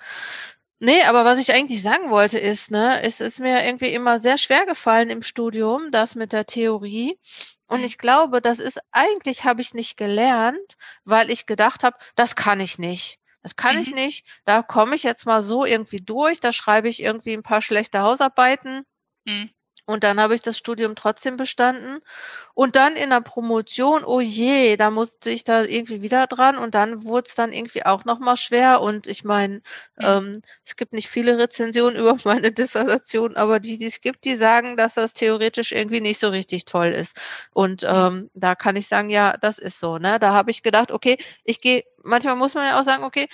Nee, 0.81 1.03
aber 1.05 1.25
was 1.25 1.39
ich 1.39 1.53
eigentlich 1.53 1.83
sagen 1.83 2.11
wollte 2.11 2.39
ist, 2.39 2.71
ne, 2.71 3.03
es 3.03 3.21
ist 3.21 3.41
mir 3.41 3.65
irgendwie 3.65 3.93
immer 3.95 4.21
sehr 4.21 4.37
schwer 4.39 4.67
gefallen 4.67 5.09
im 5.09 5.23
Studium, 5.23 5.91
das 5.91 6.15
mit 6.15 6.33
der 6.33 6.47
Theorie. 6.47 7.19
Und 7.67 7.81
mhm. 7.81 7.87
ich 7.87 7.99
glaube, 7.99 8.43
das 8.43 8.59
ist 8.59 8.81
eigentlich 8.93 9.45
habe 9.45 9.63
ich 9.63 9.73
nicht 9.75 9.97
gelernt, 9.97 10.77
weil 11.05 11.31
ich 11.31 11.47
gedacht 11.47 11.85
habe, 11.85 11.97
das 12.17 12.37
kann 12.37 12.61
ich 12.61 12.79
nicht. 12.79 13.19
Das 13.43 13.57
kann 13.57 13.77
mhm. 13.77 13.83
ich 13.83 13.95
nicht. 13.95 14.27
Da 14.45 14.63
komme 14.63 14.95
ich 14.95 15.03
jetzt 15.03 15.27
mal 15.27 15.43
so 15.43 15.65
irgendwie 15.65 16.01
durch. 16.01 16.41
Da 16.41 16.53
schreibe 16.53 16.89
ich 16.89 17.03
irgendwie 17.03 17.35
ein 17.35 17.43
paar 17.43 17.63
schlechte 17.63 18.01
Hausarbeiten. 18.01 18.85
Mhm. 19.25 19.51
Und 19.87 20.03
dann 20.03 20.19
habe 20.19 20.35
ich 20.35 20.43
das 20.43 20.57
Studium 20.57 20.97
trotzdem 20.97 21.37
bestanden. 21.37 22.01
Und 22.55 22.77
dann 22.77 22.97
in 22.97 23.11
der 23.11 23.21
Promotion, 23.21 24.05
oh 24.05 24.21
je, 24.21 24.77
da 24.77 24.91
musste 24.91 25.31
ich 25.31 25.45
da 25.45 25.65
irgendwie 25.65 26.01
wieder 26.01 26.27
dran 26.27 26.57
und 26.57 26.75
dann 26.75 27.05
wurde 27.05 27.29
es 27.29 27.35
dann 27.35 27.53
irgendwie 27.53 27.85
auch 27.85 28.05
nochmal 28.05 28.37
schwer. 28.37 28.81
Und 28.81 29.07
ich 29.07 29.25
meine, 29.25 29.61
ja. 29.99 30.19
ähm, 30.19 30.41
es 30.65 30.77
gibt 30.77 30.93
nicht 30.93 31.09
viele 31.09 31.37
Rezensionen 31.37 31.97
über 32.01 32.17
meine 32.25 32.53
Dissertation, 32.53 33.37
aber 33.37 33.61
die, 33.61 33.77
die 33.77 33.87
es 33.87 34.01
gibt, 34.01 34.25
die 34.25 34.37
sagen, 34.37 34.77
dass 34.77 34.95
das 34.95 35.13
theoretisch 35.13 35.73
irgendwie 35.73 36.01
nicht 36.01 36.19
so 36.19 36.29
richtig 36.29 36.65
toll 36.65 36.89
ist. 36.89 37.17
Und 37.53 37.85
ähm, 37.87 38.31
da 38.35 38.55
kann 38.55 38.77
ich 38.77 38.89
sagen, 38.89 39.11
ja, 39.11 39.37
das 39.37 39.59
ist 39.59 39.81
so. 39.81 39.99
Ne? 39.99 40.19
Da 40.19 40.33
habe 40.33 40.51
ich 40.51 40.63
gedacht, 40.63 40.93
okay, 40.93 41.19
ich 41.45 41.61
gehe 41.61 41.85
manchmal 42.05 42.37
muss 42.37 42.55
man 42.55 42.67
ja 42.67 42.79
auch 42.79 42.83
sagen, 42.83 43.05
okay, 43.05 43.29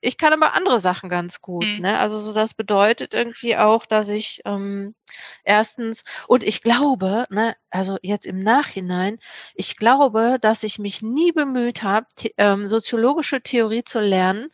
ich 0.00 0.18
kann 0.18 0.32
aber 0.32 0.54
andere 0.54 0.80
Sachen 0.80 1.08
ganz 1.08 1.40
gut. 1.40 1.64
Mhm. 1.64 1.78
Ne? 1.80 1.98
Also 1.98 2.20
so 2.20 2.32
das 2.32 2.54
bedeutet 2.54 3.14
irgendwie 3.14 3.56
auch, 3.56 3.86
dass 3.86 4.08
ich 4.08 4.40
ähm, 4.44 4.94
erstens 5.44 6.04
und 6.26 6.42
ich 6.42 6.62
glaube, 6.62 7.26
ne, 7.30 7.56
also 7.70 7.98
jetzt 8.02 8.26
im 8.26 8.40
Nachhinein, 8.40 9.18
ich 9.54 9.76
glaube, 9.76 10.38
dass 10.40 10.62
ich 10.62 10.78
mich 10.78 11.02
nie 11.02 11.32
bemüht 11.32 11.82
habe, 11.82 12.06
ähm, 12.36 12.68
soziologische 12.68 13.42
Theorie 13.42 13.84
zu 13.84 14.00
lernen, 14.00 14.50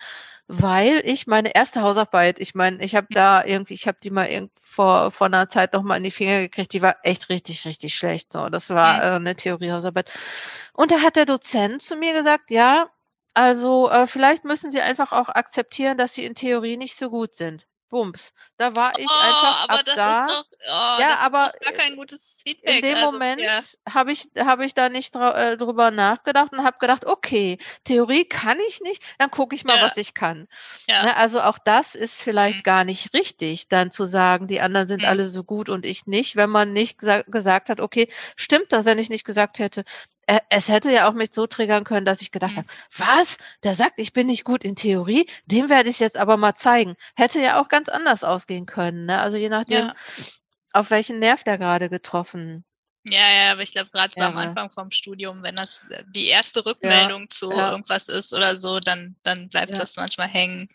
weil 0.49 1.03
ich 1.05 1.27
meine 1.27 1.55
erste 1.55 1.83
Hausarbeit, 1.83 2.39
ich 2.39 2.55
meine, 2.55 2.83
ich 2.85 2.95
habe 2.95 3.09
da 3.11 3.45
irgendwie, 3.45 3.75
ich 3.75 3.89
habe 3.89 3.99
die 4.03 4.11
mal 4.11 4.49
vor, 4.61 5.11
vor 5.11 5.27
einer 5.27 5.49
Zeit 5.49 5.73
noch 5.73 5.83
mal 5.83 5.97
in 5.97 6.05
die 6.05 6.11
Finger 6.11 6.41
gekriegt, 6.41 6.73
die 6.73 6.83
war 6.83 6.97
echt 7.03 7.29
richtig, 7.31 7.65
richtig 7.65 7.95
schlecht. 7.95 8.33
So, 8.33 8.49
das 8.49 8.71
war 8.71 9.03
äh, 9.03 9.17
eine 9.17 9.35
Theoriehausarbeit. 9.35 10.09
Und 10.73 10.91
da 10.93 11.01
hat 11.01 11.17
der 11.17 11.27
Dozent 11.27 11.83
zu 11.83 11.97
mir 11.97 12.13
gesagt, 12.13 12.51
ja, 12.51 12.89
also 13.37 13.91
äh, 13.91 14.07
vielleicht 14.07 14.45
müssen 14.45 14.71
Sie 14.71 14.81
einfach 14.81 15.13
auch 15.13 15.29
akzeptieren, 15.29 15.99
dass 15.99 16.15
Sie 16.15 16.25
in 16.25 16.35
Theorie 16.35 16.79
nicht 16.79 16.97
so 16.97 17.11
gut 17.11 17.35
sind. 17.35 17.67
Bums. 17.91 18.33
Da 18.57 18.75
war 18.75 18.99
ich 18.99 19.07
oh, 19.09 19.15
einfach 19.15 19.61
aber 19.61 19.75
ab 19.75 19.83
das 19.85 19.95
da. 19.95 20.25
Ist 20.25 20.31
doch, 20.31 20.45
oh, 20.53 21.01
ja, 21.01 21.09
das 21.09 21.21
aber 21.21 21.47
ist 21.47 21.55
doch 21.55 21.71
gar 21.71 21.79
kein 21.79 21.97
gutes 21.97 22.43
Feedback. 22.43 22.77
In 22.77 22.83
dem 22.83 22.97
also, 22.97 23.13
Moment 23.13 23.41
ja. 23.43 23.61
habe 23.93 24.11
ich 24.11 24.29
habe 24.39 24.65
ich 24.65 24.73
da 24.73 24.89
nicht 24.89 25.15
äh, 25.15 25.59
drüber 25.59 25.91
nachgedacht 25.91 26.53
und 26.53 26.65
habe 26.65 26.79
gedacht, 26.79 27.05
okay, 27.05 27.59
Theorie 27.85 28.25
kann 28.25 28.59
ich 28.69 28.81
nicht, 28.81 29.03
dann 29.19 29.31
gucke 29.31 29.55
ich 29.55 29.65
mal, 29.65 29.77
ja. 29.77 29.83
was 29.83 29.99
ich 29.99 30.15
kann. 30.15 30.49
Ja. 30.89 31.05
Ne, 31.05 31.17
also 31.17 31.43
auch 31.43 31.59
das 31.59 31.95
ist 31.95 32.23
vielleicht 32.23 32.61
mhm. 32.61 32.65
gar 32.65 32.85
nicht 32.85 33.13
richtig, 33.13 33.69
dann 33.69 33.91
zu 33.91 34.07
sagen, 34.07 34.49
die 34.49 34.63
anderen 34.63 34.89
sind 34.89 35.03
mhm. 35.03 35.09
alle 35.09 35.29
so 35.29 35.45
gut 35.45 35.69
und 35.69 35.85
ich 35.85 36.07
nicht, 36.07 36.37
wenn 36.37 36.51
man 36.51 36.73
nicht 36.73 36.99
gesagt 36.99 37.69
hat, 37.69 37.81
okay, 37.81 38.09
stimmt 38.35 38.73
das, 38.73 38.87
wenn 38.87 38.99
ich 38.99 39.11
nicht 39.11 39.27
gesagt 39.27 39.59
hätte, 39.59 39.85
es 40.49 40.69
hätte 40.69 40.91
ja 40.91 41.09
auch 41.09 41.13
mich 41.13 41.33
so 41.33 41.47
triggern 41.47 41.85
können, 41.85 42.07
dass 42.07 42.21
ich 42.21 42.33
gedacht 42.33 42.53
mhm. 42.53 42.59
habe, 42.59 42.69
was? 42.97 43.39
Der 43.63 43.75
sagt, 43.75 44.01
ich 44.01 44.13
bin 44.13 44.27
nicht 44.27 44.45
gut 44.45 44.65
in 44.65 44.77
Theorie, 44.77 45.29
dem 45.47 45.69
werde 45.69 45.89
ich 45.89 46.01
jetzt 46.01 46.17
aber 46.17 46.37
mal 46.37 46.55
zeigen. 46.55 46.97
Hätte 47.15 47.41
ja 47.41 47.61
auch 47.61 47.69
ganz 47.69 47.89
anders 47.89 48.25
ausgehen 48.25 48.67
können. 48.67 49.07
Ne? 49.07 49.21
Also 49.21 49.37
je 49.37 49.49
nachdem, 49.49 49.87
ja. 49.87 49.95
auf 50.73 50.91
welchen 50.91 51.21
Nerv 51.21 51.45
der 51.45 51.59
gerade 51.59 51.89
getroffen 51.89 52.65
ja, 53.09 53.31
ja, 53.31 53.53
aber 53.53 53.63
ich 53.63 53.73
glaube, 53.73 53.91
gerade 53.91 54.13
so 54.15 54.23
am 54.23 54.37
Anfang 54.37 54.71
vom 54.71 54.91
Studium, 54.91 55.43
wenn 55.43 55.55
das 55.55 55.87
äh, 55.91 56.03
die 56.09 56.27
erste 56.27 56.67
Rückmeldung 56.67 57.23
ja, 57.23 57.29
zu 57.29 57.53
ja. 57.53 57.71
irgendwas 57.71 58.09
ist 58.09 58.33
oder 58.33 58.57
so, 58.57 58.81
dann, 58.81 59.17
dann 59.23 59.49
bleibt 59.49 59.71
ja. 59.71 59.79
das 59.79 59.97
manchmal 59.97 60.29
hängen. 60.29 60.69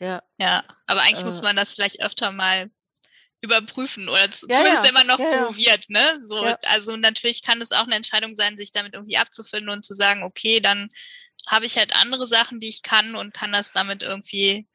Ja. 0.00 0.22
Ja, 0.36 0.64
aber 0.86 1.02
eigentlich 1.02 1.20
äh. 1.20 1.26
muss 1.26 1.42
man 1.42 1.54
das 1.54 1.74
vielleicht 1.74 2.02
öfter 2.02 2.32
mal 2.32 2.70
überprüfen 3.40 4.08
oder 4.08 4.30
zu, 4.30 4.46
ja, 4.48 4.56
zumindest 4.56 4.84
ja. 4.84 4.90
immer 4.90 5.04
noch 5.04 5.18
ja, 5.18 5.44
probiert, 5.44 5.88
ne? 5.88 6.18
So, 6.22 6.40
also 6.62 6.96
natürlich 6.96 7.42
kann 7.42 7.60
es 7.60 7.72
auch 7.72 7.84
eine 7.84 7.94
Entscheidung 7.94 8.34
sein, 8.34 8.56
sich 8.56 8.72
damit 8.72 8.94
irgendwie 8.94 9.18
abzufinden 9.18 9.70
und 9.70 9.84
zu 9.84 9.94
sagen, 9.94 10.22
okay, 10.22 10.60
dann 10.60 10.88
habe 11.46 11.66
ich 11.66 11.76
halt 11.76 11.94
andere 11.94 12.26
Sachen, 12.26 12.60
die 12.60 12.68
ich 12.68 12.82
kann 12.82 13.14
und 13.14 13.34
kann 13.34 13.52
das 13.52 13.72
damit 13.72 14.02
irgendwie 14.02 14.66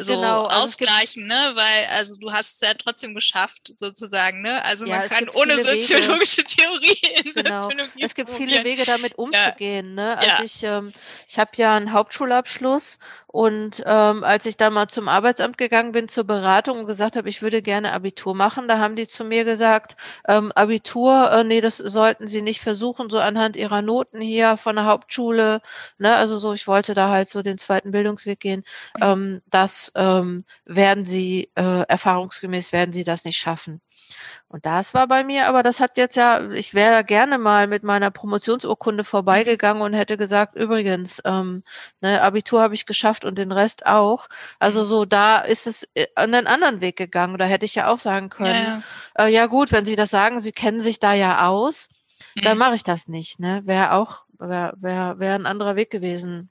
so 0.00 0.14
genau, 0.14 0.46
also 0.46 0.66
ausgleichen, 0.66 1.26
ne? 1.26 1.52
Weil, 1.54 1.86
also 1.90 2.16
du 2.18 2.32
hast 2.32 2.54
es 2.54 2.60
ja 2.60 2.74
trotzdem 2.74 3.14
geschafft, 3.14 3.72
sozusagen, 3.76 4.42
ne? 4.42 4.64
Also 4.64 4.86
ja, 4.86 4.98
man 4.98 5.08
kann 5.08 5.28
ohne 5.28 5.56
soziologische 5.56 6.42
Wege. 6.42 6.48
Theorie 6.56 7.22
in 7.24 7.32
genau. 7.32 7.62
Soziologie 7.62 8.02
Es 8.02 8.14
gibt 8.14 8.30
probieren. 8.30 8.50
viele 8.50 8.64
Wege, 8.64 8.84
damit 8.84 9.18
umzugehen, 9.18 9.96
ja. 9.96 10.04
ne? 10.04 10.18
Also 10.18 10.26
ja. 10.26 10.42
ich, 10.42 10.62
ähm, 10.62 10.92
ich 11.28 11.38
habe 11.38 11.50
ja 11.56 11.76
einen 11.76 11.92
Hauptschulabschluss 11.92 12.98
und 13.26 13.82
ähm, 13.86 14.24
als 14.24 14.46
ich 14.46 14.56
da 14.56 14.70
mal 14.70 14.88
zum 14.88 15.08
Arbeitsamt 15.08 15.58
gegangen 15.58 15.92
bin 15.92 16.08
zur 16.08 16.24
Beratung 16.24 16.80
und 16.80 16.86
gesagt 16.86 17.16
habe, 17.16 17.28
ich 17.28 17.42
würde 17.42 17.62
gerne 17.62 17.92
Abitur 17.92 18.34
machen, 18.34 18.68
da 18.68 18.78
haben 18.78 18.96
die 18.96 19.06
zu 19.06 19.24
mir 19.24 19.44
gesagt, 19.44 19.96
ähm, 20.26 20.52
Abitur, 20.52 21.30
äh, 21.30 21.44
nee, 21.44 21.60
das 21.60 21.76
sollten 21.76 22.26
Sie 22.26 22.42
nicht 22.42 22.60
versuchen, 22.60 23.10
so 23.10 23.18
anhand 23.18 23.56
Ihrer 23.56 23.82
Noten 23.82 24.20
hier 24.20 24.56
von 24.56 24.76
der 24.76 24.86
Hauptschule, 24.86 25.60
ne? 25.98 26.14
Also 26.16 26.38
so, 26.38 26.52
ich 26.54 26.66
wollte 26.66 26.94
da 26.94 27.08
halt 27.10 27.28
so 27.28 27.42
den 27.42 27.58
zweiten 27.58 27.90
Bildungsweg 27.90 28.40
gehen, 28.40 28.64
ähm, 29.00 29.42
das 29.50 29.87
ähm, 29.94 30.44
werden 30.64 31.04
sie, 31.04 31.50
äh, 31.54 31.82
erfahrungsgemäß 31.82 32.72
werden 32.72 32.92
sie 32.92 33.04
das 33.04 33.24
nicht 33.24 33.38
schaffen. 33.38 33.80
Und 34.48 34.64
das 34.64 34.94
war 34.94 35.06
bei 35.06 35.24
mir, 35.24 35.46
aber 35.46 35.62
das 35.62 35.80
hat 35.80 35.98
jetzt 35.98 36.16
ja, 36.16 36.50
ich 36.50 36.72
wäre 36.72 37.04
gerne 37.04 37.36
mal 37.38 37.66
mit 37.66 37.82
meiner 37.82 38.10
Promotionsurkunde 38.10 39.04
vorbeigegangen 39.04 39.82
und 39.82 39.92
hätte 39.92 40.16
gesagt, 40.16 40.56
übrigens, 40.56 41.20
ähm, 41.24 41.62
ne, 42.00 42.22
Abitur 42.22 42.62
habe 42.62 42.74
ich 42.74 42.86
geschafft 42.86 43.24
und 43.24 43.36
den 43.36 43.52
Rest 43.52 43.84
auch. 43.84 44.28
Also 44.58 44.84
so, 44.84 45.04
da 45.04 45.40
ist 45.40 45.66
es 45.66 45.86
äh, 45.94 46.06
an 46.14 46.34
einen 46.34 46.46
anderen 46.46 46.80
Weg 46.80 46.96
gegangen. 46.96 47.36
Da 47.36 47.44
hätte 47.44 47.66
ich 47.66 47.74
ja 47.74 47.88
auch 47.88 47.98
sagen 47.98 48.30
können, 48.30 48.64
ja, 48.64 48.82
ja. 49.18 49.26
Äh, 49.26 49.32
ja 49.32 49.46
gut, 49.46 49.72
wenn 49.72 49.84
Sie 49.84 49.96
das 49.96 50.10
sagen, 50.10 50.40
Sie 50.40 50.52
kennen 50.52 50.80
sich 50.80 50.98
da 50.98 51.12
ja 51.12 51.46
aus, 51.46 51.90
mhm. 52.34 52.42
dann 52.42 52.58
mache 52.58 52.74
ich 52.74 52.84
das 52.84 53.08
nicht. 53.08 53.40
Ne? 53.40 53.62
Wäre 53.66 53.92
auch, 53.92 54.24
wäre 54.38 54.72
wär, 54.78 55.18
wär 55.18 55.34
ein 55.34 55.46
anderer 55.46 55.76
Weg 55.76 55.90
gewesen. 55.90 56.50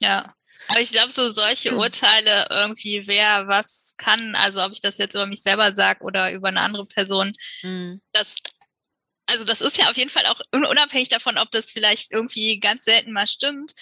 Ja. 0.00 0.34
Aber 0.66 0.80
ich 0.80 0.90
glaube, 0.90 1.10
so 1.10 1.30
solche 1.30 1.70
hm. 1.70 1.78
Urteile 1.78 2.46
irgendwie, 2.50 3.06
wer 3.06 3.46
was 3.48 3.94
kann, 3.96 4.34
also 4.34 4.62
ob 4.62 4.72
ich 4.72 4.80
das 4.80 4.98
jetzt 4.98 5.14
über 5.14 5.26
mich 5.26 5.42
selber 5.42 5.72
sage 5.72 6.02
oder 6.02 6.32
über 6.32 6.48
eine 6.48 6.60
andere 6.60 6.86
Person, 6.86 7.32
mhm. 7.62 8.00
das, 8.12 8.36
also 9.26 9.44
das 9.44 9.60
ist 9.60 9.76
ja 9.76 9.90
auf 9.90 9.96
jeden 9.96 10.10
Fall 10.10 10.26
auch 10.26 10.40
unabhängig 10.52 11.08
davon, 11.08 11.38
ob 11.38 11.50
das 11.52 11.70
vielleicht 11.70 12.12
irgendwie 12.12 12.60
ganz 12.60 12.84
selten 12.84 13.12
mal 13.12 13.26
stimmt, 13.26 13.72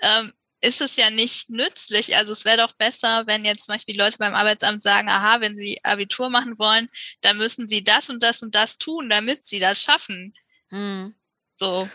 ähm, 0.00 0.32
ist 0.64 0.80
es 0.80 0.96
ja 0.96 1.10
nicht 1.10 1.50
nützlich. 1.50 2.16
Also 2.16 2.32
es 2.32 2.44
wäre 2.44 2.56
doch 2.56 2.72
besser, 2.72 3.26
wenn 3.26 3.44
jetzt 3.44 3.66
zum 3.66 3.74
Beispiel 3.74 3.98
Leute 3.98 4.18
beim 4.18 4.34
Arbeitsamt 4.34 4.82
sagen, 4.82 5.08
aha, 5.08 5.40
wenn 5.40 5.56
sie 5.56 5.78
Abitur 5.84 6.30
machen 6.30 6.58
wollen, 6.58 6.88
dann 7.20 7.36
müssen 7.36 7.68
sie 7.68 7.84
das 7.84 8.08
und 8.08 8.22
das 8.22 8.42
und 8.42 8.54
das 8.54 8.78
tun, 8.78 9.10
damit 9.10 9.44
sie 9.44 9.60
das 9.60 9.82
schaffen. 9.82 10.34
Mhm. 10.70 11.14
So. 11.54 11.88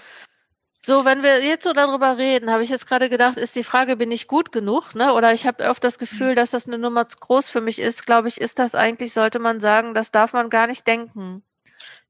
So, 0.89 1.05
wenn 1.05 1.21
wir 1.21 1.45
jetzt 1.45 1.65
so 1.65 1.73
darüber 1.73 2.17
reden, 2.17 2.49
habe 2.49 2.63
ich 2.63 2.69
jetzt 2.69 2.87
gerade 2.87 3.11
gedacht, 3.11 3.37
ist 3.37 3.55
die 3.55 3.63
Frage, 3.63 3.95
bin 3.95 4.11
ich 4.11 4.27
gut 4.27 4.51
genug? 4.51 4.95
Ne? 4.95 5.13
Oder 5.13 5.35
ich 5.35 5.45
habe 5.45 5.69
oft 5.69 5.83
das 5.83 5.97
mhm. 5.97 5.99
Gefühl, 5.99 6.33
dass 6.33 6.49
das 6.49 6.65
eine 6.65 6.79
Nummer 6.79 7.07
zu 7.07 7.19
groß 7.19 7.47
für 7.47 7.61
mich 7.61 7.77
ist. 7.77 8.07
Glaube 8.07 8.27
ich, 8.27 8.41
ist 8.41 8.57
das 8.57 8.73
eigentlich, 8.73 9.13
sollte 9.13 9.37
man 9.37 9.59
sagen, 9.59 9.93
das 9.93 10.09
darf 10.09 10.33
man 10.33 10.49
gar 10.49 10.65
nicht 10.65 10.87
denken. 10.87 11.43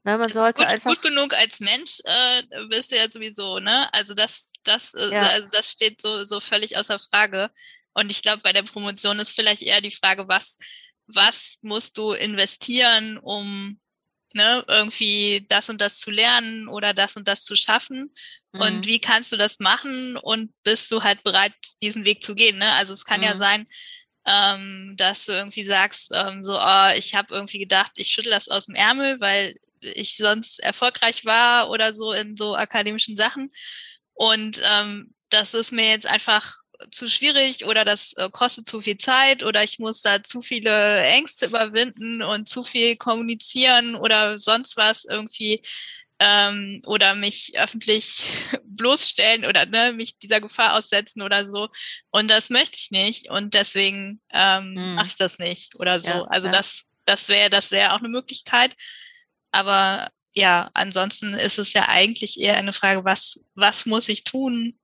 Ne, 0.05 0.17
man 0.17 0.31
sollte 0.31 0.61
gut, 0.61 0.71
einfach 0.71 0.91
gut 0.91 1.01
genug 1.01 1.33
als 1.33 1.59
Mensch 1.59 1.99
äh, 2.05 2.43
bist 2.69 2.93
du 2.93 2.95
ja 2.95 3.11
sowieso, 3.11 3.59
ne? 3.59 3.93
Also 3.93 4.13
das, 4.13 4.53
das, 4.63 4.93
äh, 4.93 5.09
ja. 5.11 5.27
also 5.27 5.49
das 5.51 5.69
steht 5.69 6.01
so, 6.01 6.23
so 6.23 6.39
völlig 6.39 6.77
außer 6.77 6.99
Frage. 6.99 7.51
Und 7.91 8.09
ich 8.09 8.21
glaube, 8.21 8.41
bei 8.43 8.53
der 8.53 8.63
Promotion 8.63 9.19
ist 9.19 9.35
vielleicht 9.35 9.61
eher 9.61 9.81
die 9.81 9.91
Frage, 9.91 10.29
was, 10.29 10.57
was 11.05 11.57
musst 11.61 11.97
du 11.97 12.13
investieren, 12.13 13.17
um 13.17 13.77
ne, 14.33 14.63
irgendwie 14.67 15.45
das 15.47 15.69
und 15.69 15.81
das 15.81 15.99
zu 15.99 16.11
lernen 16.11 16.67
oder 16.67 16.93
das 16.93 17.15
und 17.15 17.27
das 17.27 17.43
zu 17.43 17.55
schaffen. 17.55 18.13
Mhm. 18.51 18.61
Und 18.61 18.85
wie 18.85 18.99
kannst 18.99 19.31
du 19.31 19.37
das 19.37 19.59
machen 19.59 20.17
und 20.17 20.51
bist 20.63 20.91
du 20.91 21.03
halt 21.03 21.23
bereit, 21.23 21.53
diesen 21.81 22.05
Weg 22.05 22.23
zu 22.23 22.35
gehen? 22.35 22.57
Ne? 22.57 22.71
Also 22.73 22.93
es 22.93 23.05
kann 23.05 23.21
mhm. 23.21 23.27
ja 23.27 23.35
sein, 23.35 23.65
ähm, 24.25 24.95
dass 24.97 25.25
du 25.25 25.33
irgendwie 25.33 25.63
sagst, 25.63 26.11
ähm, 26.13 26.43
so, 26.43 26.59
oh, 26.59 26.89
ich 26.95 27.15
habe 27.15 27.33
irgendwie 27.33 27.59
gedacht, 27.59 27.93
ich 27.95 28.09
schüttel 28.09 28.31
das 28.31 28.47
aus 28.47 28.65
dem 28.65 28.75
Ärmel, 28.75 29.19
weil 29.19 29.55
ich 29.81 30.17
sonst 30.17 30.59
erfolgreich 30.59 31.25
war 31.25 31.69
oder 31.69 31.93
so 31.93 32.11
in 32.11 32.35
so 32.37 32.55
akademischen 32.55 33.15
Sachen. 33.15 33.51
Und 34.13 34.61
ähm, 34.69 35.13
das 35.29 35.53
ist 35.53 35.71
mir 35.71 35.89
jetzt 35.89 36.07
einfach 36.07 36.57
zu 36.91 37.09
schwierig 37.09 37.65
oder 37.65 37.85
das 37.85 38.13
äh, 38.13 38.29
kostet 38.29 38.67
zu 38.67 38.81
viel 38.81 38.97
Zeit 38.97 39.43
oder 39.43 39.63
ich 39.63 39.79
muss 39.79 40.01
da 40.01 40.23
zu 40.23 40.41
viele 40.41 41.01
Ängste 41.01 41.47
überwinden 41.47 42.21
und 42.21 42.47
zu 42.47 42.63
viel 42.63 42.95
kommunizieren 42.95 43.95
oder 43.95 44.37
sonst 44.37 44.77
was 44.77 45.05
irgendwie 45.05 45.61
ähm, 46.19 46.81
oder 46.85 47.15
mich 47.15 47.57
öffentlich 47.57 48.23
bloßstellen 48.63 49.45
oder 49.45 49.65
ne, 49.65 49.93
mich 49.93 50.17
dieser 50.17 50.41
Gefahr 50.41 50.75
aussetzen 50.75 51.21
oder 51.21 51.45
so. 51.45 51.69
Und 52.11 52.29
das 52.29 52.49
möchte 52.49 52.77
ich 52.77 52.91
nicht 52.91 53.29
und 53.29 53.53
deswegen 53.53 54.21
ähm, 54.31 54.75
hm. 54.75 54.95
mache 54.95 55.07
ich 55.07 55.15
das 55.15 55.39
nicht 55.39 55.75
oder 55.75 55.99
so. 55.99 56.11
Ja, 56.11 56.23
also 56.25 56.47
ja. 56.47 56.53
das, 56.53 56.83
das 57.05 57.27
wäre, 57.29 57.49
das 57.49 57.71
wäre 57.71 57.93
auch 57.93 57.99
eine 57.99 58.09
Möglichkeit. 58.09 58.75
Aber 59.51 60.11
ja, 60.33 60.69
ansonsten 60.73 61.33
ist 61.33 61.57
es 61.57 61.73
ja 61.73 61.87
eigentlich 61.87 62.39
eher 62.39 62.57
eine 62.57 62.73
Frage, 62.73 63.03
was, 63.03 63.39
was 63.55 63.85
muss 63.85 64.09
ich 64.09 64.23
tun, 64.23 64.77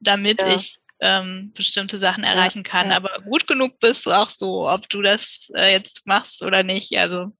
damit 0.00 0.42
ja. 0.42 0.54
ich 0.54 0.78
ähm, 1.00 1.52
bestimmte 1.54 1.98
Sachen 1.98 2.24
erreichen 2.24 2.62
ja, 2.64 2.70
kann. 2.70 2.90
Ja. 2.90 2.96
Aber 2.96 3.10
gut 3.24 3.46
genug 3.46 3.78
bist 3.80 4.06
du 4.06 4.12
auch 4.12 4.30
so, 4.30 4.68
ob 4.68 4.88
du 4.88 5.02
das 5.02 5.50
äh, 5.54 5.72
jetzt 5.72 6.06
machst 6.06 6.42
oder 6.42 6.62
nicht. 6.62 6.98
Also 6.98 7.32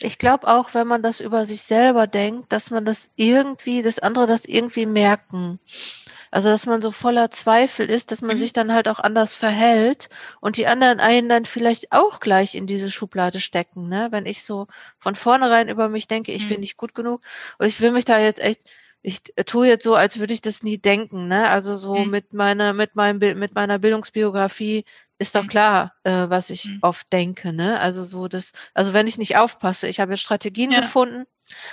ich 0.00 0.18
glaube 0.18 0.48
auch, 0.48 0.74
wenn 0.74 0.86
man 0.86 1.02
das 1.02 1.20
über 1.20 1.46
sich 1.46 1.62
selber 1.62 2.06
denkt, 2.06 2.52
dass 2.52 2.70
man 2.70 2.84
das 2.84 3.10
irgendwie, 3.16 3.82
dass 3.82 3.98
andere 3.98 4.26
das 4.26 4.44
irgendwie 4.44 4.86
merken. 4.86 5.60
Also, 6.32 6.48
dass 6.48 6.64
man 6.64 6.80
so 6.80 6.92
voller 6.92 7.30
Zweifel 7.30 7.90
ist, 7.90 8.10
dass 8.10 8.22
man 8.22 8.36
mhm. 8.36 8.40
sich 8.40 8.54
dann 8.54 8.72
halt 8.72 8.88
auch 8.88 8.98
anders 8.98 9.34
verhält 9.34 10.08
und 10.40 10.56
die 10.56 10.66
anderen 10.66 10.98
einen 10.98 11.28
dann 11.28 11.44
vielleicht 11.44 11.92
auch 11.92 12.20
gleich 12.20 12.54
in 12.54 12.66
diese 12.66 12.90
Schublade 12.90 13.38
stecken, 13.38 13.88
ne? 13.88 14.08
Wenn 14.12 14.24
ich 14.24 14.42
so 14.42 14.66
von 14.98 15.14
vornherein 15.14 15.68
über 15.68 15.90
mich 15.90 16.08
denke, 16.08 16.32
ich 16.32 16.44
mhm. 16.44 16.48
bin 16.48 16.60
nicht 16.60 16.78
gut 16.78 16.94
genug 16.94 17.20
und 17.58 17.66
ich 17.66 17.82
will 17.82 17.92
mich 17.92 18.06
da 18.06 18.18
jetzt 18.18 18.40
echt 18.40 18.62
ich 19.02 19.22
tue 19.46 19.66
jetzt 19.66 19.84
so, 19.84 19.94
als 19.94 20.18
würde 20.18 20.32
ich 20.32 20.40
das 20.40 20.62
nie 20.62 20.78
denken, 20.78 21.26
ne? 21.26 21.48
Also 21.48 21.76
so 21.76 21.96
mhm. 21.96 22.10
mit 22.10 22.32
meiner, 22.32 22.72
mit 22.72 22.94
meinem 22.94 23.18
Bild, 23.18 23.36
mit 23.36 23.54
meiner 23.54 23.78
Bildungsbiografie 23.78 24.84
ist 25.22 25.34
doch 25.34 25.44
mhm. 25.44 25.48
klar, 25.48 25.94
äh, 26.04 26.28
was 26.28 26.50
ich 26.50 26.66
mhm. 26.66 26.78
oft 26.82 27.12
denke, 27.12 27.52
ne? 27.52 27.80
Also 27.80 28.04
so 28.04 28.28
das, 28.28 28.52
also 28.74 28.92
wenn 28.92 29.06
ich 29.06 29.18
nicht 29.18 29.36
aufpasse, 29.36 29.88
ich 29.88 30.00
habe 30.00 30.16
Strategien 30.16 30.70
ja. 30.70 30.80
gefunden, 30.80 31.24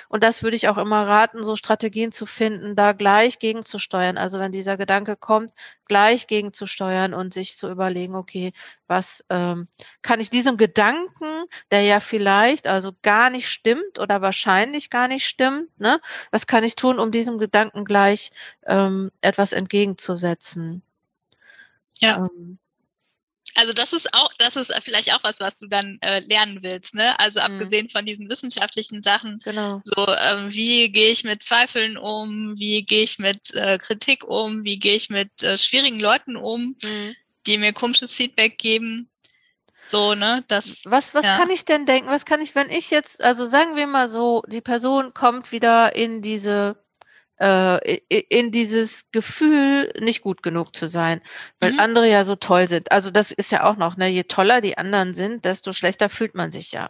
und 0.10 0.24
das 0.24 0.44
würde 0.44 0.56
ich 0.56 0.68
auch 0.68 0.78
immer 0.78 1.08
raten, 1.08 1.44
so 1.44 1.56
Strategien 1.56 2.12
zu 2.12 2.26
finden, 2.26 2.76
da 2.76 2.94
gleich 2.94 3.40
gegenzusteuern. 3.40 4.18
Also 4.18 4.40
wenn 4.40 4.52
dieser 4.52 4.78
Gedanke 4.78 5.16
kommt, 5.16 5.52
gleich 5.86 6.28
gegenzusteuern 6.28 7.14
und 7.14 7.34
sich 7.34 7.58
zu 7.58 7.70
überlegen, 7.70 8.16
okay, 8.16 8.54
was 8.88 9.24
ähm, 9.30 9.68
kann 10.02 10.20
ich 10.20 10.30
diesem 10.30 10.58
Gedanken, 10.58 11.46
der 11.72 11.82
ja 11.84 12.00
vielleicht 12.00 12.68
also 12.68 12.92
gar 13.02 13.30
nicht 13.30 13.50
stimmt 13.50 14.00
oder 14.00 14.22
wahrscheinlich 14.22 14.90
gar 14.90 15.08
nicht 15.08 15.26
stimmt, 15.26 15.70
ne, 15.80 16.02
was 16.32 16.48
kann 16.48 16.64
ich 16.64 16.76
tun, 16.76 17.00
um 17.00 17.12
diesem 17.12 17.38
Gedanken 17.38 17.86
gleich 17.86 18.32
ähm, 18.66 19.12
etwas 19.22 19.54
entgegenzusetzen? 19.54 20.82
Ja. 22.00 22.18
Ähm, 22.18 22.60
also 23.56 23.74
das 23.74 23.94
ist 23.94 24.14
auch, 24.14 24.32
das 24.38 24.56
ist 24.56 24.74
vielleicht 24.82 25.14
auch 25.14 25.24
was, 25.24 25.40
was 25.40 25.60
du 25.60 25.68
dann 25.68 25.98
äh, 26.02 26.20
lernen 26.20 26.62
willst, 26.62 26.94
ne? 26.94 27.20
Also 27.20 27.40
mhm. 27.40 27.46
abgesehen 27.46 27.90
von 27.90 28.06
diesen 28.06 28.30
wissenschaftlichen 28.30 29.04
Sachen, 29.04 29.40
genau. 29.44 29.82
so 29.86 30.08
ähm, 30.08 30.54
wie 30.54 30.90
gehe 30.90 31.12
ich 31.12 31.24
mit 31.24 31.44
Zweifeln 31.44 31.98
um, 31.98 32.58
wie 32.58 32.84
gehe 32.84 33.04
ich 33.04 33.20
mit 33.20 33.54
äh, 33.56 33.78
Kritik 33.78 34.24
um, 34.24 34.64
wie 34.64 34.80
gehe 34.80 34.96
ich 34.96 35.10
mit 35.10 35.44
äh, 35.44 35.58
schwierigen 35.58 36.00
Leuten 36.00 36.36
um, 36.36 36.76
mhm. 36.82 37.16
die 37.46 37.58
mir 37.58 37.74
komisches 37.74 38.14
Feedback 38.14 38.58
geben. 38.58 39.10
So, 39.88 40.14
ne? 40.14 40.44
Das, 40.48 40.82
was 40.86 41.16
was 41.16 41.26
ja. 41.26 41.38
kann 41.38 41.50
ich 41.50 41.66
denn 41.66 41.88
denken? 41.88 42.10
Was 42.10 42.26
kann 42.26 42.42
ich, 42.42 42.54
wenn 42.54 42.70
ich 42.70 42.92
jetzt, 42.92 43.24
also 43.24 43.46
sagen 43.46 43.76
wir 43.76 43.88
mal 43.88 44.08
so, 44.08 44.44
die 44.48 44.62
Person 44.62 45.16
kommt 45.16 45.52
wieder 45.52 45.96
in 45.96 46.22
diese 46.22 46.78
äh, 46.78 46.89
in 47.40 48.52
dieses 48.52 49.10
Gefühl, 49.12 49.94
nicht 50.00 50.22
gut 50.22 50.44
genug 50.44 50.76
zu 50.76 50.88
sein, 50.88 51.22
weil 51.60 51.74
mhm. 51.74 51.80
andere 51.80 52.10
ja 52.10 52.26
so 52.26 52.36
toll 52.36 52.68
sind. 52.68 52.92
Also 52.92 53.12
das 53.12 53.32
ist 53.32 53.52
ja 53.52 53.64
auch 53.64 53.78
noch, 53.78 53.96
ne, 53.96 54.10
je 54.10 54.24
toller 54.24 54.60
die 54.60 54.78
anderen 54.78 55.14
sind, 55.14 55.46
desto 55.46 55.72
schlechter 55.72 56.10
fühlt 56.10 56.36
man 56.36 56.52
sich 56.52 56.74
ja. 56.74 56.90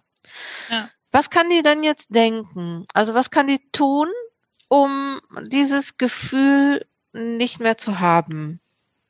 ja. 0.70 0.90
Was 1.12 1.30
kann 1.30 1.50
die 1.50 1.62
denn 1.62 1.84
jetzt 1.84 2.16
denken? 2.16 2.86
Also 2.94 3.14
was 3.14 3.30
kann 3.30 3.48
die 3.48 3.62
tun, 3.72 4.08
um 4.68 5.20
dieses 5.48 5.98
Gefühl 5.98 6.86
nicht 7.14 7.60
mehr 7.60 7.78
zu 7.78 8.00
haben? 8.00 8.60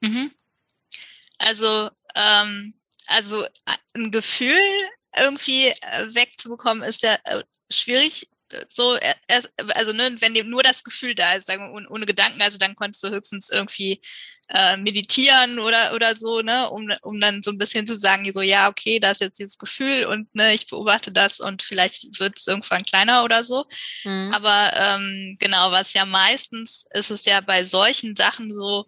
Mhm. 0.01 0.31
Also, 1.37 1.89
ähm, 2.15 2.73
also 3.07 3.45
ein 3.93 4.11
Gefühl 4.11 4.59
irgendwie 5.17 5.67
äh, 5.67 6.13
wegzubekommen, 6.13 6.83
ist 6.83 7.01
ja 7.01 7.17
äh, 7.23 7.43
schwierig. 7.71 8.29
So, 8.69 8.97
also 9.75 9.93
ne, 9.93 10.15
wenn 10.19 10.33
dir 10.33 10.43
nur 10.43 10.63
das 10.63 10.83
Gefühl 10.83 11.15
da 11.15 11.33
ist, 11.33 11.47
sagen 11.47 11.73
wir, 11.73 11.91
ohne 11.91 12.05
Gedanken, 12.05 12.41
also 12.41 12.57
dann 12.57 12.75
konntest 12.75 13.03
du 13.03 13.09
höchstens 13.09 13.49
irgendwie 13.49 13.99
äh, 14.49 14.77
meditieren 14.77 15.59
oder 15.59 15.93
oder 15.93 16.15
so, 16.15 16.41
ne, 16.41 16.69
um, 16.69 16.91
um 17.03 17.19
dann 17.19 17.43
so 17.43 17.51
ein 17.51 17.57
bisschen 17.57 17.85
zu 17.85 17.95
sagen, 17.95 18.31
so 18.31 18.41
ja, 18.41 18.67
okay, 18.67 18.99
da 18.99 19.11
ist 19.11 19.21
jetzt 19.21 19.39
dieses 19.39 19.57
Gefühl 19.57 20.05
und 20.05 20.33
ne, 20.33 20.53
ich 20.53 20.67
beobachte 20.67 21.11
das 21.11 21.39
und 21.39 21.61
vielleicht 21.61 22.19
wird 22.19 22.39
es 22.39 22.47
irgendwann 22.47 22.83
kleiner 22.83 23.23
oder 23.23 23.43
so. 23.43 23.65
Mhm. 24.03 24.31
Aber 24.33 24.73
ähm, 24.75 25.37
genau, 25.39 25.71
was 25.71 25.93
ja 25.93 26.05
meistens 26.05 26.85
ist 26.93 27.11
es 27.11 27.25
ja 27.25 27.41
bei 27.41 27.63
solchen 27.63 28.15
Sachen 28.15 28.51
so, 28.51 28.87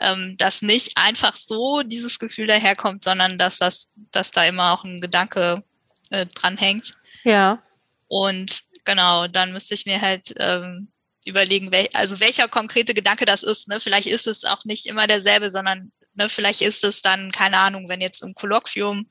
ähm, 0.00 0.36
dass 0.36 0.62
nicht 0.62 0.96
einfach 0.96 1.36
so 1.36 1.82
dieses 1.82 2.18
Gefühl 2.18 2.46
daherkommt, 2.46 3.04
sondern 3.04 3.38
dass 3.38 3.58
das, 3.58 3.94
dass 4.12 4.30
da 4.30 4.44
immer 4.44 4.72
auch 4.72 4.84
ein 4.84 5.00
Gedanke 5.00 5.64
äh, 6.10 6.26
dranhängt. 6.26 6.94
Ja. 7.24 7.62
Und 8.08 8.60
genau, 8.84 9.28
dann 9.28 9.52
müsste 9.52 9.74
ich 9.74 9.86
mir 9.86 10.00
halt 10.00 10.34
ähm, 10.38 10.90
überlegen, 11.24 11.70
wel 11.70 11.88
also 11.92 12.20
welcher 12.20 12.48
konkrete 12.48 12.94
Gedanke 12.94 13.26
das 13.26 13.42
ist. 13.42 13.68
Ne? 13.68 13.80
Vielleicht 13.80 14.08
ist 14.08 14.26
es 14.26 14.44
auch 14.44 14.64
nicht 14.64 14.86
immer 14.86 15.06
derselbe, 15.06 15.50
sondern 15.50 15.92
ne, 16.14 16.28
vielleicht 16.28 16.62
ist 16.62 16.84
es 16.84 17.02
dann, 17.02 17.32
keine 17.32 17.58
Ahnung, 17.58 17.88
wenn 17.88 18.00
jetzt 18.00 18.22
im 18.22 18.34
Kolloquium 18.34 19.08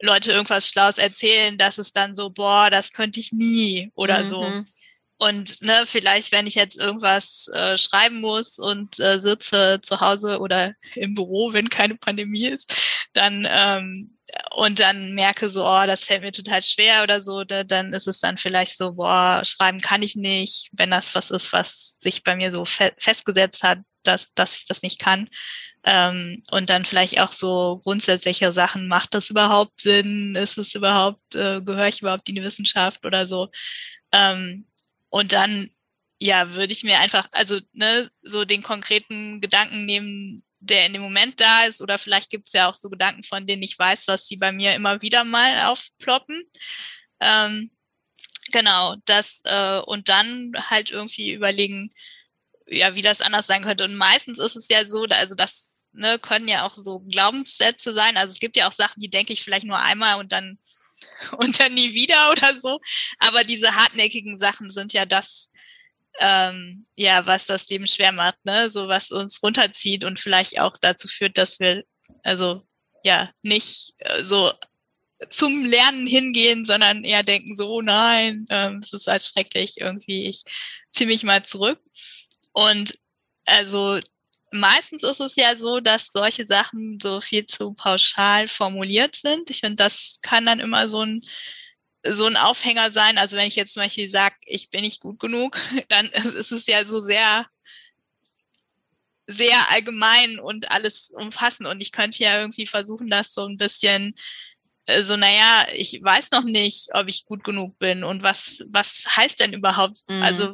Leute 0.00 0.32
irgendwas 0.32 0.68
Schlaues 0.68 0.98
erzählen, 0.98 1.56
dass 1.56 1.78
es 1.78 1.92
dann 1.92 2.14
so, 2.14 2.30
boah, 2.30 2.70
das 2.70 2.92
könnte 2.92 3.20
ich 3.20 3.32
nie 3.32 3.90
oder 3.94 4.24
mhm. 4.24 4.26
so. 4.26 4.64
Und 5.16 5.62
ne, 5.62 5.84
vielleicht, 5.86 6.32
wenn 6.32 6.46
ich 6.46 6.54
jetzt 6.56 6.76
irgendwas 6.76 7.48
äh, 7.54 7.78
schreiben 7.78 8.20
muss 8.20 8.58
und 8.58 8.98
äh, 8.98 9.20
sitze 9.20 9.80
zu 9.80 10.00
Hause 10.00 10.40
oder 10.40 10.74
im 10.96 11.14
Büro, 11.14 11.52
wenn 11.52 11.70
keine 11.70 11.94
Pandemie 11.94 12.46
ist, 12.46 12.74
dann 13.14 13.46
ähm, 13.48 14.18
und 14.54 14.80
dann 14.80 15.14
merke 15.14 15.50
so, 15.50 15.66
oh, 15.66 15.86
das 15.86 16.04
fällt 16.04 16.22
mir 16.22 16.32
total 16.32 16.62
schwer 16.62 17.02
oder 17.02 17.20
so, 17.20 17.44
da, 17.44 17.64
dann 17.64 17.92
ist 17.92 18.06
es 18.06 18.20
dann 18.20 18.38
vielleicht 18.38 18.76
so, 18.76 18.94
boah, 18.94 19.42
schreiben 19.44 19.80
kann 19.80 20.02
ich 20.02 20.16
nicht, 20.16 20.70
wenn 20.72 20.90
das 20.90 21.14
was 21.14 21.30
ist, 21.30 21.52
was 21.52 21.96
sich 22.00 22.22
bei 22.22 22.36
mir 22.36 22.50
so 22.50 22.64
fe 22.64 22.92
festgesetzt 22.98 23.62
hat, 23.62 23.80
dass, 24.02 24.28
dass 24.34 24.56
ich 24.56 24.66
das 24.66 24.82
nicht 24.82 24.98
kann. 24.98 25.28
Ähm, 25.84 26.42
und 26.50 26.70
dann 26.70 26.84
vielleicht 26.84 27.20
auch 27.20 27.32
so 27.32 27.80
grundsätzliche 27.84 28.52
Sachen, 28.52 28.88
macht 28.88 29.14
das 29.14 29.30
überhaupt 29.30 29.80
Sinn? 29.80 30.34
Ist 30.34 30.58
es 30.58 30.74
überhaupt, 30.74 31.34
äh, 31.34 31.60
gehöre 31.62 31.88
ich 31.88 32.00
überhaupt 32.00 32.28
in 32.28 32.36
die 32.36 32.42
Wissenschaft 32.42 33.04
oder 33.04 33.26
so? 33.26 33.50
Ähm, 34.12 34.66
und 35.10 35.32
dann, 35.32 35.70
ja, 36.18 36.54
würde 36.54 36.72
ich 36.72 36.84
mir 36.84 36.98
einfach, 36.98 37.28
also, 37.32 37.60
ne, 37.72 38.10
so 38.22 38.44
den 38.44 38.62
konkreten 38.62 39.40
Gedanken 39.40 39.84
nehmen, 39.84 40.42
der 40.64 40.86
in 40.86 40.92
dem 40.94 41.02
Moment 41.02 41.40
da 41.40 41.64
ist, 41.64 41.80
oder 41.80 41.98
vielleicht 41.98 42.30
gibt 42.30 42.46
es 42.46 42.52
ja 42.52 42.68
auch 42.68 42.74
so 42.74 42.90
Gedanken, 42.90 43.22
von 43.22 43.46
denen 43.46 43.62
ich 43.62 43.78
weiß, 43.78 44.06
dass 44.06 44.26
sie 44.26 44.36
bei 44.36 44.52
mir 44.52 44.74
immer 44.74 45.02
wieder 45.02 45.24
mal 45.24 45.66
aufploppen. 45.66 46.44
Ähm, 47.20 47.70
genau, 48.52 48.96
das 49.04 49.40
äh, 49.44 49.78
und 49.78 50.08
dann 50.08 50.52
halt 50.70 50.90
irgendwie 50.90 51.32
überlegen, 51.32 51.92
ja, 52.66 52.94
wie 52.94 53.02
das 53.02 53.20
anders 53.20 53.46
sein 53.46 53.62
könnte. 53.64 53.84
Und 53.84 53.96
meistens 53.96 54.38
ist 54.38 54.56
es 54.56 54.68
ja 54.68 54.86
so, 54.86 55.04
also 55.04 55.34
das 55.34 55.88
ne, 55.92 56.18
können 56.18 56.48
ja 56.48 56.64
auch 56.66 56.76
so 56.76 57.00
Glaubenssätze 57.00 57.92
sein. 57.92 58.16
Also 58.16 58.32
es 58.32 58.40
gibt 58.40 58.56
ja 58.56 58.68
auch 58.68 58.72
Sachen, 58.72 59.00
die 59.00 59.10
denke 59.10 59.32
ich 59.32 59.42
vielleicht 59.42 59.66
nur 59.66 59.78
einmal 59.78 60.18
und 60.18 60.32
dann 60.32 60.58
und 61.38 61.60
dann 61.60 61.74
nie 61.74 61.94
wieder 61.94 62.30
oder 62.30 62.58
so. 62.58 62.80
Aber 63.18 63.42
diese 63.44 63.74
hartnäckigen 63.74 64.38
Sachen 64.38 64.70
sind 64.70 64.92
ja 64.92 65.06
das, 65.06 65.50
ähm, 66.20 66.86
ja, 66.96 67.26
was 67.26 67.46
das 67.46 67.68
Leben 67.68 67.86
schwer 67.86 68.12
macht, 68.12 68.44
ne? 68.44 68.70
So 68.70 68.88
was 68.88 69.10
uns 69.10 69.42
runterzieht 69.42 70.04
und 70.04 70.20
vielleicht 70.20 70.60
auch 70.60 70.76
dazu 70.80 71.08
führt, 71.08 71.38
dass 71.38 71.60
wir, 71.60 71.84
also 72.22 72.62
ja, 73.02 73.30
nicht 73.42 73.94
äh, 73.98 74.24
so 74.24 74.52
zum 75.30 75.64
Lernen 75.64 76.06
hingehen, 76.06 76.64
sondern 76.64 77.04
eher 77.04 77.22
denken, 77.22 77.54
so 77.54 77.80
nein, 77.80 78.46
ähm, 78.50 78.80
es 78.82 78.92
ist 78.92 79.06
halt 79.06 79.24
schrecklich, 79.24 79.80
irgendwie, 79.80 80.28
ich 80.28 80.44
ziehe 80.92 81.06
mich 81.06 81.22
mal 81.24 81.44
zurück. 81.44 81.80
Und 82.52 82.94
also 83.46 84.00
meistens 84.52 85.02
ist 85.02 85.20
es 85.20 85.36
ja 85.36 85.56
so, 85.56 85.80
dass 85.80 86.12
solche 86.12 86.46
Sachen 86.46 86.98
so 87.02 87.20
viel 87.20 87.46
zu 87.46 87.74
pauschal 87.74 88.48
formuliert 88.48 89.16
sind. 89.16 89.50
Ich 89.50 89.60
finde, 89.60 89.76
das 89.76 90.18
kann 90.22 90.46
dann 90.46 90.60
immer 90.60 90.88
so 90.88 91.02
ein 91.02 91.22
so 92.08 92.26
ein 92.26 92.36
Aufhänger 92.36 92.90
sein. 92.90 93.18
Also 93.18 93.36
wenn 93.36 93.46
ich 93.46 93.56
jetzt 93.56 93.74
zum 93.74 93.82
Beispiel 93.82 94.08
sage, 94.08 94.36
ich 94.46 94.70
bin 94.70 94.82
nicht 94.82 95.00
gut 95.00 95.18
genug, 95.18 95.58
dann 95.88 96.06
ist 96.08 96.52
es 96.52 96.66
ja 96.66 96.84
so 96.84 97.00
sehr 97.00 97.46
sehr 99.26 99.70
allgemein 99.70 100.38
und 100.38 100.70
alles 100.70 101.08
umfassend. 101.08 101.66
Und 101.66 101.80
ich 101.80 101.92
könnte 101.92 102.22
ja 102.22 102.40
irgendwie 102.40 102.66
versuchen, 102.66 103.08
das 103.08 103.32
so 103.32 103.46
ein 103.46 103.56
bisschen 103.56 104.14
äh, 104.86 105.02
so, 105.02 105.16
naja, 105.16 105.66
ich 105.72 106.02
weiß 106.02 106.30
noch 106.30 106.44
nicht, 106.44 106.88
ob 106.92 107.08
ich 107.08 107.24
gut 107.24 107.44
genug 107.44 107.78
bin 107.78 108.04
und 108.04 108.22
was, 108.22 108.62
was 108.68 109.04
heißt 109.16 109.40
denn 109.40 109.52
überhaupt, 109.52 110.00
mhm. 110.08 110.22
also, 110.22 110.52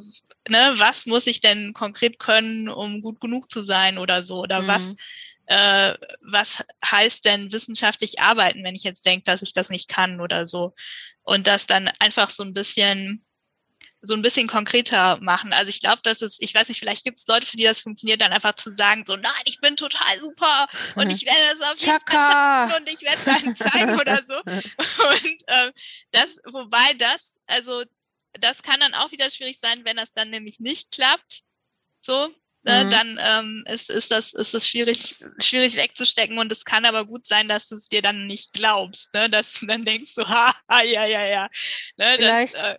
ne, 0.48 0.74
was 0.76 1.06
muss 1.06 1.26
ich 1.26 1.40
denn 1.40 1.72
konkret 1.72 2.18
können, 2.18 2.68
um 2.68 3.02
gut 3.02 3.20
genug 3.20 3.50
zu 3.50 3.62
sein 3.62 3.98
oder 3.98 4.22
so, 4.22 4.40
oder 4.40 4.62
mhm. 4.62 4.66
was, 4.68 4.94
äh, 5.46 5.94
was 6.20 6.62
heißt 6.84 7.24
denn 7.24 7.50
wissenschaftlich 7.50 8.20
arbeiten, 8.20 8.62
wenn 8.62 8.76
ich 8.76 8.84
jetzt 8.84 9.04
denke, 9.04 9.24
dass 9.24 9.42
ich 9.42 9.52
das 9.52 9.68
nicht 9.68 9.88
kann 9.88 10.20
oder 10.20 10.46
so. 10.46 10.74
Und 11.22 11.46
das 11.46 11.66
dann 11.66 11.90
einfach 11.98 12.30
so 12.30 12.42
ein 12.42 12.54
bisschen 12.54 13.24
so 14.02 14.14
ein 14.14 14.22
bisschen 14.22 14.48
konkreter 14.48 15.18
machen. 15.20 15.52
Also 15.52 15.68
ich 15.68 15.80
glaube, 15.80 16.00
dass 16.02 16.22
es, 16.22 16.38
ich 16.40 16.54
weiß 16.54 16.68
nicht, 16.68 16.78
vielleicht 16.78 17.04
gibt 17.04 17.20
es 17.20 17.26
Leute, 17.26 17.46
für 17.46 17.56
die 17.56 17.64
das 17.64 17.80
funktioniert, 17.80 18.20
dann 18.20 18.32
einfach 18.32 18.54
zu 18.54 18.74
sagen, 18.74 19.04
so, 19.06 19.16
nein, 19.16 19.42
ich 19.44 19.60
bin 19.60 19.76
total 19.76 20.20
super 20.20 20.68
und 20.94 21.10
ich 21.10 21.26
werde 21.26 21.58
das 21.58 21.70
auf 21.70 21.78
jeden. 21.78 22.00
Fall 22.06 22.32
schaffen 22.32 22.82
und 22.82 22.88
ich 22.88 23.02
werde 23.02 23.18
es 23.18 23.26
allen 23.26 23.56
zeigen 23.56 24.00
oder 24.00 24.22
so. 24.26 24.36
Und 24.38 25.42
ähm, 25.48 25.72
das, 26.12 26.38
wobei 26.46 26.94
das, 26.94 27.40
also 27.46 27.84
das 28.32 28.62
kann 28.62 28.80
dann 28.80 28.94
auch 28.94 29.12
wieder 29.12 29.28
schwierig 29.28 29.58
sein, 29.60 29.84
wenn 29.84 29.96
das 29.96 30.12
dann 30.12 30.30
nämlich 30.30 30.60
nicht 30.60 30.90
klappt. 30.92 31.42
So, 32.00 32.30
ne, 32.62 32.84
mhm. 32.84 32.90
dann 32.90 33.20
ähm, 33.20 33.64
ist, 33.68 33.90
ist 33.90 34.10
das 34.10 34.32
ist 34.32 34.54
das 34.54 34.66
schwierig 34.66 35.16
schwierig 35.38 35.76
wegzustecken 35.76 36.38
und 36.38 36.52
es 36.52 36.64
kann 36.64 36.84
aber 36.84 37.04
gut 37.04 37.26
sein, 37.26 37.48
dass 37.48 37.68
du 37.68 37.76
es 37.76 37.88
dir 37.88 38.02
dann 38.02 38.26
nicht 38.26 38.52
glaubst, 38.52 39.12
ne, 39.14 39.30
dass 39.30 39.52
du 39.52 39.66
dann 39.66 39.84
denkst 39.84 40.12
so 40.14 40.28
ha, 40.28 40.54
ha 40.68 40.82
ja 40.82 41.04
ja 41.06 41.24
ja, 41.24 41.48
ne, 41.96 42.14
Vielleicht. 42.16 42.54
Das, 42.54 42.70
äh, 42.70 42.78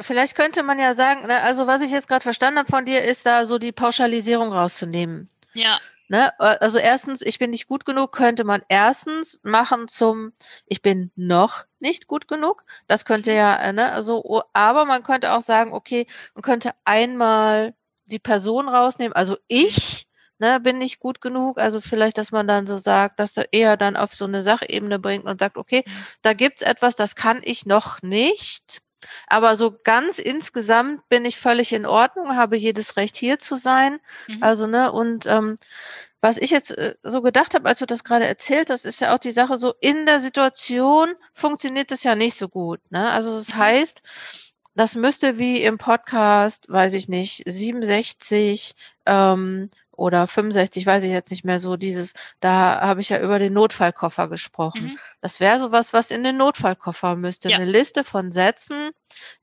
Vielleicht 0.00 0.34
könnte 0.34 0.64
man 0.64 0.80
ja 0.80 0.94
sagen, 0.94 1.28
ne, 1.28 1.40
also 1.42 1.68
was 1.68 1.80
ich 1.80 1.92
jetzt 1.92 2.08
gerade 2.08 2.24
verstanden 2.24 2.58
habe 2.58 2.68
von 2.68 2.84
dir, 2.84 3.02
ist 3.04 3.24
da 3.24 3.44
so 3.44 3.60
die 3.60 3.70
Pauschalisierung 3.70 4.52
rauszunehmen. 4.52 5.28
Ja. 5.52 5.78
Ne? 6.08 6.38
Also 6.38 6.78
erstens, 6.78 7.22
ich 7.22 7.38
bin 7.38 7.50
nicht 7.50 7.66
gut 7.66 7.86
genug, 7.86 8.12
könnte 8.12 8.44
man 8.44 8.62
erstens 8.68 9.40
machen 9.42 9.88
zum, 9.88 10.32
ich 10.66 10.82
bin 10.82 11.10
noch 11.16 11.64
nicht 11.78 12.08
gut 12.08 12.28
genug. 12.28 12.64
Das 12.86 13.04
könnte 13.04 13.30
mhm. 13.30 13.36
ja, 13.36 13.56
äh, 13.56 13.72
ne, 13.72 13.92
also, 13.92 14.44
aber 14.52 14.84
man 14.84 15.02
könnte 15.02 15.32
auch 15.32 15.40
sagen, 15.40 15.72
okay, 15.72 16.06
man 16.34 16.42
könnte 16.42 16.74
einmal 16.84 17.74
die 18.06 18.18
Person 18.18 18.68
rausnehmen, 18.68 19.14
also 19.14 19.36
ich, 19.48 20.06
ne, 20.38 20.60
bin 20.60 20.78
nicht 20.78 21.00
gut 21.00 21.20
genug. 21.20 21.58
Also 21.58 21.80
vielleicht, 21.80 22.18
dass 22.18 22.32
man 22.32 22.46
dann 22.46 22.66
so 22.66 22.78
sagt, 22.78 23.20
dass 23.20 23.36
er 23.36 23.52
eher 23.52 23.76
dann 23.76 23.96
auf 23.96 24.14
so 24.14 24.24
eine 24.24 24.42
Sachebene 24.42 24.98
bringt 24.98 25.24
und 25.24 25.40
sagt, 25.40 25.56
okay, 25.56 25.84
da 26.22 26.32
gibt's 26.34 26.62
etwas, 26.62 26.96
das 26.96 27.16
kann 27.16 27.40
ich 27.42 27.66
noch 27.66 28.02
nicht. 28.02 28.80
Aber 29.26 29.56
so 29.56 29.76
ganz 29.84 30.18
insgesamt 30.18 31.06
bin 31.08 31.24
ich 31.26 31.38
völlig 31.38 31.72
in 31.72 31.84
Ordnung, 31.84 32.36
habe 32.36 32.56
jedes 32.56 32.96
Recht 32.96 33.16
hier 33.16 33.38
zu 33.38 33.56
sein. 33.56 34.00
Mhm. 34.28 34.42
Also, 34.42 34.66
ne, 34.66 34.92
und 34.92 35.26
ähm, 35.26 35.56
was 36.24 36.38
ich 36.38 36.50
jetzt 36.50 36.70
äh, 36.70 36.94
so 37.02 37.20
gedacht 37.20 37.54
habe, 37.54 37.68
als 37.68 37.80
du 37.80 37.86
das 37.86 38.02
gerade 38.02 38.26
erzählt 38.26 38.70
hast, 38.70 38.86
ist 38.86 39.02
ja 39.02 39.14
auch 39.14 39.18
die 39.18 39.30
Sache 39.30 39.58
so, 39.58 39.74
in 39.80 40.06
der 40.06 40.20
Situation 40.20 41.12
funktioniert 41.34 41.90
das 41.90 42.02
ja 42.02 42.14
nicht 42.14 42.38
so 42.38 42.48
gut. 42.48 42.80
Ne? 42.90 43.10
Also 43.10 43.36
das 43.36 43.52
mhm. 43.52 43.58
heißt, 43.58 44.02
das 44.74 44.96
müsste 44.96 45.38
wie 45.38 45.62
im 45.62 45.78
Podcast, 45.78 46.68
weiß 46.68 46.94
ich 46.94 47.08
nicht, 47.08 47.42
67 47.46 48.74
ähm, 49.06 49.70
oder 49.92 50.26
65, 50.26 50.84
weiß 50.84 51.04
ich 51.04 51.12
jetzt 51.12 51.30
nicht 51.30 51.44
mehr 51.44 51.60
so, 51.60 51.76
dieses, 51.76 52.14
da 52.40 52.80
habe 52.80 53.00
ich 53.00 53.10
ja 53.10 53.20
über 53.20 53.38
den 53.38 53.52
Notfallkoffer 53.52 54.28
gesprochen. 54.28 54.84
Mhm. 54.84 54.98
Das 55.20 55.38
wäre 55.38 55.60
sowas, 55.60 55.92
was 55.92 56.10
in 56.10 56.24
den 56.24 56.36
Notfallkoffer 56.36 57.14
müsste. 57.14 57.48
Ja. 57.48 57.56
Eine 57.56 57.70
Liste 57.70 58.02
von 58.02 58.32
Sätzen, 58.32 58.90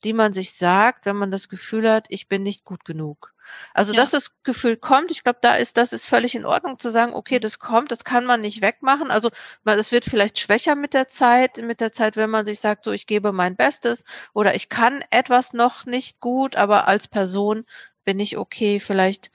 die 0.03 0.13
man 0.13 0.33
sich 0.33 0.53
sagt, 0.53 1.05
wenn 1.05 1.15
man 1.15 1.31
das 1.31 1.47
Gefühl 1.47 1.89
hat, 1.89 2.07
ich 2.09 2.27
bin 2.27 2.43
nicht 2.43 2.65
gut 2.65 2.83
genug. 2.83 3.33
Also, 3.73 3.93
ja. 3.93 3.99
dass 3.99 4.11
das 4.11 4.43
Gefühl 4.43 4.77
kommt, 4.77 5.11
ich 5.11 5.23
glaube, 5.23 5.39
da 5.41 5.55
ist, 5.55 5.77
das 5.77 5.93
ist 5.93 6.05
völlig 6.05 6.35
in 6.35 6.45
Ordnung 6.45 6.79
zu 6.79 6.89
sagen, 6.89 7.13
okay, 7.13 7.37
mhm. 7.37 7.41
das 7.41 7.59
kommt, 7.59 7.91
das 7.91 8.03
kann 8.03 8.25
man 8.25 8.41
nicht 8.41 8.61
wegmachen. 8.61 9.11
Also, 9.11 9.29
es 9.65 9.91
wird 9.91 10.05
vielleicht 10.05 10.39
schwächer 10.39 10.75
mit 10.75 10.93
der 10.93 11.07
Zeit, 11.07 11.57
mit 11.57 11.81
der 11.81 11.91
Zeit, 11.91 12.17
wenn 12.17 12.29
man 12.29 12.45
sich 12.45 12.59
sagt, 12.59 12.85
so, 12.85 12.91
ich 12.91 13.07
gebe 13.07 13.31
mein 13.31 13.55
Bestes 13.55 14.03
oder 14.33 14.55
ich 14.55 14.69
kann 14.69 15.03
etwas 15.09 15.53
noch 15.53 15.85
nicht 15.85 16.19
gut, 16.19 16.55
aber 16.55 16.87
als 16.87 17.07
Person 17.07 17.65
bin 18.03 18.19
ich 18.19 18.37
okay, 18.37 18.79
vielleicht 18.79 19.31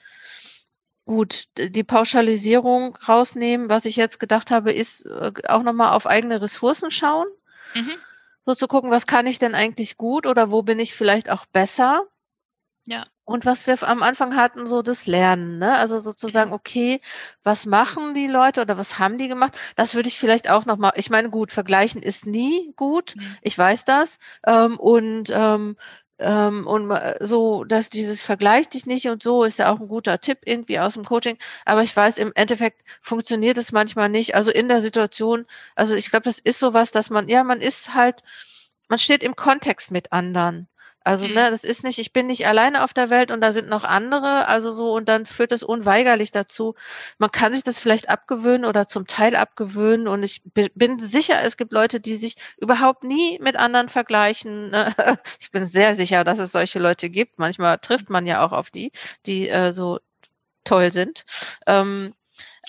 Gut, 1.07 1.47
die 1.57 1.85
Pauschalisierung 1.85 2.97
rausnehmen, 2.97 3.69
was 3.69 3.85
ich 3.85 3.95
jetzt 3.95 4.19
gedacht 4.19 4.51
habe, 4.51 4.73
ist 4.73 5.05
äh, 5.05 5.31
auch 5.47 5.63
nochmal 5.63 5.93
auf 5.93 6.05
eigene 6.05 6.41
Ressourcen 6.41 6.91
schauen. 6.91 7.27
Mhm. 7.75 7.93
So 8.45 8.53
zu 8.55 8.67
gucken, 8.67 8.91
was 8.91 9.07
kann 9.07 9.25
ich 9.25 9.39
denn 9.39 9.55
eigentlich 9.55 9.95
gut 9.95 10.25
oder 10.25 10.51
wo 10.51 10.63
bin 10.63 10.79
ich 10.79 10.93
vielleicht 10.93 11.29
auch 11.29 11.45
besser. 11.45 12.05
Ja. 12.87 13.07
Und 13.27 13.45
was 13.45 13.67
wir 13.67 13.83
am 13.83 14.03
Anfang 14.03 14.37
hatten, 14.37 14.67
so 14.67 14.81
das 14.81 15.05
Lernen, 15.05 15.57
ne? 15.59 15.75
Also 15.75 15.99
sozusagen, 15.99 16.53
okay, 16.53 17.01
was 17.43 17.65
machen 17.65 18.13
die 18.13 18.27
Leute 18.27 18.61
oder 18.61 18.77
was 18.77 18.99
haben 18.99 19.17
die 19.17 19.27
gemacht? 19.27 19.53
Das 19.75 19.95
würde 19.95 20.07
ich 20.07 20.17
vielleicht 20.17 20.49
auch 20.49 20.63
nochmal, 20.65 20.93
ich 20.95 21.09
meine, 21.09 21.29
gut, 21.29 21.51
vergleichen 21.51 22.01
ist 22.01 22.25
nie 22.25 22.71
gut, 22.77 23.17
mhm. 23.17 23.35
ich 23.41 23.57
weiß 23.57 23.83
das. 23.83 24.17
Ähm, 24.45 24.79
und 24.79 25.29
ähm, 25.33 25.75
ähm, 26.19 26.65
und 26.65 26.89
so, 27.19 27.65
dass 27.65 27.89
dieses 27.89 28.21
Vergleich 28.21 28.69
dich 28.69 28.85
nicht 28.85 29.09
und 29.09 29.21
so 29.21 29.43
ist 29.43 29.59
ja 29.59 29.73
auch 29.73 29.81
ein 29.81 29.89
guter 29.89 30.21
Tipp 30.21 30.39
irgendwie 30.45 30.79
aus 30.79 30.93
dem 30.93 31.03
Coaching. 31.03 31.37
Aber 31.65 31.83
ich 31.83 31.93
weiß, 31.93 32.19
im 32.19 32.31
Endeffekt 32.33 32.81
funktioniert 33.01 33.57
es 33.57 33.73
manchmal 33.73 34.07
nicht. 34.07 34.35
Also 34.35 34.51
in 34.51 34.69
der 34.69 34.79
Situation, 34.79 35.45
also 35.75 35.95
ich 35.95 36.09
glaube, 36.11 36.23
das 36.23 36.39
ist 36.39 36.59
sowas, 36.59 36.91
dass 36.91 37.09
man, 37.09 37.27
ja, 37.27 37.43
man 37.43 37.59
ist 37.59 37.93
halt, 37.93 38.23
man 38.87 38.99
steht 38.99 39.21
im 39.21 39.35
Kontext 39.35 39.91
mit 39.91 40.13
anderen. 40.13 40.69
Also, 41.07 41.25
mhm. 41.25 41.35
ne, 41.35 41.49
das 41.51 41.63
ist 41.63 41.85
nicht, 41.85 41.99
ich 41.99 42.11
bin 42.11 42.27
nicht 42.27 42.47
alleine 42.47 42.83
auf 42.83 42.93
der 42.93 43.09
Welt 43.09 43.31
und 43.31 43.39
da 43.39 43.53
sind 43.53 43.69
noch 43.69 43.85
andere, 43.85 44.45
also 44.49 44.71
so, 44.71 44.93
und 44.93 45.07
dann 45.07 45.25
führt 45.25 45.53
es 45.53 45.63
unweigerlich 45.63 46.33
dazu. 46.33 46.75
Man 47.17 47.31
kann 47.31 47.53
sich 47.53 47.63
das 47.63 47.79
vielleicht 47.79 48.09
abgewöhnen 48.09 48.65
oder 48.65 48.89
zum 48.89 49.07
Teil 49.07 49.37
abgewöhnen 49.37 50.09
und 50.09 50.21
ich 50.23 50.41
bin 50.43 50.99
sicher, 50.99 51.41
es 51.43 51.55
gibt 51.55 51.71
Leute, 51.71 52.01
die 52.01 52.15
sich 52.15 52.35
überhaupt 52.57 53.05
nie 53.05 53.39
mit 53.41 53.55
anderen 53.55 53.87
vergleichen. 53.87 54.71
Ne? 54.71 54.93
Ich 55.39 55.51
bin 55.51 55.65
sehr 55.65 55.95
sicher, 55.95 56.25
dass 56.25 56.39
es 56.39 56.51
solche 56.51 56.79
Leute 56.79 57.09
gibt. 57.09 57.39
Manchmal 57.39 57.77
trifft 57.77 58.09
man 58.09 58.25
ja 58.25 58.45
auch 58.45 58.51
auf 58.51 58.69
die, 58.69 58.91
die 59.25 59.47
äh, 59.47 59.71
so 59.71 59.99
toll 60.65 60.91
sind. 60.91 61.23
Ähm, 61.67 62.13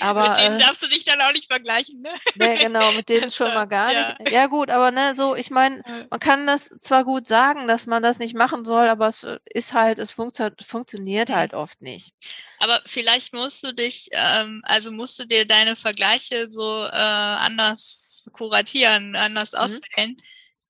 aber, 0.01 0.29
mit 0.29 0.39
denen 0.39 0.61
äh, 0.61 0.65
darfst 0.65 0.83
du 0.83 0.89
dich 0.89 1.05
dann 1.05 1.21
auch 1.21 1.33
nicht 1.33 1.47
vergleichen, 1.47 2.01
ne? 2.01 2.13
Ne, 2.37 2.59
genau, 2.59 2.93
mit 2.93 3.09
denen 3.09 3.31
schon 3.31 3.53
mal 3.55 3.67
gar 3.67 3.93
ja. 3.93 4.17
nicht. 4.19 4.31
Ja 4.31 4.47
gut, 4.47 4.71
aber 4.71 4.91
ne, 4.91 5.15
so, 5.17 5.35
ich 5.35 5.51
meine, 5.51 5.83
man 6.11 6.21
kann 6.21 6.47
das 6.47 6.69
zwar 6.81 7.05
gut 7.05 7.27
sagen, 7.27 7.67
dass 7.67 7.87
man 7.87 8.03
das 8.03 8.19
nicht 8.19 8.35
machen 8.35 8.65
soll, 8.65 8.89
aber 8.89 9.09
es 9.09 9.27
ist 9.47 9.73
halt, 9.73 9.99
es 9.99 10.13
funktio 10.13 10.51
funktioniert 10.65 11.31
halt 11.31 11.55
oft 11.55 11.81
nicht. 11.83 12.13
Aber 12.59 12.81
vielleicht 12.87 13.33
musst 13.33 13.65
du 13.65 13.73
dich, 13.73 14.09
ähm, 14.13 14.63
also 14.65 14.93
musst 14.93 15.19
du 15.19 15.27
dir 15.27 15.47
deine 15.47 15.77
Vergleiche 15.77 16.49
so 16.49 16.85
äh, 16.85 16.91
anders 16.91 18.31
kuratieren, 18.33 19.17
anders 19.17 19.53
mhm. 19.53 19.59
auswählen. 19.59 20.17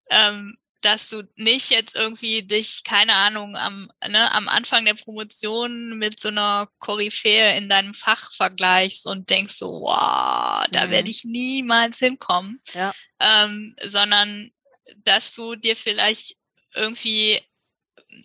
Ähm, 0.09 0.57
dass 0.81 1.09
du 1.09 1.23
nicht 1.35 1.69
jetzt 1.69 1.95
irgendwie 1.95 2.43
dich, 2.43 2.83
keine 2.83 3.15
Ahnung, 3.15 3.55
am, 3.55 3.91
ne, 4.07 4.31
am 4.33 4.47
Anfang 4.47 4.85
der 4.85 4.93
Promotion 4.93 5.97
mit 5.97 6.19
so 6.19 6.29
einer 6.29 6.69
Koryphäe 6.79 7.57
in 7.57 7.69
deinem 7.69 7.93
Fach 7.93 8.31
vergleichst 8.31 9.05
und 9.05 9.29
denkst 9.29 9.57
so, 9.57 9.81
wow, 9.81 10.65
da 10.71 10.87
mhm. 10.87 10.91
werde 10.91 11.09
ich 11.09 11.25
niemals 11.25 11.99
hinkommen. 11.99 12.61
Ja. 12.73 12.93
Ähm, 13.19 13.75
sondern 13.83 14.51
dass 14.97 15.33
du 15.33 15.55
dir 15.55 15.75
vielleicht 15.75 16.37
irgendwie, 16.73 17.41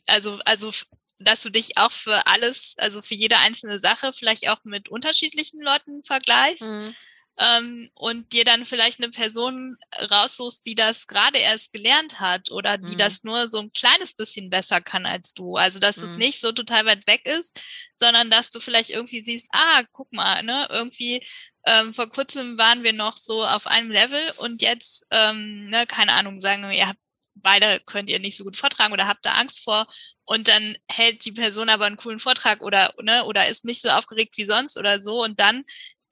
also, 0.07 0.39
also 0.45 0.71
dass 1.19 1.43
du 1.43 1.51
dich 1.51 1.77
auch 1.77 1.93
für 1.93 2.27
alles, 2.27 2.75
also 2.77 3.03
für 3.03 3.15
jede 3.15 3.39
einzelne 3.39 3.81
Sache 3.81 4.13
vielleicht 4.13 4.49
auch 4.49 4.63
mit 4.65 4.89
unterschiedlichen 4.89 5.61
Leuten 5.61 6.05
vergleichst. 6.05 6.63
Mhm 6.63 6.95
ähm, 7.39 7.91
und 7.95 8.33
dir 8.33 8.45
dann 8.45 8.65
vielleicht 8.65 9.01
eine 9.01 9.11
Person 9.11 9.77
raussuchst, 10.11 10.65
die 10.65 10.75
das 10.75 11.07
gerade 11.07 11.39
erst 11.39 11.73
gelernt 11.73 12.21
hat 12.21 12.51
oder 12.51 12.79
die 12.79 12.95
mhm. 12.95 12.99
das 12.99 13.25
nur 13.25 13.49
so 13.49 13.59
ein 13.59 13.71
kleines 13.71 14.15
bisschen 14.15 14.51
besser 14.51 14.81
kann 14.81 15.05
als 15.07 15.35
du. 15.35 15.57
Also 15.57 15.79
dass 15.79 15.97
mhm. 15.97 16.05
es 16.05 16.17
nicht 16.17 16.41
so 16.41 16.53
total 16.53 16.87
weit 16.87 17.07
weg 17.07 17.27
ist, 17.27 17.61
sondern 17.97 18.31
dass 18.31 18.51
du 18.51 18.61
vielleicht 18.61 18.91
irgendwie 18.91 19.23
siehst, 19.23 19.49
ah, 19.53 19.83
guck 19.93 20.13
mal, 20.13 20.43
ne, 20.43 20.69
irgendwie 20.71 21.25
ähm, 21.67 21.95
vor 21.95 22.09
kurzem 22.09 22.59
waren 22.59 22.83
wir 22.83 22.93
noch 22.93 23.17
so 23.17 23.45
auf 23.45 23.67
einem 23.67 23.91
Level 23.91 24.33
und 24.39 24.63
jetzt, 24.63 25.05
ähm, 25.11 25.69
ne, 25.71 25.87
keine 25.87 26.13
Ahnung, 26.13 26.39
sagen 26.39 26.63
wir, 26.63 26.73
ihr 26.73 26.89
habt 26.89 26.99
beide 27.37 27.81
könnt 27.81 28.11
ihr 28.11 28.19
nicht 28.19 28.37
so 28.37 28.45
gut 28.45 28.57
vortragen 28.57 28.93
oder 28.93 29.09
habt 29.09 29.25
da 29.27 29.33
Angst 29.33 29.63
vor 29.63 29.87
und 30.25 30.49
dann 30.49 30.77
hält 30.89 31.25
die 31.25 31.33
Person 31.33 31.69
aber 31.69 31.85
einen 31.87 31.97
coolen 31.97 32.19
Vortrag 32.19 32.63
oder 32.63 32.95
ne 33.03 33.25
oder 33.25 33.49
ist 33.49 33.65
nicht 33.65 33.83
so 33.83 33.91
aufgeregt 33.91 34.37
wie 34.37 34.45
sonst 34.45 34.79
oder 34.79 35.03
so 35.03 35.23
und 35.23 35.41
dann 35.41 35.65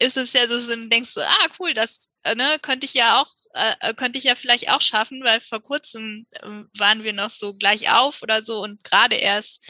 ist 0.03 0.17
es 0.17 0.33
ja 0.33 0.47
so, 0.47 0.59
du 0.59 0.89
denkst 0.89 1.15
du, 1.15 1.21
ah, 1.21 1.49
cool, 1.59 1.75
das 1.75 2.11
äh, 2.25 2.35
ne, 2.35 2.59
könnte 2.61 2.87
ich 2.87 2.95
ja 2.95 3.21
auch, 3.21 3.31
äh, 3.55 3.75
äh, 3.81 3.95
könnte 3.95 4.19
ich 4.19 4.25
ja 4.25 4.35
vielleicht 4.35 4.71
auch 4.71 4.81
schaffen, 4.81 5.23
weil 5.25 5.41
vor 5.41 5.63
kurzem 5.63 6.27
äh, 6.33 6.65
waren 6.79 7.05
wir 7.05 7.13
noch 7.13 7.31
so 7.31 7.55
gleich 7.55 7.91
auf 7.91 8.23
oder 8.23 8.43
so 8.43 8.63
und 8.63 8.85
gerade 8.85 9.17
erst 9.17 9.61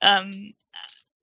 ähm, 0.00 0.54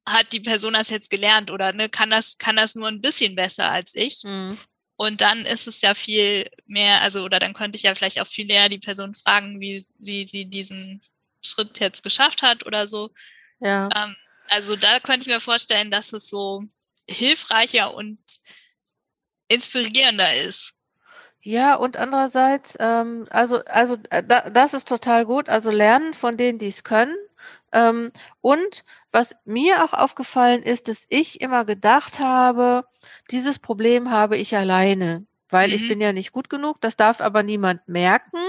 hat 0.06 0.32
die 0.34 0.40
Person 0.40 0.74
das 0.74 0.90
jetzt 0.90 1.10
gelernt 1.10 1.50
oder 1.50 1.74
ne, 1.74 1.90
kann 1.90 2.10
das, 2.10 2.38
kann 2.38 2.56
das 2.56 2.76
nur 2.76 2.88
ein 2.88 3.02
bisschen 3.02 3.36
besser 3.36 3.72
als 3.72 3.96
ich. 3.96 4.24
Mhm. 4.24 4.58
Und 4.98 5.22
dann 5.22 5.46
ist 5.46 5.68
es 5.68 5.82
ja 5.82 5.94
viel 5.94 6.50
mehr, 6.66 7.02
also, 7.02 7.24
oder 7.24 7.40
dann 7.40 7.54
könnte 7.54 7.76
ich 7.76 7.84
ja 7.84 7.96
vielleicht 7.96 8.20
auch 8.22 8.28
viel 8.28 8.46
näher 8.46 8.70
die 8.70 8.80
Person 8.80 9.14
fragen, 9.14 9.60
wie, 9.60 9.84
wie 10.00 10.26
sie 10.26 10.46
diesen 10.46 11.02
Schritt 11.42 11.80
jetzt 11.80 12.02
geschafft 12.04 12.42
hat 12.42 12.66
oder 12.66 12.88
so. 12.88 13.12
Ja. 13.60 13.90
Ähm, 13.94 14.16
also 14.48 14.76
da 14.76 15.00
könnte 15.00 15.28
ich 15.28 15.34
mir 15.34 15.42
vorstellen, 15.42 15.92
dass 15.92 16.14
es 16.14 16.30
so 16.30 16.64
hilfreicher 17.08 17.94
und 17.94 18.20
inspirierender 19.48 20.34
ist. 20.36 20.74
Ja, 21.42 21.76
und 21.76 21.98
andererseits, 21.98 22.76
ähm, 22.80 23.28
also, 23.30 23.64
also 23.66 23.98
äh, 24.10 24.24
da, 24.24 24.50
das 24.50 24.74
ist 24.74 24.88
total 24.88 25.26
gut. 25.26 25.48
Also 25.48 25.70
lernen 25.70 26.16
von 26.16 26.38
denen, 26.38 26.58
die 26.58 26.70
es 26.70 26.84
können. 26.84 27.16
Ähm, 27.72 28.12
und 28.42 28.84
was 29.12 29.36
mir 29.46 29.84
auch 29.84 29.94
aufgefallen 29.94 30.64
ist, 30.64 30.88
dass 30.88 31.06
ich 31.10 31.42
immer 31.42 31.64
gedacht 31.64 32.20
habe, 32.20 32.86
dieses 33.30 33.60
Problem 33.60 34.10
habe 34.10 34.38
ich 34.38 34.56
alleine, 34.56 35.28
weil 35.50 35.68
mhm. 35.68 35.76
ich 35.76 35.88
bin 35.88 36.02
ja 36.02 36.14
nicht 36.14 36.32
gut 36.32 36.50
genug. 36.50 36.82
Das 36.82 36.98
darf 36.98 37.22
aber 37.22 37.44
niemand 37.44 37.88
merken. 37.88 38.40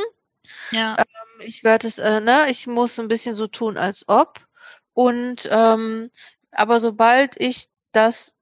Ja. 0.71 0.97
Ähm, 0.99 1.40
ich 1.47 1.64
werde 1.64 1.87
es, 1.88 1.99
äh, 1.99 2.21
ne, 2.21 2.51
ich 2.51 2.66
muss 2.66 2.99
ein 2.99 3.09
bisschen 3.09 3.37
so 3.37 3.47
tun, 3.47 3.77
als 3.77 4.09
ob. 4.09 4.40
Und 4.95 5.47
ähm, 5.51 6.09
aber 6.51 6.81
sobald 6.81 7.38
ich 7.38 7.69
das 7.92 8.33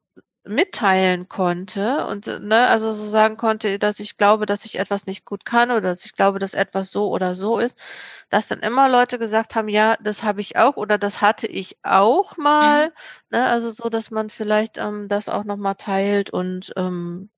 mitteilen 0.46 1.28
konnte 1.28 2.06
und 2.06 2.26
ne, 2.26 2.68
also 2.68 2.92
so 2.92 3.08
sagen 3.08 3.36
konnte, 3.38 3.78
dass 3.78 3.98
ich 3.98 4.18
glaube, 4.18 4.44
dass 4.44 4.66
ich 4.66 4.78
etwas 4.78 5.06
nicht 5.06 5.24
gut 5.24 5.46
kann 5.46 5.70
oder 5.70 5.80
dass 5.80 6.04
ich 6.04 6.12
glaube, 6.12 6.38
dass 6.38 6.52
etwas 6.52 6.90
so 6.90 7.08
oder 7.08 7.34
so 7.34 7.58
ist, 7.58 7.78
dass 8.28 8.48
dann 8.48 8.60
immer 8.60 8.88
Leute 8.90 9.18
gesagt 9.18 9.54
haben, 9.54 9.68
ja, 9.68 9.96
das 10.02 10.22
habe 10.22 10.42
ich 10.42 10.56
auch 10.56 10.76
oder 10.76 10.98
das 10.98 11.22
hatte 11.22 11.46
ich 11.46 11.78
auch 11.82 12.36
mal, 12.36 12.88
mhm. 12.88 12.92
ne, 13.30 13.46
also 13.46 13.70
so, 13.70 13.88
dass 13.88 14.10
man 14.10 14.28
vielleicht 14.28 14.76
ähm, 14.76 15.08
das 15.08 15.30
auch 15.30 15.44
noch 15.44 15.56
mal 15.56 15.74
teilt 15.74 16.30
und 16.30 16.72
ähm, 16.76 17.30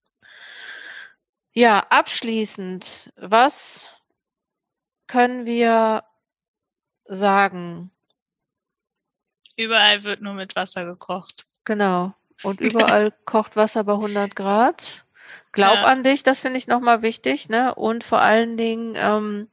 ja, 1.52 1.86
abschließend, 1.88 3.12
was 3.16 3.88
können 5.06 5.46
wir 5.46 6.02
sagen? 7.04 7.92
Überall 9.56 10.02
wird 10.02 10.20
nur 10.20 10.34
mit 10.34 10.56
Wasser 10.56 10.84
gekocht. 10.84 11.46
Genau. 11.64 12.14
Und 12.42 12.60
überall 12.60 13.12
kocht 13.24 13.56
Wasser 13.56 13.84
bei 13.84 13.92
100 13.92 14.36
Grad. 14.36 15.04
Glaub 15.52 15.76
ja. 15.76 15.84
an 15.84 16.02
dich, 16.02 16.22
das 16.22 16.40
finde 16.40 16.58
ich 16.58 16.66
nochmal 16.66 17.02
wichtig, 17.02 17.48
ne? 17.48 17.74
Und 17.74 18.04
vor 18.04 18.20
allen 18.20 18.56
Dingen 18.58 18.94
ähm, 18.96 19.48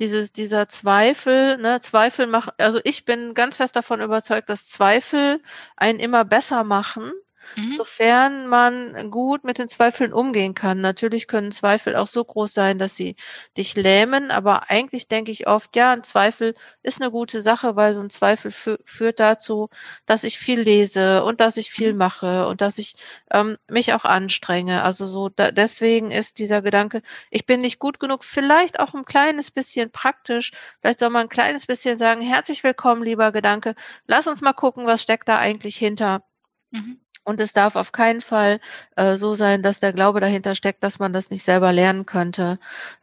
dieses, 0.00 0.32
dieser 0.32 0.66
Zweifel, 0.68 1.56
ne? 1.58 1.80
Zweifel 1.80 2.26
machen, 2.26 2.52
also 2.58 2.80
ich 2.82 3.04
bin 3.04 3.32
ganz 3.32 3.58
fest 3.58 3.76
davon 3.76 4.00
überzeugt, 4.00 4.48
dass 4.48 4.68
Zweifel 4.68 5.40
einen 5.76 6.00
immer 6.00 6.24
besser 6.24 6.64
machen 6.64 7.12
Mhm. 7.54 7.70
Sofern 7.72 8.46
man 8.48 9.10
gut 9.10 9.44
mit 9.44 9.58
den 9.58 9.68
Zweifeln 9.68 10.12
umgehen 10.12 10.54
kann. 10.54 10.80
Natürlich 10.80 11.28
können 11.28 11.52
Zweifel 11.52 11.96
auch 11.96 12.06
so 12.06 12.24
groß 12.24 12.52
sein, 12.52 12.78
dass 12.78 12.96
sie 12.96 13.16
dich 13.56 13.76
lähmen, 13.76 14.30
aber 14.30 14.70
eigentlich 14.70 15.08
denke 15.08 15.30
ich 15.30 15.46
oft, 15.46 15.76
ja, 15.76 15.92
ein 15.92 16.02
Zweifel 16.02 16.54
ist 16.82 17.00
eine 17.00 17.10
gute 17.10 17.42
Sache, 17.42 17.76
weil 17.76 17.94
so 17.94 18.00
ein 18.00 18.10
Zweifel 18.10 18.50
fü 18.50 18.76
führt 18.84 19.20
dazu, 19.20 19.68
dass 20.06 20.24
ich 20.24 20.38
viel 20.38 20.60
lese 20.60 21.24
und 21.24 21.40
dass 21.40 21.56
ich 21.56 21.70
viel 21.70 21.92
mhm. 21.92 21.98
mache 21.98 22.46
und 22.48 22.60
dass 22.60 22.78
ich 22.78 22.96
ähm, 23.30 23.58
mich 23.68 23.92
auch 23.92 24.04
anstrenge. 24.04 24.82
Also 24.82 25.06
so, 25.06 25.28
da, 25.28 25.50
deswegen 25.50 26.10
ist 26.10 26.38
dieser 26.38 26.62
Gedanke, 26.62 27.02
ich 27.30 27.46
bin 27.46 27.60
nicht 27.60 27.78
gut 27.78 28.00
genug, 28.00 28.24
vielleicht 28.24 28.80
auch 28.80 28.94
ein 28.94 29.04
kleines 29.04 29.50
bisschen 29.50 29.90
praktisch. 29.90 30.52
Vielleicht 30.80 30.98
soll 31.00 31.10
man 31.10 31.26
ein 31.26 31.28
kleines 31.28 31.66
bisschen 31.66 31.98
sagen, 31.98 32.20
herzlich 32.20 32.64
willkommen, 32.64 33.02
lieber 33.02 33.32
Gedanke. 33.32 33.74
Lass 34.06 34.26
uns 34.26 34.40
mal 34.40 34.52
gucken, 34.52 34.86
was 34.86 35.02
steckt 35.02 35.28
da 35.28 35.38
eigentlich 35.38 35.76
hinter. 35.76 36.22
Mhm. 36.70 37.00
Und 37.26 37.40
es 37.40 37.52
darf 37.52 37.76
auf 37.76 37.92
keinen 37.92 38.20
Fall 38.22 38.60
äh, 38.96 39.16
so 39.16 39.34
sein, 39.34 39.62
dass 39.62 39.80
der 39.80 39.92
Glaube 39.92 40.20
dahinter 40.20 40.54
steckt, 40.54 40.82
dass 40.84 40.98
man 40.98 41.12
das 41.12 41.30
nicht 41.30 41.42
selber 41.44 41.72
lernen 41.72 42.06
könnte. 42.06 42.58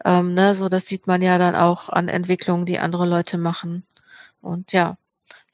Ähm, 0.05 0.33
ne, 0.33 0.55
so 0.55 0.69
das 0.69 0.87
sieht 0.87 1.07
man 1.07 1.21
ja 1.21 1.37
dann 1.37 1.55
auch 1.55 1.89
an 1.89 2.07
Entwicklungen, 2.07 2.65
die 2.65 2.79
andere 2.79 3.05
Leute 3.07 3.37
machen. 3.37 3.85
Und 4.41 4.71
ja, 4.73 4.97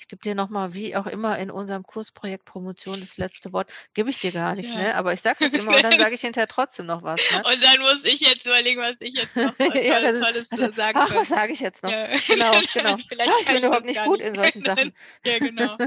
gebe 0.10 0.22
dir 0.22 0.36
nochmal, 0.36 0.74
wie 0.74 0.96
auch 0.96 1.08
immer 1.08 1.38
in 1.38 1.52
unserem 1.52 1.84
Kursprojekt 1.84 2.44
Promotion 2.44 3.00
das 3.00 3.18
letzte 3.18 3.54
Wort. 3.54 3.72
Gebe 3.94 4.10
ich 4.10 4.20
dir 4.20 4.32
gar 4.32 4.56
nicht, 4.56 4.72
ja. 4.72 4.78
ne? 4.78 4.96
Aber 4.96 5.14
ich 5.14 5.22
sage 5.22 5.46
es 5.46 5.54
immer 5.54 5.76
und 5.76 5.84
dann 5.84 5.98
sage 6.00 6.16
ich 6.16 6.22
hinterher 6.22 6.48
trotzdem 6.48 6.88
noch 6.88 7.04
was. 7.04 7.22
Ne? 7.32 7.44
Und 7.46 7.64
dann 7.64 7.80
muss 7.80 8.04
ich 8.04 8.20
jetzt 8.20 8.46
überlegen, 8.46 8.82
was 8.82 9.00
ich 9.00 9.14
jetzt 9.14 9.36
noch 9.36 9.56
toll, 9.58 9.78
ja, 9.78 10.02
das, 10.02 10.20
Tolles 10.20 10.52
also, 10.52 10.72
sagen 10.72 11.00
Ach, 11.00 11.14
was 11.16 11.30
sage 11.30 11.54
ich 11.54 11.60
jetzt 11.60 11.84
noch? 11.84 11.92
Ja. 11.92 12.08
Genau, 12.28 12.52
genau. 12.74 12.98
vielleicht 13.08 13.32
ach, 13.32 13.42
ich 13.42 13.48
bin 13.48 13.58
überhaupt 13.58 13.86
nicht 13.86 14.04
gut 14.04 14.20
nicht. 14.20 14.28
in 14.28 14.36
solchen 14.36 14.64
Sachen. 14.64 14.94
ja, 15.26 15.40
genau. 15.40 15.78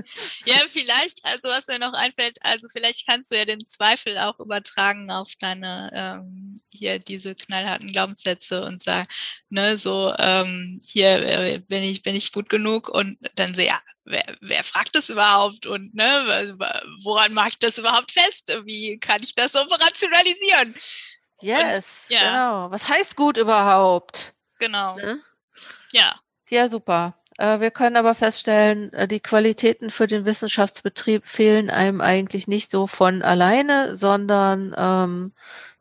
Ja, 0.44 0.56
vielleicht, 0.68 1.24
also 1.24 1.48
was 1.48 1.66
mir 1.66 1.80
noch 1.80 1.92
einfällt, 1.92 2.38
also 2.42 2.68
vielleicht 2.68 3.06
kannst 3.06 3.32
du 3.32 3.36
ja 3.36 3.44
den 3.44 3.66
Zweifel 3.66 4.18
auch 4.18 4.38
übertragen 4.38 5.10
auf 5.10 5.32
deine, 5.40 5.90
ähm, 5.92 6.58
hier 6.70 7.00
diese 7.00 7.34
knallharten 7.34 7.90
Glaubenssätze 7.90 8.64
und 8.64 8.82
sagen, 8.82 9.06
ne, 9.50 9.76
so, 9.76 10.14
ähm, 10.18 10.80
hier 10.84 11.22
äh, 11.22 11.58
bin 11.58 11.82
ich, 11.82 12.02
bin 12.02 12.14
ich 12.14 12.32
gut 12.32 12.48
genug 12.48 12.88
und 12.88 13.18
dann 13.34 13.54
so, 13.54 13.62
ja, 13.62 13.80
wer, 14.04 14.24
wer 14.40 14.64
fragt 14.64 14.94
das 14.94 15.10
überhaupt 15.10 15.66
und 15.66 15.94
ne, 15.94 16.56
woran 17.02 17.32
mache 17.32 17.50
ich 17.50 17.58
das 17.58 17.78
überhaupt 17.78 18.12
fest? 18.12 18.52
Wie 18.64 18.98
kann 18.98 19.22
ich 19.22 19.34
das 19.34 19.54
operationalisieren? 19.54 20.74
Yes, 21.40 22.06
und, 22.08 22.16
ja. 22.16 22.28
genau. 22.28 22.70
Was 22.70 22.88
heißt 22.88 23.16
gut 23.16 23.36
überhaupt? 23.36 24.34
Genau. 24.58 24.96
Ne? 24.96 25.20
Ja. 25.92 26.14
Ja, 26.48 26.68
super. 26.68 27.14
Äh, 27.38 27.60
wir 27.60 27.70
können 27.70 27.96
aber 27.96 28.14
feststellen, 28.14 28.92
äh, 28.92 29.08
die 29.08 29.20
Qualitäten 29.20 29.90
für 29.90 30.06
den 30.06 30.24
Wissenschaftsbetrieb 30.24 31.26
fehlen 31.26 31.70
einem 31.70 32.00
eigentlich 32.00 32.46
nicht 32.46 32.70
so 32.70 32.86
von 32.86 33.22
alleine, 33.22 33.96
sondern 33.96 34.74
ähm, 34.76 35.32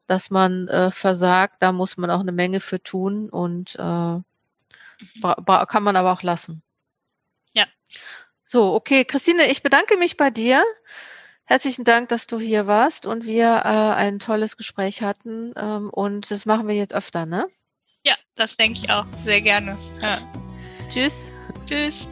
dass 0.08 0.30
man 0.30 0.68
äh, 0.68 0.92
versagt, 0.92 1.58
da 1.60 1.72
muss 1.72 1.98
man 1.98 2.10
auch 2.10 2.20
eine 2.20 2.32
Menge 2.32 2.60
für 2.60 2.82
tun 2.82 3.30
und 3.30 3.76
äh, 3.76 4.20
kann 5.22 5.84
man 5.84 5.96
aber 5.96 6.12
auch 6.12 6.24
lassen. 6.24 6.64
So, 8.46 8.74
okay, 8.74 9.06
Christine, 9.06 9.50
ich 9.50 9.64
bedanke 9.64 9.98
mich 9.98 10.18
bei 10.18 10.30
dir. 10.30 10.64
Herzlichen 11.46 11.84
Dank, 11.84 12.10
dass 12.10 12.28
du 12.28 12.40
hier 12.40 12.68
warst 12.68 13.06
und 13.06 13.26
wir 13.26 13.46
äh, 13.46 13.68
ein 13.68 14.20
tolles 14.20 14.58
Gespräch 14.58 15.02
hatten. 15.02 15.54
Ähm, 15.58 15.90
und 15.90 16.32
das 16.32 16.46
machen 16.46 16.68
wir 16.68 16.76
jetzt 16.76 16.94
öfter, 16.94 17.26
ne? 17.26 17.48
Ja, 18.06 18.16
das 18.36 18.56
denke 18.56 18.80
ich 18.84 18.90
auch. 18.90 19.06
Sehr 19.24 19.42
gerne. 19.42 19.78
Ja. 20.02 20.20
Tschüss. 20.90 21.28
Tschüss. 21.66 22.08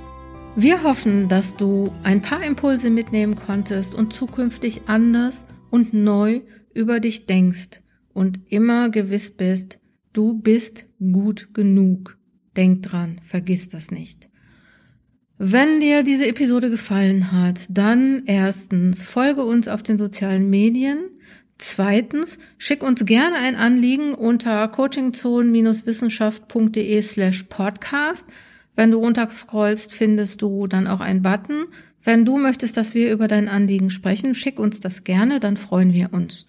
Wir 0.56 0.84
hoffen, 0.84 1.30
dass 1.30 1.56
du 1.56 1.94
ein 2.04 2.22
paar 2.22 2.44
Impulse 2.44 2.90
mitnehmen 2.90 3.36
konntest 3.36 3.96
und 3.96 4.14
zukünftig 4.14 4.82
anders 4.88 5.46
und 5.70 5.94
neu 5.94 6.42
über 6.74 7.00
dich 7.00 7.26
denkst 7.26 7.82
und 8.14 8.52
immer 8.52 8.90
gewiss 8.90 9.36
bist, 9.36 9.80
du 10.14 10.34
bist 10.34 10.88
gut 11.00 11.54
genug. 11.54 12.18
Denk 12.58 12.84
dran, 12.84 13.20
vergiss 13.22 13.70
das 13.70 13.92
nicht. 13.92 14.29
Wenn 15.42 15.80
dir 15.80 16.04
diese 16.04 16.28
Episode 16.28 16.70
gefallen 16.70 17.32
hat, 17.32 17.62
dann 17.70 18.24
erstens 18.26 19.06
folge 19.06 19.46
uns 19.46 19.70
auf 19.70 19.82
den 19.82 19.98
sozialen 19.98 20.50
Medien. 20.50 21.06
Zweitens, 21.58 22.40
schick 22.58 22.84
uns 22.84 23.06
gerne 23.06 23.38
ein 23.38 23.56
Anliegen 23.56 24.14
unter 24.14 24.68
coachingzonen-wissenschaft.de 24.68 27.02
slash 27.02 27.44
podcast. 27.44 28.28
Wenn 28.76 28.92
du 28.92 28.98
runterscrollst, 28.98 29.94
findest 29.94 30.42
du 30.42 30.68
dann 30.68 30.88
auch 30.88 31.00
einen 31.00 31.22
Button. 31.22 31.68
Wenn 32.04 32.26
du 32.26 32.38
möchtest, 32.38 32.76
dass 32.76 32.94
wir 32.94 33.10
über 33.10 33.30
dein 33.30 33.48
Anliegen 33.48 33.92
sprechen, 33.92 34.36
schick 34.36 34.60
uns 34.60 34.82
das 34.82 35.06
gerne, 35.06 35.40
dann 35.40 35.56
freuen 35.56 35.94
wir 35.94 36.12
uns. 36.12 36.48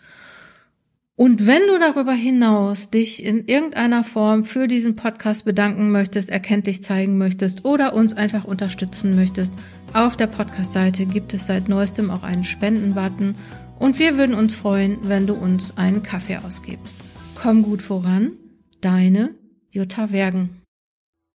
Und 1.20 1.46
wenn 1.46 1.60
du 1.66 1.78
darüber 1.78 2.14
hinaus 2.14 2.88
dich 2.88 3.22
in 3.22 3.46
irgendeiner 3.46 4.04
Form 4.04 4.42
für 4.42 4.66
diesen 4.66 4.96
Podcast 4.96 5.44
bedanken 5.44 5.90
möchtest, 5.90 6.30
erkenntlich 6.30 6.82
zeigen 6.82 7.18
möchtest 7.18 7.66
oder 7.66 7.92
uns 7.92 8.14
einfach 8.14 8.44
unterstützen 8.44 9.14
möchtest, 9.16 9.52
auf 9.92 10.16
der 10.16 10.28
Podcast-Seite 10.28 11.04
gibt 11.04 11.34
es 11.34 11.46
seit 11.46 11.68
neuestem 11.68 12.10
auch 12.10 12.22
einen 12.22 12.42
Spenden-Button 12.42 13.34
und 13.78 13.98
wir 13.98 14.16
würden 14.16 14.34
uns 14.34 14.54
freuen, 14.54 14.96
wenn 15.02 15.26
du 15.26 15.34
uns 15.34 15.76
einen 15.76 16.02
Kaffee 16.02 16.38
ausgibst. 16.38 16.96
Komm 17.34 17.64
gut 17.64 17.82
voran, 17.82 18.32
deine 18.80 19.34
Jutta 19.68 20.12
Wergen. 20.12 20.59